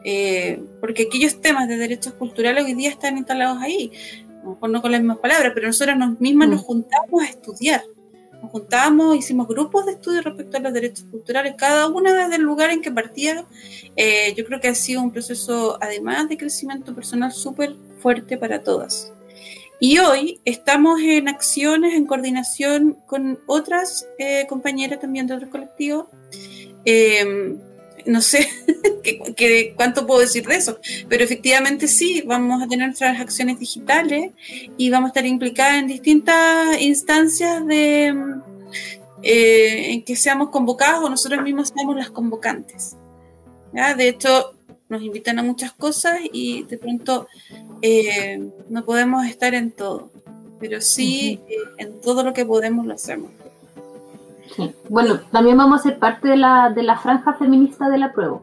[0.05, 3.91] Eh, porque aquellos temas de derechos culturales hoy día están instalados ahí,
[4.29, 6.51] a lo mejor no con las mismas palabras, pero nosotras nos mismas mm.
[6.51, 7.83] nos juntamos a estudiar.
[8.43, 12.43] Nos juntamos, hicimos grupos de estudio respecto a los derechos culturales, cada una desde el
[12.43, 13.47] lugar en que partía.
[13.97, 18.63] Eh, yo creo que ha sido un proceso, además de crecimiento personal, súper fuerte para
[18.63, 19.14] todas.
[19.87, 26.07] Y hoy estamos en acciones, en coordinación con otras eh, compañeras también de otros colectivos,
[26.87, 27.55] eh,
[28.07, 28.49] no sé
[29.37, 34.33] qué cuánto puedo decir de eso, pero efectivamente sí, vamos a tener nuestras acciones digitales
[34.79, 38.07] y vamos a estar implicadas en distintas instancias de
[39.23, 42.97] eh, en que seamos convocados o nosotros mismos seamos las convocantes.
[43.99, 44.55] De hecho,
[44.89, 47.27] nos invitan a muchas cosas y de pronto
[47.83, 50.11] eh, no podemos estar en todo,
[50.61, 53.31] pero sí eh, en todo lo que podemos lo hacemos.
[54.89, 58.41] Bueno, también vamos a ser parte de la, de la franja feminista de la prueba.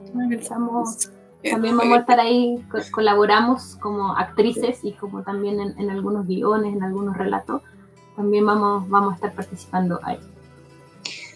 [1.50, 6.84] también vamos a estar ahí, colaboramos como actrices y como también en, algunos guiones, en
[6.84, 7.62] algunos relatos.
[8.16, 10.20] También vamos, vamos a estar participando ahí.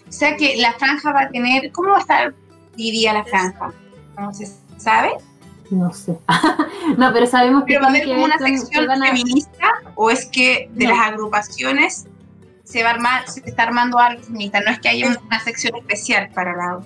[0.08, 2.34] O sea que la franja va a tener, ¿cómo va a estar
[2.76, 3.72] diría la franja?
[4.18, 4.32] No
[4.76, 5.12] se sabe.
[5.70, 6.16] No sé.
[6.96, 7.74] no, pero sabemos que.
[7.74, 12.06] ¿Pero va a haber como una sección feminista o es que de las agrupaciones
[12.64, 15.76] se va a armar, se está armando algo feminista, no es que haya una sección
[15.76, 16.80] especial para la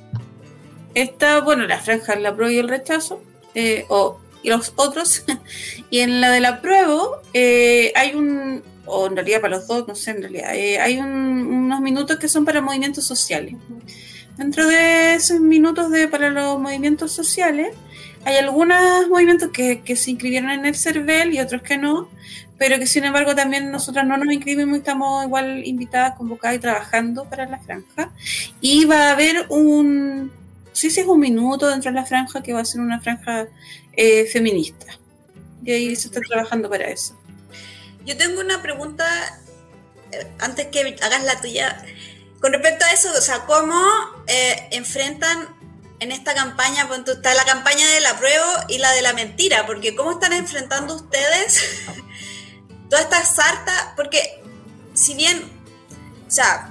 [0.94, 3.22] Está, bueno, la franja, la prueba y el rechazo,
[3.54, 5.24] eh, o y los otros,
[5.90, 9.86] y en la de la prueba eh, hay un, o en realidad para los dos,
[9.88, 13.54] no sé, en realidad, eh, hay unos minutos que son para movimientos sociales.
[14.40, 17.76] Dentro de esos minutos de, para los movimientos sociales,
[18.24, 22.08] hay algunos movimientos que, se inscribieron en el CERVEL y otros que no,
[22.56, 26.58] pero que sin embargo también nosotras no nos inscribimos y estamos igual invitadas, convocadas y
[26.58, 28.12] trabajando para la franja.
[28.62, 30.32] Y va a haber un,
[30.72, 33.46] sí, sí, es un minuto dentro de la franja que va a ser una franja
[33.92, 34.86] eh, feminista.
[35.62, 37.14] Y ahí se está trabajando para eso.
[38.06, 39.04] Yo tengo una pregunta,
[40.12, 41.84] eh, antes que hagas la tuya,
[42.40, 43.80] con respecto a eso, o sea, ¿cómo
[44.26, 45.56] eh, enfrentan
[46.00, 49.94] en esta campaña, está la campaña de la prueba y la de la mentira, porque
[49.94, 51.60] ¿cómo están enfrentando ustedes
[52.90, 54.42] toda esta sarta, porque
[54.94, 55.42] si bien,
[56.26, 56.70] o sea,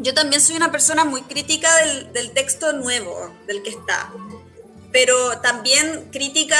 [0.00, 1.68] yo también soy una persona muy crítica
[2.12, 4.12] del, texto nuevo, del que está,
[4.92, 6.56] pero también crítica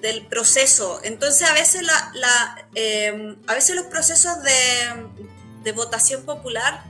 [0.00, 1.00] del, proceso.
[1.02, 6.84] Entonces a veces, la, em, a veces los procesos de, votación popular,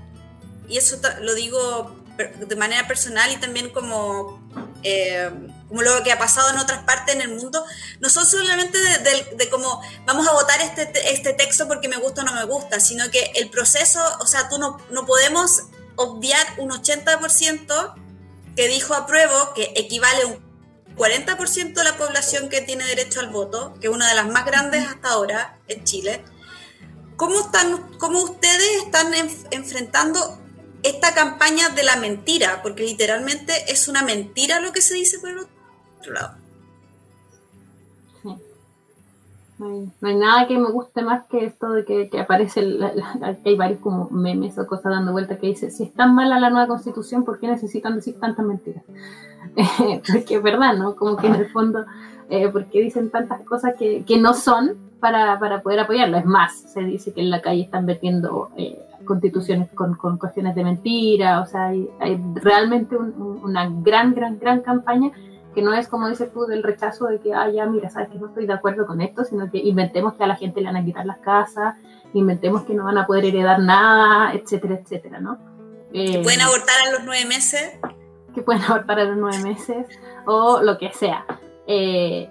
[0.68, 4.40] y eso lo digo de manera personal y también como...
[4.82, 7.64] Em, como lo que ha pasado en otras partes en el mundo,
[7.98, 12.20] no son solamente de, de, como vamos a votar este, este texto porque me gusta
[12.20, 15.62] o no me gusta, sino que el proceso, o sea, tú no, no podemos
[15.96, 17.94] obviar un 80%
[18.54, 20.52] que dijo apruebo, que equivale a un
[20.94, 24.44] 40% de la población que tiene derecho al voto, que es una de las más
[24.44, 26.22] grandes hasta ahora en Chile.
[27.16, 29.14] ¿Cómo, están, cómo ustedes están
[29.52, 30.41] enfrentando
[30.82, 32.60] esta campaña de la mentira?
[32.62, 36.42] Porque literalmente es una mentira lo que se dice por el otro lado.
[39.58, 42.66] No hay, nada que me guste más que esto de que, que aparece,
[43.44, 46.50] hay varios como memes o cosas dando vuelta que dice, si es tan mala la
[46.50, 48.82] nueva constitución, ¿por qué necesitan decir tantas mentiras?
[50.12, 50.96] porque es verdad, ¿no?
[50.96, 51.84] Como que en el fondo,
[52.28, 56.18] eh, ¿por qué dicen tantas cosas que, que no son para, para, poder apoyarlo?
[56.18, 60.54] Es más, se dice que en la calle están vertiendo eh, constituciones con, con, cuestiones
[60.54, 65.10] de mentira, o sea, hay, hay realmente una gran, gran, gran campaña
[65.54, 68.18] que no es como dices tú del rechazo de que, ah, ya, mira, sabes que
[68.18, 70.76] no estoy de acuerdo con esto, sino que inventemos que a la gente le van
[70.76, 71.76] a quitar las casas,
[72.14, 75.38] inventemos que no van a poder heredar nada, etcétera, etcétera, ¿no?
[75.92, 77.78] que pueden eh, abortar a los nueve meses.
[78.34, 79.86] Que pueden abortar a los nueve meses,
[80.24, 81.26] o lo que sea.
[81.66, 82.30] Eh,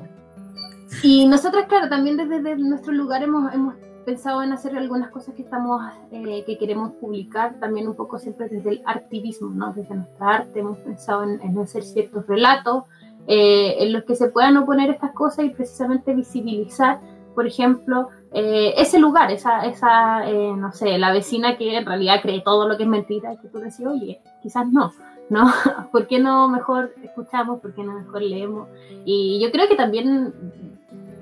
[1.03, 3.75] y nosotros, claro, también desde, nuestro lugar hemos, hemos,
[4.05, 5.81] pensado en hacer algunas cosas que estamos,
[6.11, 9.73] eh, que queremos publicar, también un poco siempre desde el activismo, ¿no?
[9.73, 12.83] Desde nuestra arte hemos pensado en, en hacer ciertos relatos,
[13.27, 16.99] eh, en los que se puedan oponer estas cosas y precisamente visibilizar,
[17.35, 22.21] por ejemplo, eh, ese lugar, esa, esa eh, no sé, la vecina que en realidad
[22.21, 24.91] cree todo lo que es mentira que tú decís, oye, quizás no,
[25.29, 25.51] ¿no?
[25.91, 27.61] ¿Por qué no mejor escuchamos?
[27.61, 28.67] ¿Por qué no mejor leemos?
[29.05, 30.33] Y yo creo que también,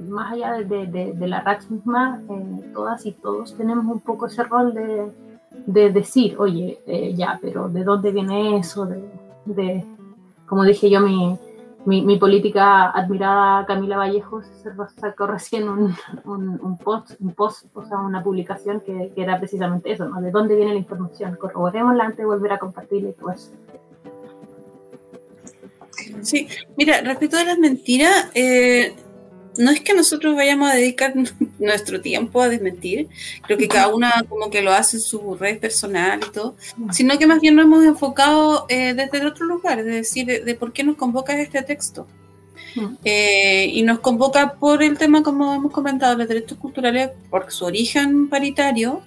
[0.09, 2.21] más allá de, de, la RACH misma,
[2.73, 5.11] todas y todos tenemos un poco ese rol de,
[5.65, 6.79] de decir, oye,
[7.15, 8.87] ya, pero ¿de dónde viene eso?
[9.45, 9.85] De,
[10.45, 11.37] como dije yo, mi,
[11.85, 14.45] mi, política admirada Camila Vallejos
[14.99, 15.95] sacó recién un,
[16.25, 20.09] un, post, un post, o sea, una publicación que, era precisamente eso.
[20.21, 23.51] De dónde viene la información, corroborémosla antes de volver a compartirla y todo eso.
[26.21, 28.95] Sí, mira, respecto a las mentiras, eh,
[29.59, 31.13] no es que nosotros vayamos a dedicar
[31.59, 33.07] nuestro tiempo a desmentir,
[33.45, 36.55] creo que cada una como que lo hace en su red personal y todo,
[36.91, 40.55] sino que más bien nos hemos enfocado eh, desde el otro lugar, es decir, de,
[40.55, 42.07] por qué nos convoca este texto.
[43.03, 47.65] Eh, y nos convoca por el tema, como hemos comentado, los derechos culturales, por su
[47.65, 49.01] origen paritario,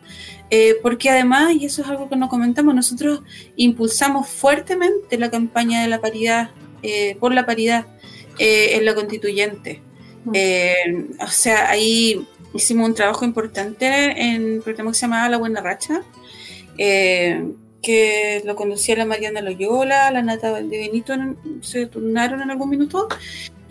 [0.54, 3.22] eh, porque además, y eso es algo que nos comentamos, nosotros
[3.56, 6.50] impulsamos fuertemente la campaña de la paridad
[6.82, 7.86] eh, por la paridad
[8.38, 9.80] eh, en la constituyente.
[10.24, 11.20] Mm.
[11.20, 15.60] o sea, ahí hicimos un trabajo importante en un programa que se llamaba La Buena
[15.60, 16.02] Racha,
[16.76, 21.14] que lo conducía la Mariana Loyola, la Nata de Benito,
[21.62, 23.08] se turnaron en algún minuto,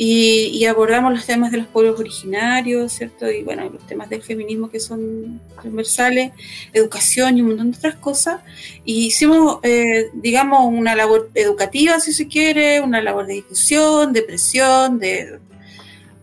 [0.03, 3.29] y, abordamos los temas de los pueblos originarios, ¿cierto?
[3.29, 6.31] Y bueno, los temas del feminismo que son transversales,
[6.73, 8.41] educación y un montón de otras cosas.
[8.83, 14.23] Y hicimos, eh, digamos, una labor educativa, si se quiere, una labor de difusión, de
[14.23, 15.39] presión, de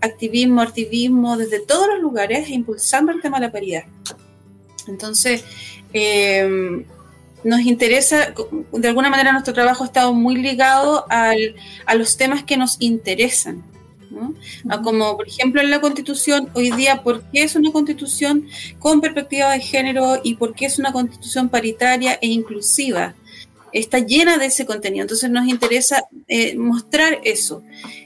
[0.01, 3.85] activismo, activismo, desde todos los lugares, impulsando el tema de la paridad.
[4.87, 5.45] Entonces,
[5.93, 6.85] eh,
[7.45, 8.35] nos interesa,
[8.73, 11.57] de alguna manera nuestro trabajo ha estado muy ligado al,
[11.87, 13.65] a los temas que nos interesan.
[14.11, 14.35] ¿no?
[14.83, 18.49] Como por ejemplo en la constitución, hoy día, ¿por qué es una constitución
[18.79, 23.15] con perspectiva de género y por qué es una constitución paritaria e inclusiva?
[23.73, 27.63] Está llena de ese contenido, entonces nos interesa eh, mostrar eso.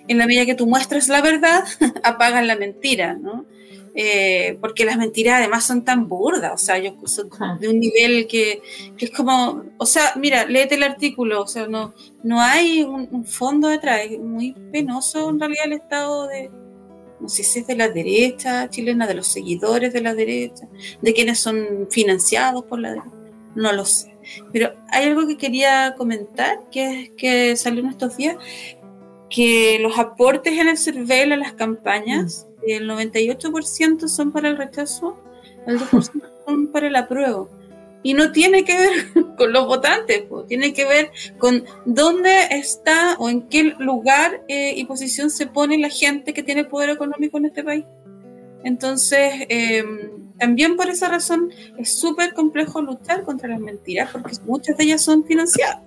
[0.09, 1.65] En la medida que tú muestras la verdad,
[2.03, 3.47] apagas la mentira, ¿no?
[3.95, 7.29] Eh, porque las mentiras además son tan burdas, o sea, yo son
[7.61, 8.63] de un nivel que,
[8.99, 11.93] es como, o sea, mira, léete el artículo, o sea, no,
[12.23, 16.51] no hay un, fondo detrás, es muy penoso en realidad el estado de,
[17.21, 20.67] no sé si es de la derecha chilena, de los seguidores de la derecha,
[21.03, 23.11] de quienes son financiados por la derecha,
[23.55, 24.17] no lo sé.
[24.53, 28.37] Pero hay algo que quería comentar, que es que salió en estos días,
[29.33, 32.71] que los aportes en el CERVEL a las campañas, mm.
[32.71, 35.19] el 98% son para el rechazo,
[35.67, 37.49] el 2% son para el apruebo.
[38.05, 38.93] Y no tiene que ver
[39.37, 44.85] con los votantes, tiene que ver con dónde está o en qué lugar eh, y
[44.85, 47.85] posición se pone la gente que tiene poder económico en este país.
[48.65, 54.77] Entonces, em, también por esa razón es súper complejo luchar contra las mentiras, porque muchas
[54.77, 55.81] de ellas son financiadas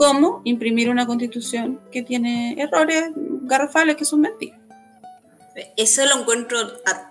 [0.00, 3.10] cómo imprimir una constitución que tiene errores
[3.42, 4.58] garrafales que son mentiras.
[5.76, 6.56] Eso lo encuentro,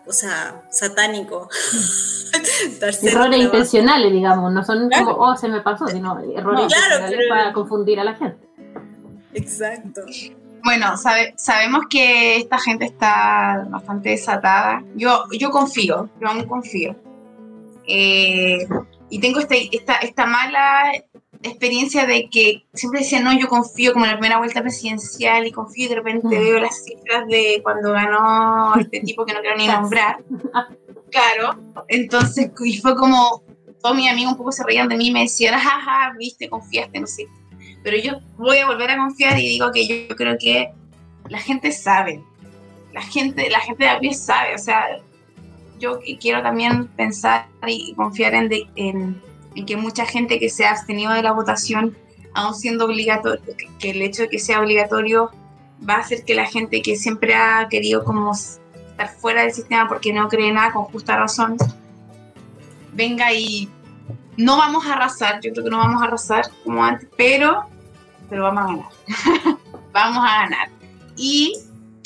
[0.07, 1.47] o sea, satánico.
[3.03, 7.99] errores intencionales, digamos, no son como, oh, se me pasó, sino errores intencionales para confundir
[7.99, 8.39] a la gente.
[9.35, 10.01] Exacto.
[10.63, 14.83] Bueno, sabemos que esta gente está bastante desatada.
[14.95, 16.95] Yo, yo confío, yo aún confío.
[17.85, 18.67] Eh,
[19.11, 20.91] y tengo este, esta, esta mala
[21.43, 25.51] experiencia de que siempre decía, no, yo confío como en la primera vuelta presidencial y
[25.51, 26.29] confío y de repente mm.
[26.29, 30.17] veo las cifras de cuando ganó este tipo que no quiero ni nombrar.
[31.11, 33.41] Claro, entonces y fue como,
[33.81, 36.99] todos mis amigos un poco se reían de mí y me decían, jaja, viste, confiaste,
[36.99, 37.25] no sé.
[37.83, 40.71] Pero yo voy a volver a confiar y digo que yo, creo que
[41.29, 42.21] la gente sabe,
[42.93, 44.99] la gente, la gente de a pie sabe, o sea,
[45.79, 49.19] yo quiero también pensar y confiar en, en
[49.59, 51.95] en que mucha gente que se ha abstenido de la votación,
[52.33, 53.41] aún siendo obligatorio,
[53.77, 55.31] que el hecho de que sea obligatorio
[55.87, 59.87] va a hacer que la gente que siempre ha querido como estar fuera del sistema
[59.87, 61.57] porque no cree nada con justa razón,
[62.93, 63.69] venga y
[64.37, 67.65] no vamos a arrasar, yo creo que no vamos a arrasar como antes, pero,
[68.29, 69.57] pero vamos a ganar.
[69.91, 70.69] vamos a ganar.
[71.17, 71.59] Y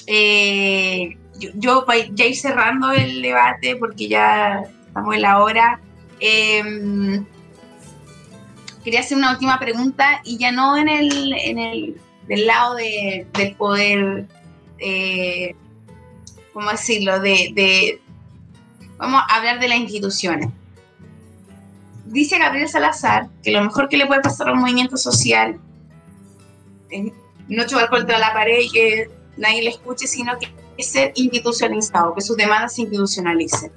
[0.08, 5.80] eh, yo, yo, ya ir cerrando el debate porque ya estamos en la hora.
[6.20, 7.24] Eh,
[8.84, 13.28] quería hacer una última pregunta y ya no en el, en el del lado de,
[13.34, 14.28] del poder,
[14.80, 15.56] eh,
[16.54, 17.20] ¿cómo decirlo?
[17.20, 18.02] De,
[18.98, 20.50] vamos a hablar de las instituciones.
[22.06, 25.60] Dice Gabriel Salazar que lo mejor que le puede pasar a movimiento social
[26.90, 27.12] es
[27.48, 30.48] no chocar contra la pared y que nadie le escuche, sino que
[30.78, 33.72] es ser institucionalizado, que sus demandas se institucionalicen.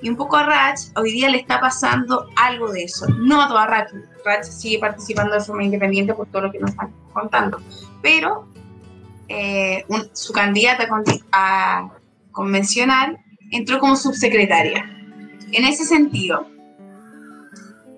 [0.00, 3.06] Y un poco a Rach hoy día le está pasando algo de eso.
[3.08, 3.90] No a toda Rach,
[4.24, 7.60] Rach sigue participando de forma independiente por todo lo que nos están contando.
[8.00, 8.46] Pero
[9.28, 10.88] eh, su candidata
[11.32, 11.90] a
[12.30, 13.18] convencional
[13.50, 14.84] entró como subsecretaria.
[15.50, 16.46] En ese sentido,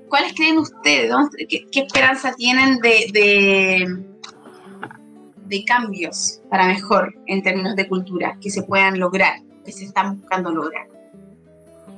[0.09, 1.12] ¿cuáles creen ustedes?
[1.48, 4.01] Qué, esperanza tienen de,
[5.51, 10.20] de cambios para mejor en términos de cultura que se puedan lograr, que se están
[10.20, 10.86] buscando lograr?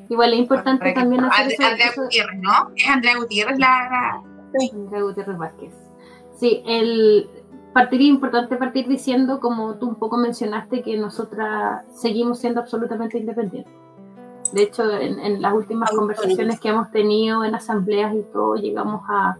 [0.08, 2.70] Igual es importante también hacer Andrea Gutiérrez, ¿no?
[2.76, 4.22] Es Andrea Gutiérrez la...
[4.58, 4.70] Sí.
[4.74, 5.72] Andrea Gutiérrez Vázquez.
[6.38, 7.28] Sí, el
[7.72, 13.72] partir importante partir diciendo, como tú un poco mencionaste, que nosotras seguimos siendo absolutamente independientes.
[14.52, 19.38] De hecho, en, las últimas conversaciones que hemos tenido en asambleas y todo, llegamos a,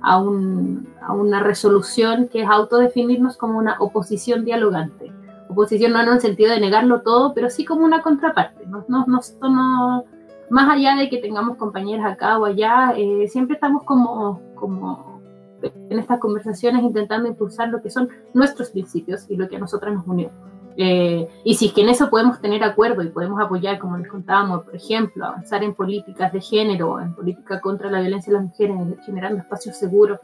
[0.00, 5.12] a, un, a una resolución que es autodefinirnos como una oposición dialogante
[5.58, 8.64] oposición no en el sentido de negarlo todo, pero sí como una contraparte.
[8.66, 10.04] No, no, no,
[10.50, 15.20] más allá de que tengamos compañeros acá o allá, eh, siempre estamos como, como
[15.62, 19.92] en estas conversaciones intentando impulsar lo que son nuestros principios y lo que a nosotras
[19.92, 20.30] nos unió.
[20.76, 24.06] Eh, y si es que en eso podemos tener acuerdo y podemos apoyar, como les
[24.06, 28.46] contábamos, por ejemplo, avanzar en políticas de género, en política contra la violencia de las
[28.46, 30.20] mujeres, generando espacios seguros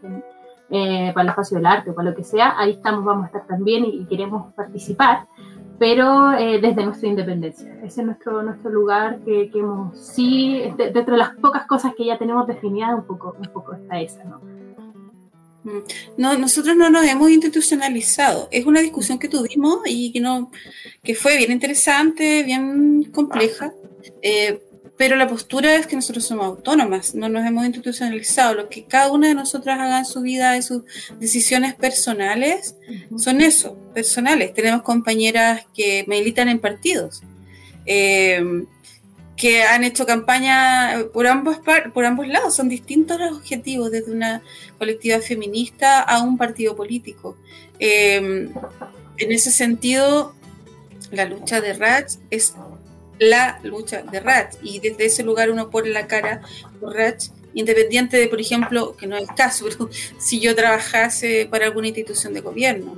[0.71, 3.27] eh, para el espacio del arte o para lo que sea, ahí estamos, vamos a
[3.27, 5.27] estar también y, queremos participar,
[5.79, 7.73] pero eh, desde nuestra independencia.
[7.83, 12.07] Ese es nuestro, nuestro lugar que, que hemos, sí, dentro de las pocas cosas que
[12.07, 14.41] ya tenemos definidas, un poco, un poco está esa, ¿no?
[15.65, 15.83] Mm.
[16.19, 18.49] No, nosotros no nos hemos institucionalizado.
[18.53, 20.51] Es una discusión que tuvimos y que, no,
[21.03, 23.73] que fue bien interesante, bien compleja,
[24.23, 24.63] eh,
[24.97, 28.55] pero la postura es que nosotros somos autónomas, no nos hemos institucionalizado.
[28.55, 30.83] Lo que cada una de nosotras haga en su vida, en sus
[31.19, 32.77] decisiones personales,
[33.17, 34.55] son eso, personales.
[34.55, 37.23] Tenemos compañeras que militan en partidos.
[37.87, 38.65] Eh,
[39.37, 41.59] que han hecho campaña por ambos,
[41.93, 42.55] por ambos lados.
[42.55, 44.43] Son distintos los objetivos desde una
[44.79, 47.37] colectiva feminista a un partido político.
[47.79, 48.53] Em,
[49.19, 50.35] en ese sentido,
[51.11, 52.55] la lucha de Ratch es
[53.19, 54.57] la lucha de Ratch.
[54.63, 56.43] Y desde ese lugar uno pone la cara
[56.81, 59.67] por Ratch independiente de, por ejemplo, que no es el caso,
[60.19, 62.95] si yo trabajase para alguna institución de gobierno.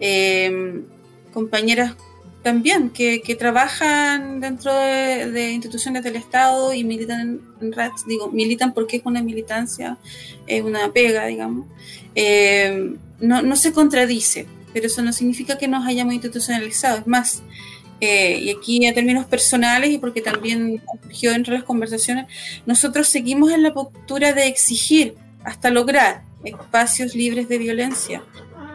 [0.00, 0.84] Em,
[1.32, 1.94] compañeras
[2.42, 8.98] también, que, trabajan dentro de, instituciones del Estado y militan en, RATS, digo, militan porque
[8.98, 9.96] es una militancia,
[10.46, 11.66] es una pega, digamos,
[12.14, 17.42] eh, no, no, se contradice, pero eso no significa que nos hayamos institucionalizado, es más,
[18.00, 22.26] eh, y aquí a términos personales y porque también surgió dentro de las conversaciones,
[22.66, 25.14] nosotros seguimos en la postura de exigir
[25.44, 28.22] hasta lograr espacios libres de violencia,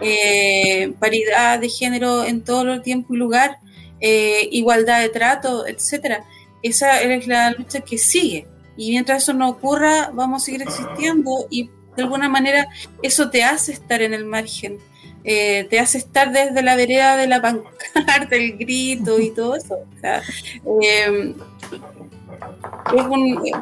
[0.02, 3.58] eh, paridad de género en todo el tiempo y lugar,
[4.00, 6.24] eh, igualdad de trato, etcétera.
[6.64, 8.48] Esa es la lucha que sigue.
[8.78, 12.68] Y mientras eso no ocurra, vamos a seguir existiendo y de alguna manera
[13.04, 14.78] eso te hace estar en el margen,
[15.24, 19.78] eh, te hace estar desde la vereda de la pancarta, el grito y todo eso.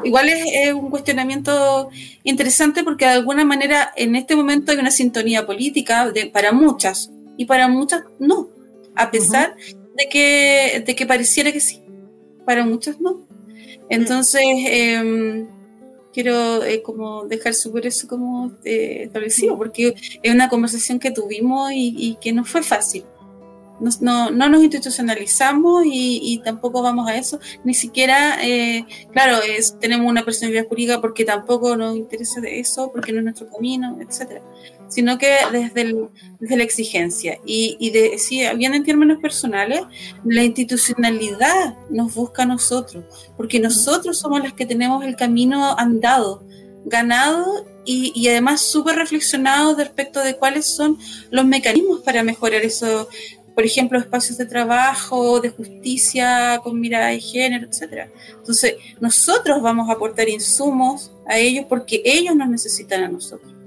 [0.04, 1.90] igual es, un cuestionamiento
[2.22, 7.44] interesante porque de alguna manera en este momento hay una sintonía política para muchas y
[7.44, 8.48] para muchas no,
[8.94, 9.56] a pesar
[9.96, 11.82] de que, de que pareciera que sí,
[12.46, 13.26] para muchos no.
[13.90, 15.46] Entonces, em,
[16.12, 21.72] quiero eh, como dejar súper eso como eh, establecido, porque es una conversación que tuvimos
[21.72, 23.04] y, y que no fue fácil.
[24.00, 29.38] No, no, nos institucionalizamos y, tampoco vamos a eso, ni siquiera, eh, claro,
[29.80, 33.98] tenemos una personalidad jurídica porque tampoco nos interesa de eso, porque no es nuestro camino,
[34.00, 34.42] etcétera,
[34.88, 36.08] sino que desde,
[36.40, 37.38] desde la exigencia.
[37.44, 39.82] Y, y de, si bien en términos personales,
[40.24, 43.04] la institucionalidad nos busca a nosotros,
[43.36, 46.42] porque nosotros somos las que tenemos el camino andado,
[46.84, 50.98] ganado y, y, además súper reflexionado respecto de cuáles son
[51.30, 53.08] los mecanismos para mejorar eso,
[53.54, 58.08] por ejemplo, espacios de trabajo, de justicia con mirada de género, etcétera.
[58.36, 63.57] Entonces, nosotros vamos a aportar insumos a ellos porque ellos nos necesitan a nosotros.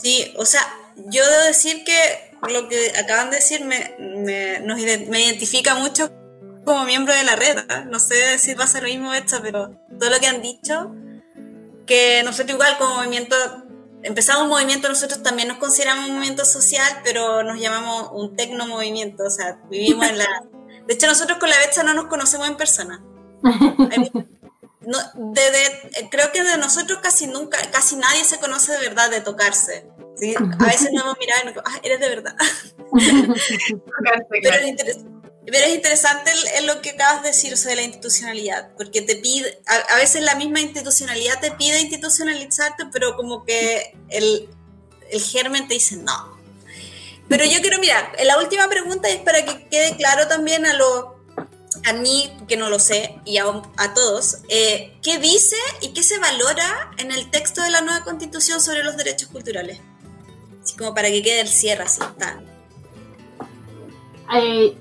[0.00, 0.62] Sí, o sea,
[0.96, 6.10] yo debo decir que lo que acaban de decir me, me, identifica mucho
[6.64, 7.58] como miembro de la red.
[7.68, 7.84] ¿ah?
[7.86, 10.92] No sé si va a ser lo mismo esto, pero todo lo que han dicho,
[11.86, 13.36] que nosotros igual como movimiento
[14.02, 18.66] empezamos un movimiento, nosotros también nos consideramos un movimiento social, pero nos llamamos un tecno
[18.66, 20.26] movimiento, o sea, vivimos en la...
[20.86, 23.04] De hecho, nosotros con la Betsa no nos conocemos en persona.
[24.86, 24.98] No,
[26.10, 29.88] creo que de nosotros casi nunca, casi nadie se conoce de verdad de tocarse.
[30.60, 32.36] A veces nos hemos mirado y nos ah, eres de verdad.
[34.30, 36.32] pero es interesante pero es interesante
[36.64, 40.22] lo que acabas de decir, o sea, de la institucionalidad, porque te pide, a, veces
[40.22, 44.48] la misma institucionalidad te pide institucionalizarte, pero como que el,
[45.08, 46.36] el germen te dice no.
[47.28, 51.15] Pero yo quiero mirar, la última pregunta es para que quede claro también a lo,
[51.86, 56.02] a mí, que no lo sé, y a, a todos, eh, ¿qué dice y qué
[56.02, 59.80] se valora en el texto de la nueva constitución sobre los derechos culturales?
[60.62, 62.40] Así como para que quede el cierre así, está.
[64.34, 64.76] Eh,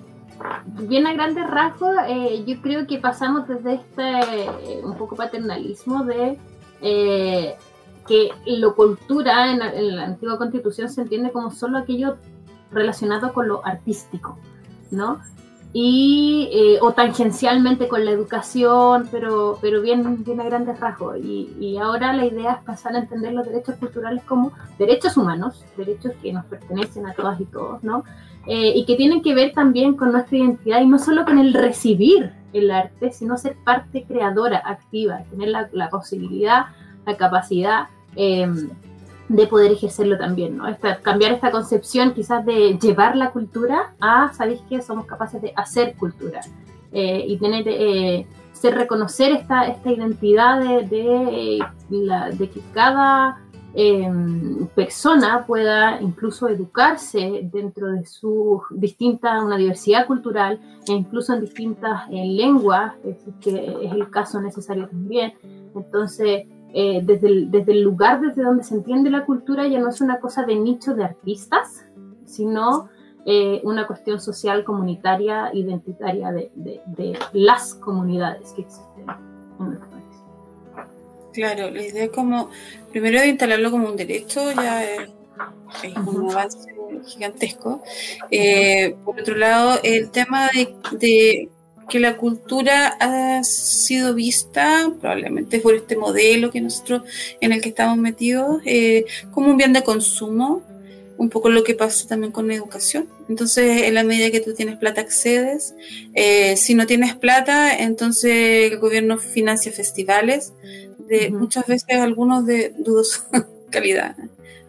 [0.66, 6.04] bien a grandes rasgos, eh, yo creo que pasamos desde este eh, un poco paternalismo
[6.04, 6.38] de
[6.82, 7.56] eh,
[8.08, 12.18] que lo cultura en, la antigua constitución se entiende como solo aquello
[12.72, 14.38] relacionado con lo artístico,
[14.92, 15.22] ¿no?
[15.78, 21.18] Y, o tangencialmente con la educación, pero, pero bien, bien a grandes rasgos.
[21.18, 26.14] Y, ahora la idea es pasar a entender los derechos culturales como derechos humanos, derechos
[26.22, 28.06] que nos pertenecen a todas y todos, ¿no?
[28.48, 31.54] Eh, y que tienen que ver también con nuestra identidad y no solo con el
[31.54, 36.68] recibir el arte, sino ser parte creadora, activa, tener la, posibilidad,
[37.06, 38.70] la capacidad em,
[39.28, 40.66] de poder ejercerlo también, ¿no?
[41.02, 44.82] cambiar esta concepción quizás de llevar la cultura a, ¿sabéis qué?
[44.82, 46.42] Somos capaces de hacer cultura
[46.92, 53.40] eh, y tener, eh, ser reconocer esta, esta identidad de, de, de que cada
[53.78, 61.42] Em, persona pueda incluso educarse dentro de su distinta, una diversidad cultural e incluso en
[61.42, 62.94] distintas lenguas,
[63.42, 63.50] que
[63.84, 65.34] es el caso necesario también.
[65.76, 66.48] Entonces,
[66.78, 70.02] eh, desde, el, desde el lugar desde donde se entiende la cultura ya no es
[70.02, 71.86] una cosa de nicho de artistas,
[72.26, 72.90] sino
[73.26, 79.06] eh, una cuestión social, comunitaria, identitaria de, de, de las comunidades que existen
[79.58, 80.06] en nuestro país.
[81.32, 82.50] Claro, la idea es como,
[82.92, 85.10] primero de instalarlo como un derecho, ya es,
[86.06, 86.76] un avance
[87.06, 87.82] gigantesco.
[88.32, 90.50] Eh, por otro lado, el tema
[90.92, 91.50] de,
[91.90, 97.04] que la cultura ha sido vista, probablemente por este modelo que nosotros
[97.42, 100.64] en el que estamos metidos, eh, como un bien de consumo,
[101.18, 103.08] un poco lo que pasa también con la educación.
[103.30, 105.74] Entonces, en la medida que tú tienes plata, accedes.
[106.14, 110.54] Eh, si no tienes plata, entonces el gobierno financia festivales,
[111.08, 113.28] de muchas veces algunos de dudosa
[113.70, 114.16] calidad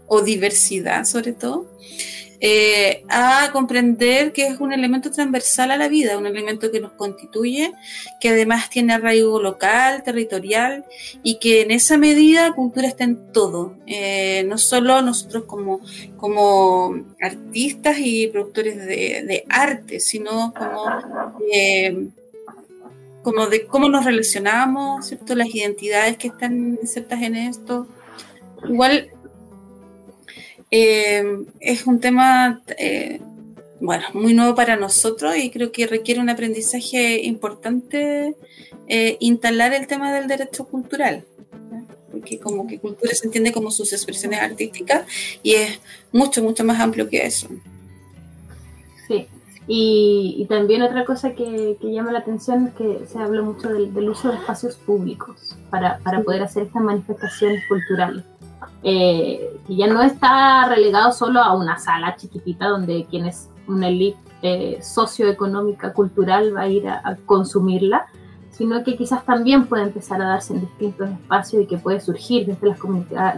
[0.07, 1.67] o diversidad sobre todo,
[2.41, 6.93] eh, a comprender que es un elemento transversal a la vida, un elemento que nos
[6.93, 7.73] constituye,
[8.21, 10.85] que además tiene arraigo local, territorial
[11.23, 15.81] y que en esa medida cultura está en todo, eh, no solo nosotros como,
[16.17, 20.87] como artistas y productores de, arte, sino como...
[21.53, 22.09] Eh,
[23.23, 25.35] como de cómo nos relacionamos, ¿cierto?
[25.35, 27.89] Las identidades que están insertas en esto.
[28.69, 29.11] Igual
[30.71, 33.21] eh, es un tema, eh,
[33.81, 38.35] bueno, muy nuevo para nosotros y creo que requiere un aprendizaje importante
[38.89, 41.25] eh, instalar el tema del derecho cultural.
[42.11, 45.07] Porque como que cultura se entiende como sus expresiones artísticas
[45.43, 45.81] y es
[46.13, 47.49] mucho, mucho más amplio que eso.
[49.07, 49.27] Sí,
[49.69, 54.31] y, también otra cosa que, llama la atención es que se habla mucho del, uso
[54.31, 58.25] de espacios públicos para, poder hacer estas manifestaciones culturales.
[58.89, 63.89] Eh, que ya no está relegado solo a una sala chiquitita donde quien es una
[63.89, 68.07] elite eh, socioeconómica, cultural, va a ir a, consumirla,
[68.51, 72.47] sino que quizás también puede empezar a darse en distintos espacios y que puede surgir
[72.47, 72.79] desde las,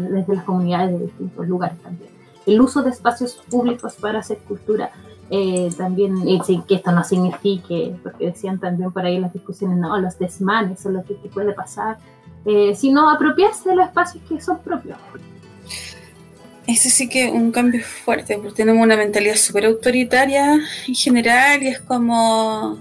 [0.03, 2.11] desde las comunidades de distintos lugares también.
[2.45, 4.91] El uso de espacios públicos para hacer cultura
[5.31, 6.25] eh, también,
[6.67, 10.85] que esto no signifique, porque decían también por ahí en las discusiones, no, los desmanes
[10.85, 11.97] o lo que, puede pasar,
[12.45, 14.99] eh, sino apropiarse de los espacios que son propios.
[16.69, 21.69] Ese sí que un cambio fuerte, porque tenemos una mentalidad súper autoritaria en general y
[21.69, 22.79] es como,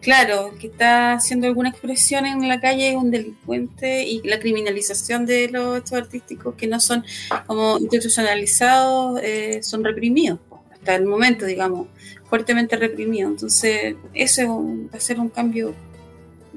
[0.00, 5.48] claro, que está haciendo alguna expresión en la calle un delincuente y la criminalización de
[5.50, 7.04] los hechos artísticos que no son
[7.46, 10.40] como institucionalizados eh, son reprimidos
[10.72, 11.86] hasta el momento, digamos,
[12.28, 13.28] fuertemente reprimido.
[13.28, 15.76] Entonces, eso va a ser un cambio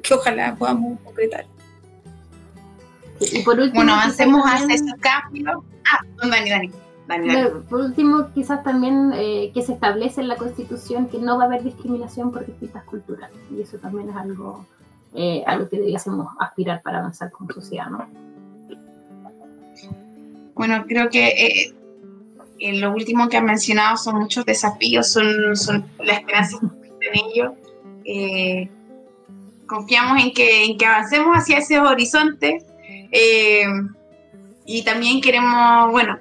[0.02, 1.46] que ojalá podamos concretar.
[3.32, 5.64] Y por último, bueno, avancemos hacia ese cambio.
[5.92, 6.72] Ah, Dani, Dani.
[7.70, 11.46] Por último, quizás también eh, que se establece en la Constitución que no va a
[11.48, 13.30] haber discriminación por distintas culturas.
[13.52, 14.66] Y eso también es algo
[15.14, 18.06] eh, a lo que debiésemos aspirar para avanzar como sociedad, ¿no?
[20.56, 21.74] Bueno, creo que
[22.60, 27.54] eh, lo último que han mencionado son muchos desafíos, son, son la esperanza en ellos.
[28.06, 28.70] Eh,
[29.68, 32.66] confiamos en que, en que avancemos hacia ese horizonte
[33.12, 33.66] eh,
[34.66, 36.20] y también queremos, bueno,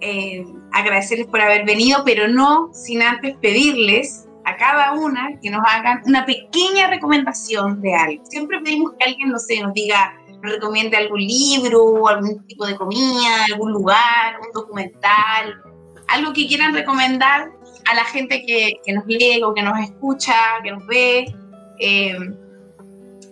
[0.00, 5.62] eh, agradecerles por haber venido, pero no sin antes pedirles a cada una que nos
[5.66, 8.24] hagan una pequeña recomendación de algo.
[8.26, 12.76] Siempre pedimos que alguien, no sé, nos diga, nos recomiende algún libro, algún tipo de
[12.76, 15.62] comida, algún lugar, un documental,
[16.08, 17.50] algo que quieran recomendar
[17.90, 21.34] a la gente que, nos lee o que nos escucha, que nos ve,
[21.80, 22.16] eh,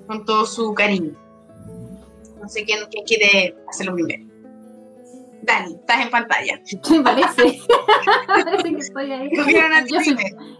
[0.06, 1.23] con todo su cariño.
[2.44, 4.22] No sé quién, quiere hacerlo primero.
[5.40, 6.60] Dani, estás en pantalla.
[6.90, 7.58] Me parece.
[8.26, 9.30] parece que estoy ahí.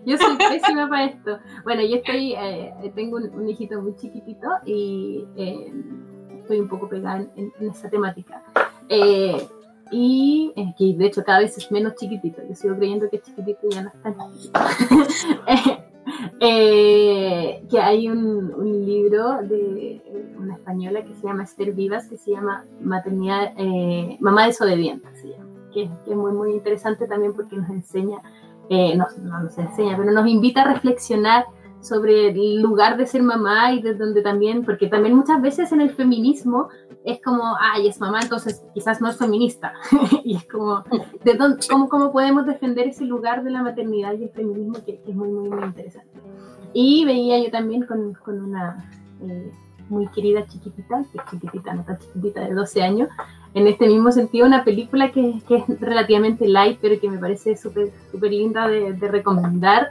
[0.07, 1.39] Yo soy, pésima para esto.
[1.63, 5.71] Bueno, yo estoy, eh, tengo un, hijito muy chiquitito y eh,
[6.39, 8.43] estoy un poco pegada en, en esa temática.
[8.89, 9.47] Eh,
[9.91, 12.41] y que de hecho cada vez es menos chiquitito.
[12.49, 14.17] Yo sigo creyendo que chiquitito ya no está
[16.41, 20.03] eh, que hay un, libro de
[20.39, 25.35] una española que se llama Esther Vivas, que se llama Maternidad, eh, Mamá desobediente, se
[25.73, 28.19] que, es muy, muy interesante también porque nos enseña,
[28.69, 29.07] eh, no
[29.41, 31.47] nos enseña, pero nos invita a reflexionar
[31.85, 35.83] sobre el lugar de ser mamá y de donde también, porque también muchas veces en
[35.83, 36.69] el feminismo
[37.05, 39.75] es como, ay, es mamá, entonces quizás no es feminista.
[40.25, 40.83] y es como,
[41.25, 44.99] ¿de dónde, cómo, cómo, podemos defender ese lugar de la maternidad y el feminismo que,
[45.07, 46.09] es muy, muy, muy interesante?
[46.73, 48.91] Y veía yo también con, con una
[49.21, 49.53] eh,
[49.91, 53.11] muy querida chiquitita, que es chiquitita, no tan chiquitita, de 12 años,
[53.53, 57.57] en este mismo sentido, una película que, que es relativamente light, pero que me parece
[57.57, 59.91] súper súper linda de, de recomendar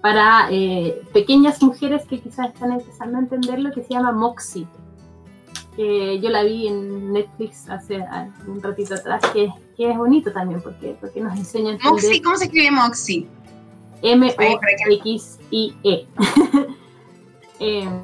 [0.00, 4.66] para eh, pequeñas mujeres que quizás están empezando a entender lo que se llama Moxie.
[5.76, 8.04] Que yo la vi en Netflix hace
[8.46, 11.90] un ratito atrás, que, que es bonito también porque, porque nos enseña a.
[11.90, 13.28] Moxie, ¿cómo se escribe Moxie?
[14.02, 15.26] M-O-X-I-E.
[17.62, 18.02] Em,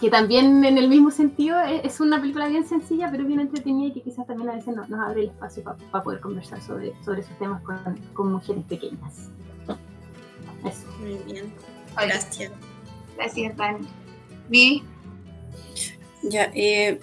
[0.00, 3.92] que también en el mismo sentido es una película bien sencilla, pero bien entretenida y
[3.92, 7.36] que quizás también a veces nos, abre el espacio para poder conversar sobre, sobre esos
[7.38, 7.76] temas con,
[8.14, 9.30] con mujeres pequeñas.
[11.00, 11.52] Muy bien.
[11.94, 12.52] Gracias.
[13.16, 13.88] Gracias, Dani.
[14.48, 14.82] ¿Vi?
[16.22, 17.00] Ya, eh,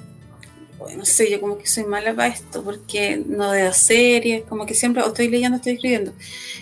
[0.78, 4.74] bueno, sé, yo como que soy mala para esto, porque no veo series, como que
[4.74, 6.14] siempre estoy leyendo, estoy escribiendo.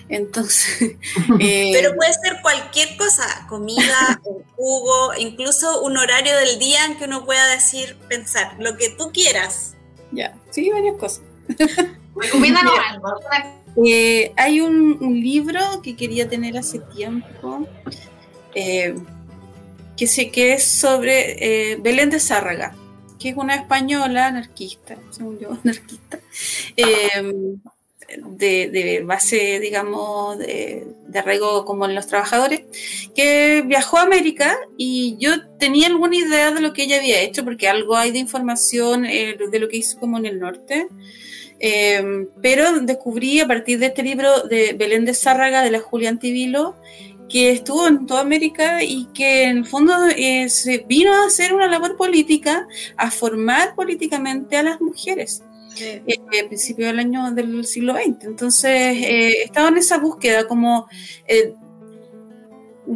[0.10, 0.96] Entonces.
[1.40, 6.98] Eh, Pero puede ser cualquier cosa: comida, un jugo, incluso un horario del día en
[6.98, 9.76] que uno pueda decir, pensar, lo que tú quieras.
[10.12, 11.22] Ya, sí, varias cosas.
[12.16, 13.20] Recomiéndanos algo,
[13.76, 17.68] eh, hay un, libro que quería tener hace tiempo,
[18.54, 18.96] eh,
[19.96, 22.76] que, sé, que es sobre eh, Belén de Zárraga,
[23.20, 26.20] que es una española anarquista, según yo, anarquista,
[28.38, 32.64] de, base, digamos, de, de, arraigo como en los trabajadores,
[33.16, 37.46] que viajó a América y yo tenía alguna idea de lo que ella había hecho,
[37.46, 40.88] porque algo hay de información de lo que hizo como en el norte.
[41.64, 46.10] Em, pero descubrí a partir de este libro de Belén de Zárraga, de la Julia
[46.10, 46.76] Antivilo,
[47.30, 51.54] que estuvo en toda América y que en el fondo eh, se vino a hacer
[51.54, 52.68] una labor política,
[52.98, 55.44] a formar políticamente a las mujeres.
[55.80, 56.02] Eh,
[56.44, 58.26] a principios del año del siglo XX.
[58.26, 60.88] Entonces, eh, estaba en esa búsqueda como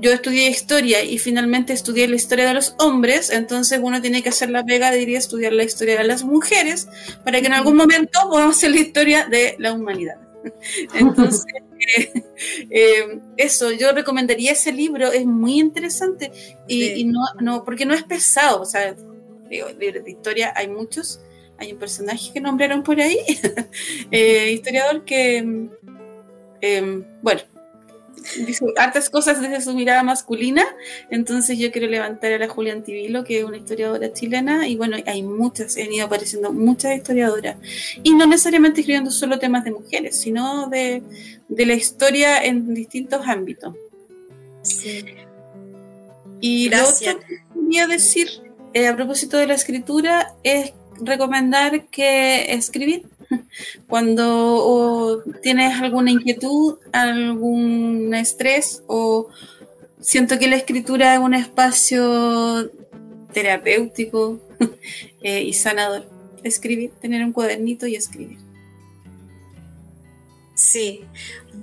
[0.01, 4.29] yo estudié historia y finalmente estudié la historia de los hombres, entonces uno tiene que
[4.29, 6.87] hacer la pega, diría, estudiar la historia de las mujeres
[7.23, 10.17] para que en algún momento podamos hacer la historia de la humanidad.
[10.93, 11.45] Entonces,
[11.97, 12.23] eh,
[12.69, 16.31] eh, eso, yo recomendaría ese libro, es muy interesante
[16.67, 18.95] y, no, no, porque no es pesado, o sea,
[19.49, 21.21] digo, de historia hay muchos,
[21.57, 23.17] hay un personaje que nombraron por ahí,
[24.11, 25.69] eh, historiador que,
[27.21, 27.54] bueno, dice
[28.77, 30.63] hartas cosas desde su mirada masculina,
[31.09, 34.97] entonces yo quiero levantar a la Julia Antivilo, que es una historiadora chilena, y bueno,
[35.05, 37.57] hay muchas, han ido apareciendo muchas historiadoras,
[38.03, 41.03] y no necesariamente escribiendo solo temas de mujeres, sino de,
[41.49, 43.75] la historia en distintos ámbitos.
[44.61, 45.05] Sí.
[46.41, 47.13] Y Gracias.
[47.13, 48.29] lo otro que quería decir
[48.73, 53.05] eh, a propósito de la escritura es recomendar que escribir
[53.87, 59.27] cuando tienes alguna inquietud, algún estrés o
[59.99, 62.69] siento que la escritura es un espacio
[63.33, 64.39] terapéutico
[65.21, 66.07] eh, y sanador.
[66.43, 68.37] Escribir, tener un cuadernito y escribir.
[70.53, 71.03] Sí,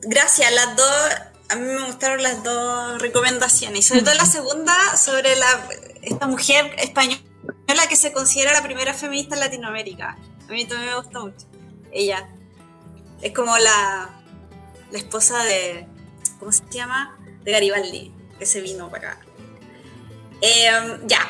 [0.03, 0.53] gracias.
[0.53, 1.11] Las dos,
[1.49, 5.69] a mí me gustaron las dos recomendaciones y sobre todo la segunda sobre la,
[6.03, 7.23] esta mujer española
[7.89, 10.19] que se considera la primera feminista en Latinoamérica.
[10.49, 11.52] A mí también me gusta mucho.
[11.93, 12.29] Ella
[13.21, 14.11] es como la,
[14.91, 15.87] la esposa de,
[16.39, 17.17] ¿cómo se llama?
[17.45, 19.21] De Garibaldi, que se vino para acá.
[20.41, 21.21] Em, ya.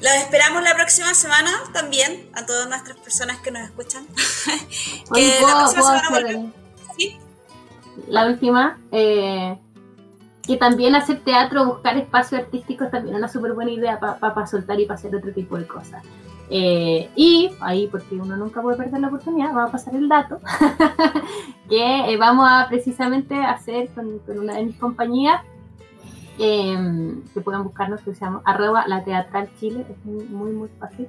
[0.00, 4.06] Los esperamos la próxima semana también, a todas nuestras personas que nos escuchan.
[5.14, 6.52] que la próxima semana
[6.96, 7.18] ¿Sí?
[8.06, 9.58] La última, eh,
[10.42, 14.78] que también hacer teatro, buscar espacios artísticos también es una súper buena idea para soltar
[14.78, 16.02] y para hacer otro tipo de cosas.
[16.50, 20.40] Eh, y ahí, porque uno nunca puede perder la oportunidad, vamos a pasar el dato,
[21.68, 25.42] que eh, vamos a precisamente hacer con, una de mis compañías,
[26.38, 31.08] em, que pueden buscarnos, que se llama arroba la teatral chile, es muy, muy, fácil.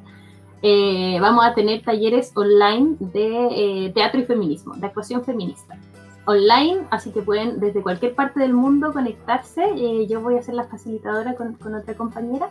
[0.61, 5.77] Eh, vamos a tener talleres online de teatro y feminismo, de actuación feminista.
[6.25, 9.63] Online, así que pueden desde cualquier parte del mundo conectarse.
[10.07, 12.49] yo voy a ser la facilitadora con, con otra compañera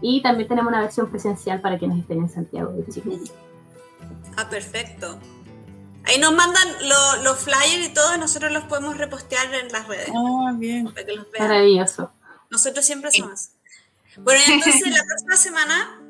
[0.00, 3.18] y también tenemos una versión presencial para quienes estén en Santiago de Chile.
[4.36, 5.18] Ah, perfecto.
[6.04, 6.68] Ahí nos mandan
[7.22, 10.10] los flyers y todo, y nosotros los podemos repostear en las redes.
[10.14, 10.92] Ah, bien.
[11.38, 12.12] Maravilloso.
[12.50, 13.50] Nosotros siempre somos.
[14.16, 16.00] Bueno, entonces la próxima semana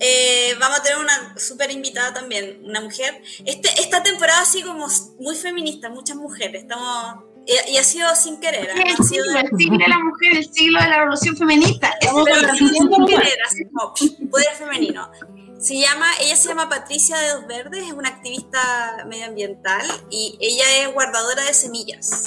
[0.00, 3.22] eh, vamos a tener una súper invitada también, una mujer.
[3.44, 4.86] Este, esta temporada así como
[5.18, 6.62] muy feminista, muchas mujeres.
[6.62, 8.64] Estamos Y, ha sido sin querer.
[8.64, 8.84] ¿eh?
[8.86, 11.92] El, siglo, de la mujer, el siglo de la revolución feminista.
[12.00, 12.24] Pero
[12.56, 13.92] sin querer, así como
[14.30, 15.10] poder femenino.
[15.58, 20.64] Se llama, ella se llama Patricia de Dos Verdes, es una activista medioambiental y ella
[20.82, 22.22] es guardadora de semillas.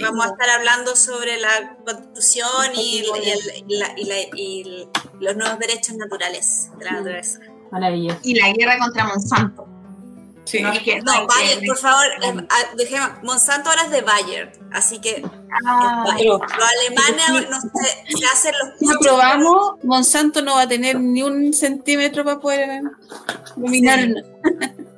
[0.00, 3.04] vamos a estar hablando sobre la constitución y,
[4.36, 4.88] y,
[5.20, 7.40] los nuevos derechos naturales de la naturaleza.
[7.70, 8.18] Maravilloso.
[8.22, 9.71] Y la guerra contra Monsanto.
[10.44, 10.60] Sí.
[10.60, 12.04] No, Bayer, por favor,
[12.50, 15.24] ah, dejemos, Monsanto ahora es de Bayer, así que
[15.66, 20.98] ah, los alemanes no se, se, hacen los Si probamos, Monsanto no va a tener
[20.98, 22.82] ni un centímetro para poder
[23.56, 24.08] dominar.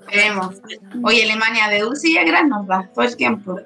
[0.06, 0.56] Veremos.
[1.02, 3.58] Hoy Alemania de dulce y a gran nos da todo el tiempo.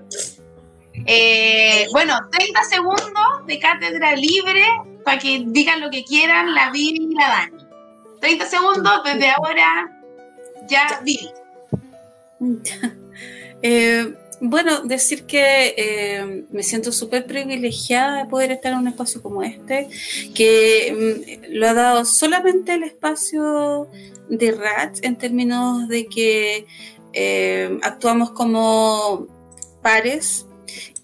[1.06, 4.64] Eh, bueno, 30 segundos de cátedra libre
[5.04, 7.64] para que digan lo que quieran la Vivi y la Dani.
[8.20, 9.90] 30 segundos desde ahora,
[10.68, 11.30] ya Vivi.
[13.60, 19.20] Eh, bueno, decir que eh, me siento súper privilegiada de poder estar en un espacio
[19.20, 19.88] como este,
[20.32, 20.94] que
[21.50, 23.88] mm, lo ha dado solamente el espacio
[24.28, 26.66] de RAT en términos de que
[27.12, 29.26] eh, actuamos como
[29.82, 30.46] pares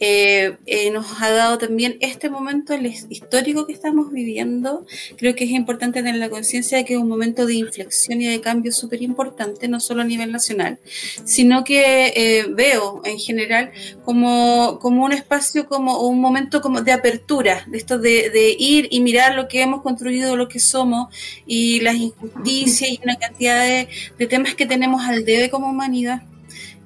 [0.00, 2.74] eh, eh, nos ha dado también este momento
[3.08, 4.86] histórico que estamos viviendo.
[5.16, 8.26] Creo que es importante tener la conciencia de que es un momento de inflexión y
[8.26, 10.78] de cambio súper importante, no solo a nivel nacional,
[11.24, 13.72] sino que eh, veo en general
[14.04, 19.00] como, como un espacio, como un momento como de apertura, de esto de, ir y
[19.00, 21.14] mirar lo que hemos construido, lo que somos
[21.46, 23.88] y las injusticias y una cantidad de,
[24.18, 26.22] de temas que tenemos al debe como humanidad.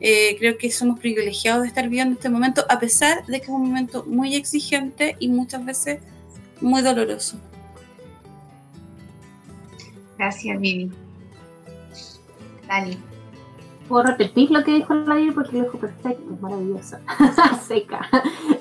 [0.01, 3.51] Eh, creo que somos privilegiados de estar viviendo este momento, a pesar de que es
[3.51, 6.01] un momento muy exigente y muchas veces
[6.61, 7.39] muy doloroso.
[10.17, 10.91] Gracias, Vivi.
[12.67, 12.99] Dani.
[13.89, 17.01] Puedo repetir lo que dijo la porque lo dijo perfecto, es maravillosa,
[17.67, 18.07] seca.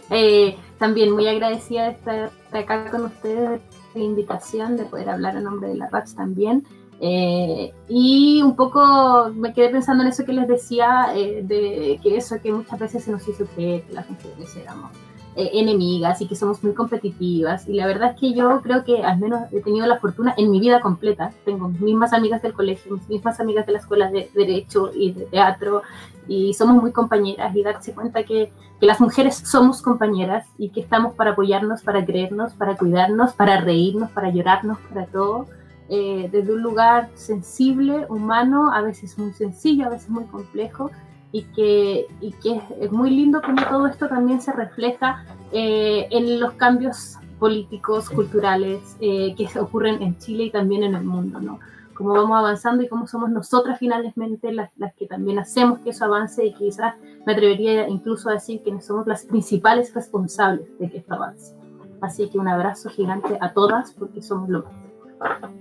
[0.10, 3.62] Eh, también muy agradecida de estar acá con ustedes,
[3.94, 6.66] la invitación de poder hablar a nombre de la RAPS también.
[7.00, 12.18] Eh, y un poco me quedé pensando en eso que les decía, eh, de que
[12.18, 14.92] eso que muchas veces se nos hizo creer que las mujeres éramos
[15.36, 17.68] eh, enemigas y que somos muy competitivas.
[17.68, 20.50] Y la verdad es que yo creo que al menos he tenido la fortuna en
[20.50, 21.32] mi vida completa.
[21.46, 25.12] Tengo mis mismas amigas del colegio, mis mismas amigas de la escuela de Derecho y
[25.12, 25.84] de Teatro,
[26.28, 30.82] y somos muy compañeras y darse cuenta que, que las mujeres somos compañeras y que
[30.82, 35.46] estamos para apoyarnos, para creernos, para cuidarnos, para reírnos, para llorarnos, para todo
[35.90, 40.92] eh, desde un lugar sensible, humano, a veces muy sencillo, a veces muy complejo,
[41.32, 46.40] y que, y que es muy lindo como todo esto también se refleja eh, en
[46.40, 51.60] los cambios políticos, culturales eh, que ocurren en Chile y también en el mundo, ¿no?
[51.94, 56.06] Cómo vamos avanzando y cómo somos nosotras finalmente las, las que también hacemos que eso
[56.06, 56.96] avance y quizás
[57.26, 61.56] me atrevería incluso a decir que somos las principales responsables de que esto avance.
[62.02, 65.58] Así que un abrazo gigante a todas porque somos lo más.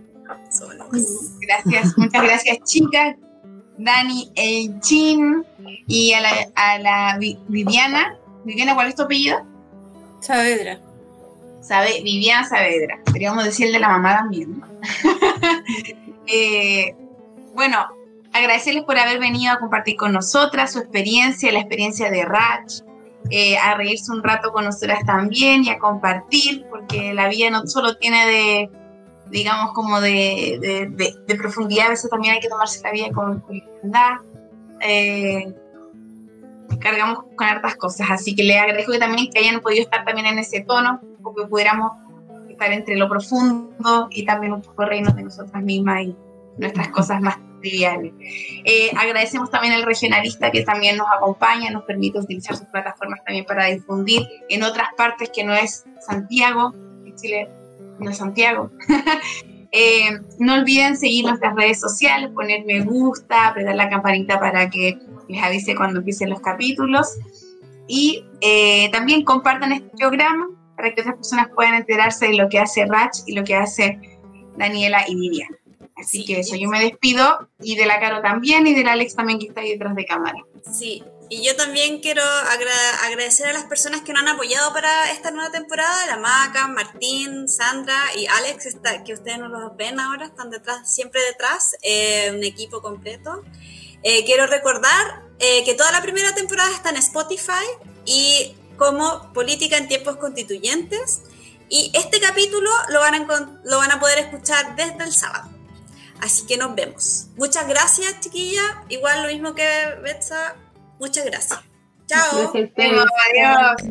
[1.41, 3.17] Gracias, muchas gracias, chicas.
[3.79, 5.45] Dani, el Chin
[5.87, 8.17] y a la, a la Viviana.
[8.45, 9.45] Viviana, ¿cuál es tu apellido?
[10.21, 10.81] Saavedra.
[11.61, 12.99] Sabe, Viviana Saavedra.
[13.05, 14.63] Podríamos decir de la mamá también.
[16.29, 16.93] Eh,
[17.55, 17.87] bueno,
[18.33, 22.83] agradecerles por haber venido a compartir con nosotras su experiencia, la experiencia de Rach,
[23.31, 27.65] eh, a reírse un rato con nosotras también y a compartir, porque la vida no
[27.69, 28.71] solo tiene de
[29.31, 30.59] digamos, como de,
[31.27, 34.21] de, profundidad, a veces también hay que tomarse la vida con, liviandad.
[34.81, 35.55] Eh,
[36.81, 40.27] cargamos con hartas cosas, así que le agradezco que también que hayan podido estar también
[40.27, 41.93] en ese tono, porque pudiéramos
[42.49, 46.17] estar entre lo profundo y también un poco reírnos de nosotras mismas y
[46.59, 48.13] nuestras cosas más triviales.
[48.65, 53.45] Eh, agradecemos también al regionalista que también nos acompaña, nos permite utilizar sus plataformas también
[53.45, 56.73] para difundir en otras partes que no es Santiago,
[57.17, 57.49] Chile
[57.99, 58.71] no Santiago.
[59.79, 64.99] Eh, no olviden seguir nuestras redes sociales, poner me gusta, apretar la campanita para que
[65.29, 67.19] les avise cuando empiecen los capítulos.
[67.87, 72.59] Y eh, también compartan este programa para que otras personas puedan enterarse de lo que
[72.59, 73.99] hace Rach y lo que hace
[74.57, 75.57] Daniela y Viviana.
[75.97, 79.39] Así que eso, yo me despido y de la Caro también y del Alex también
[79.39, 80.39] que está ahí detrás de cámara.
[80.71, 85.31] Sí, y yo también quiero agradecer a las personas que nos han apoyado para esta
[85.31, 90.27] nueva temporada, la Maca, Martín, Sandra y Alex, está, que ustedes no los ven ahora,
[90.27, 93.43] están detrás, siempre detrás, eh, un equipo completo.
[94.03, 97.65] Eh, quiero recordar eh, que toda la primera temporada está en Spotify
[98.05, 101.23] y como Política en Tiempos Constituyentes.
[101.69, 105.51] Y este capítulo lo van a, lo van a poder escuchar desde el sábado.
[106.21, 107.27] Así que nos vemos.
[107.37, 108.85] Muchas gracias, chiquilla.
[108.89, 109.67] Igual lo mismo que
[110.03, 110.57] Betsa,
[110.99, 111.61] Muchas gracias.
[112.07, 112.53] Chao.
[112.55, 113.83] Adiós.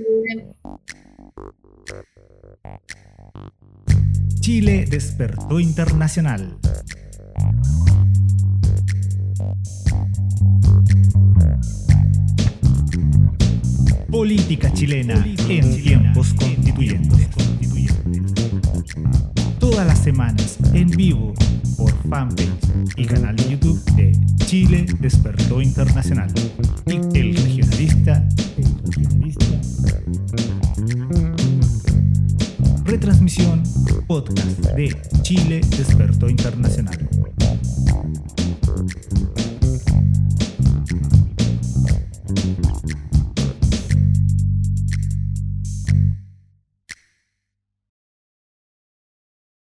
[4.39, 6.57] Chile despertó internacional.
[14.09, 15.15] Política chilena
[15.49, 17.27] en tiempos constituyentes.
[19.71, 21.33] Todas las semanas en vivo
[21.75, 22.51] por fanpage
[22.97, 24.11] y canal de YouTube de
[24.45, 26.31] Chile Despertó Internacional.
[26.85, 28.23] Y el regionalista,
[28.57, 29.45] el regionalista.
[32.85, 33.63] Retransmisión
[34.05, 37.09] podcast de Chile Despertó Internacional.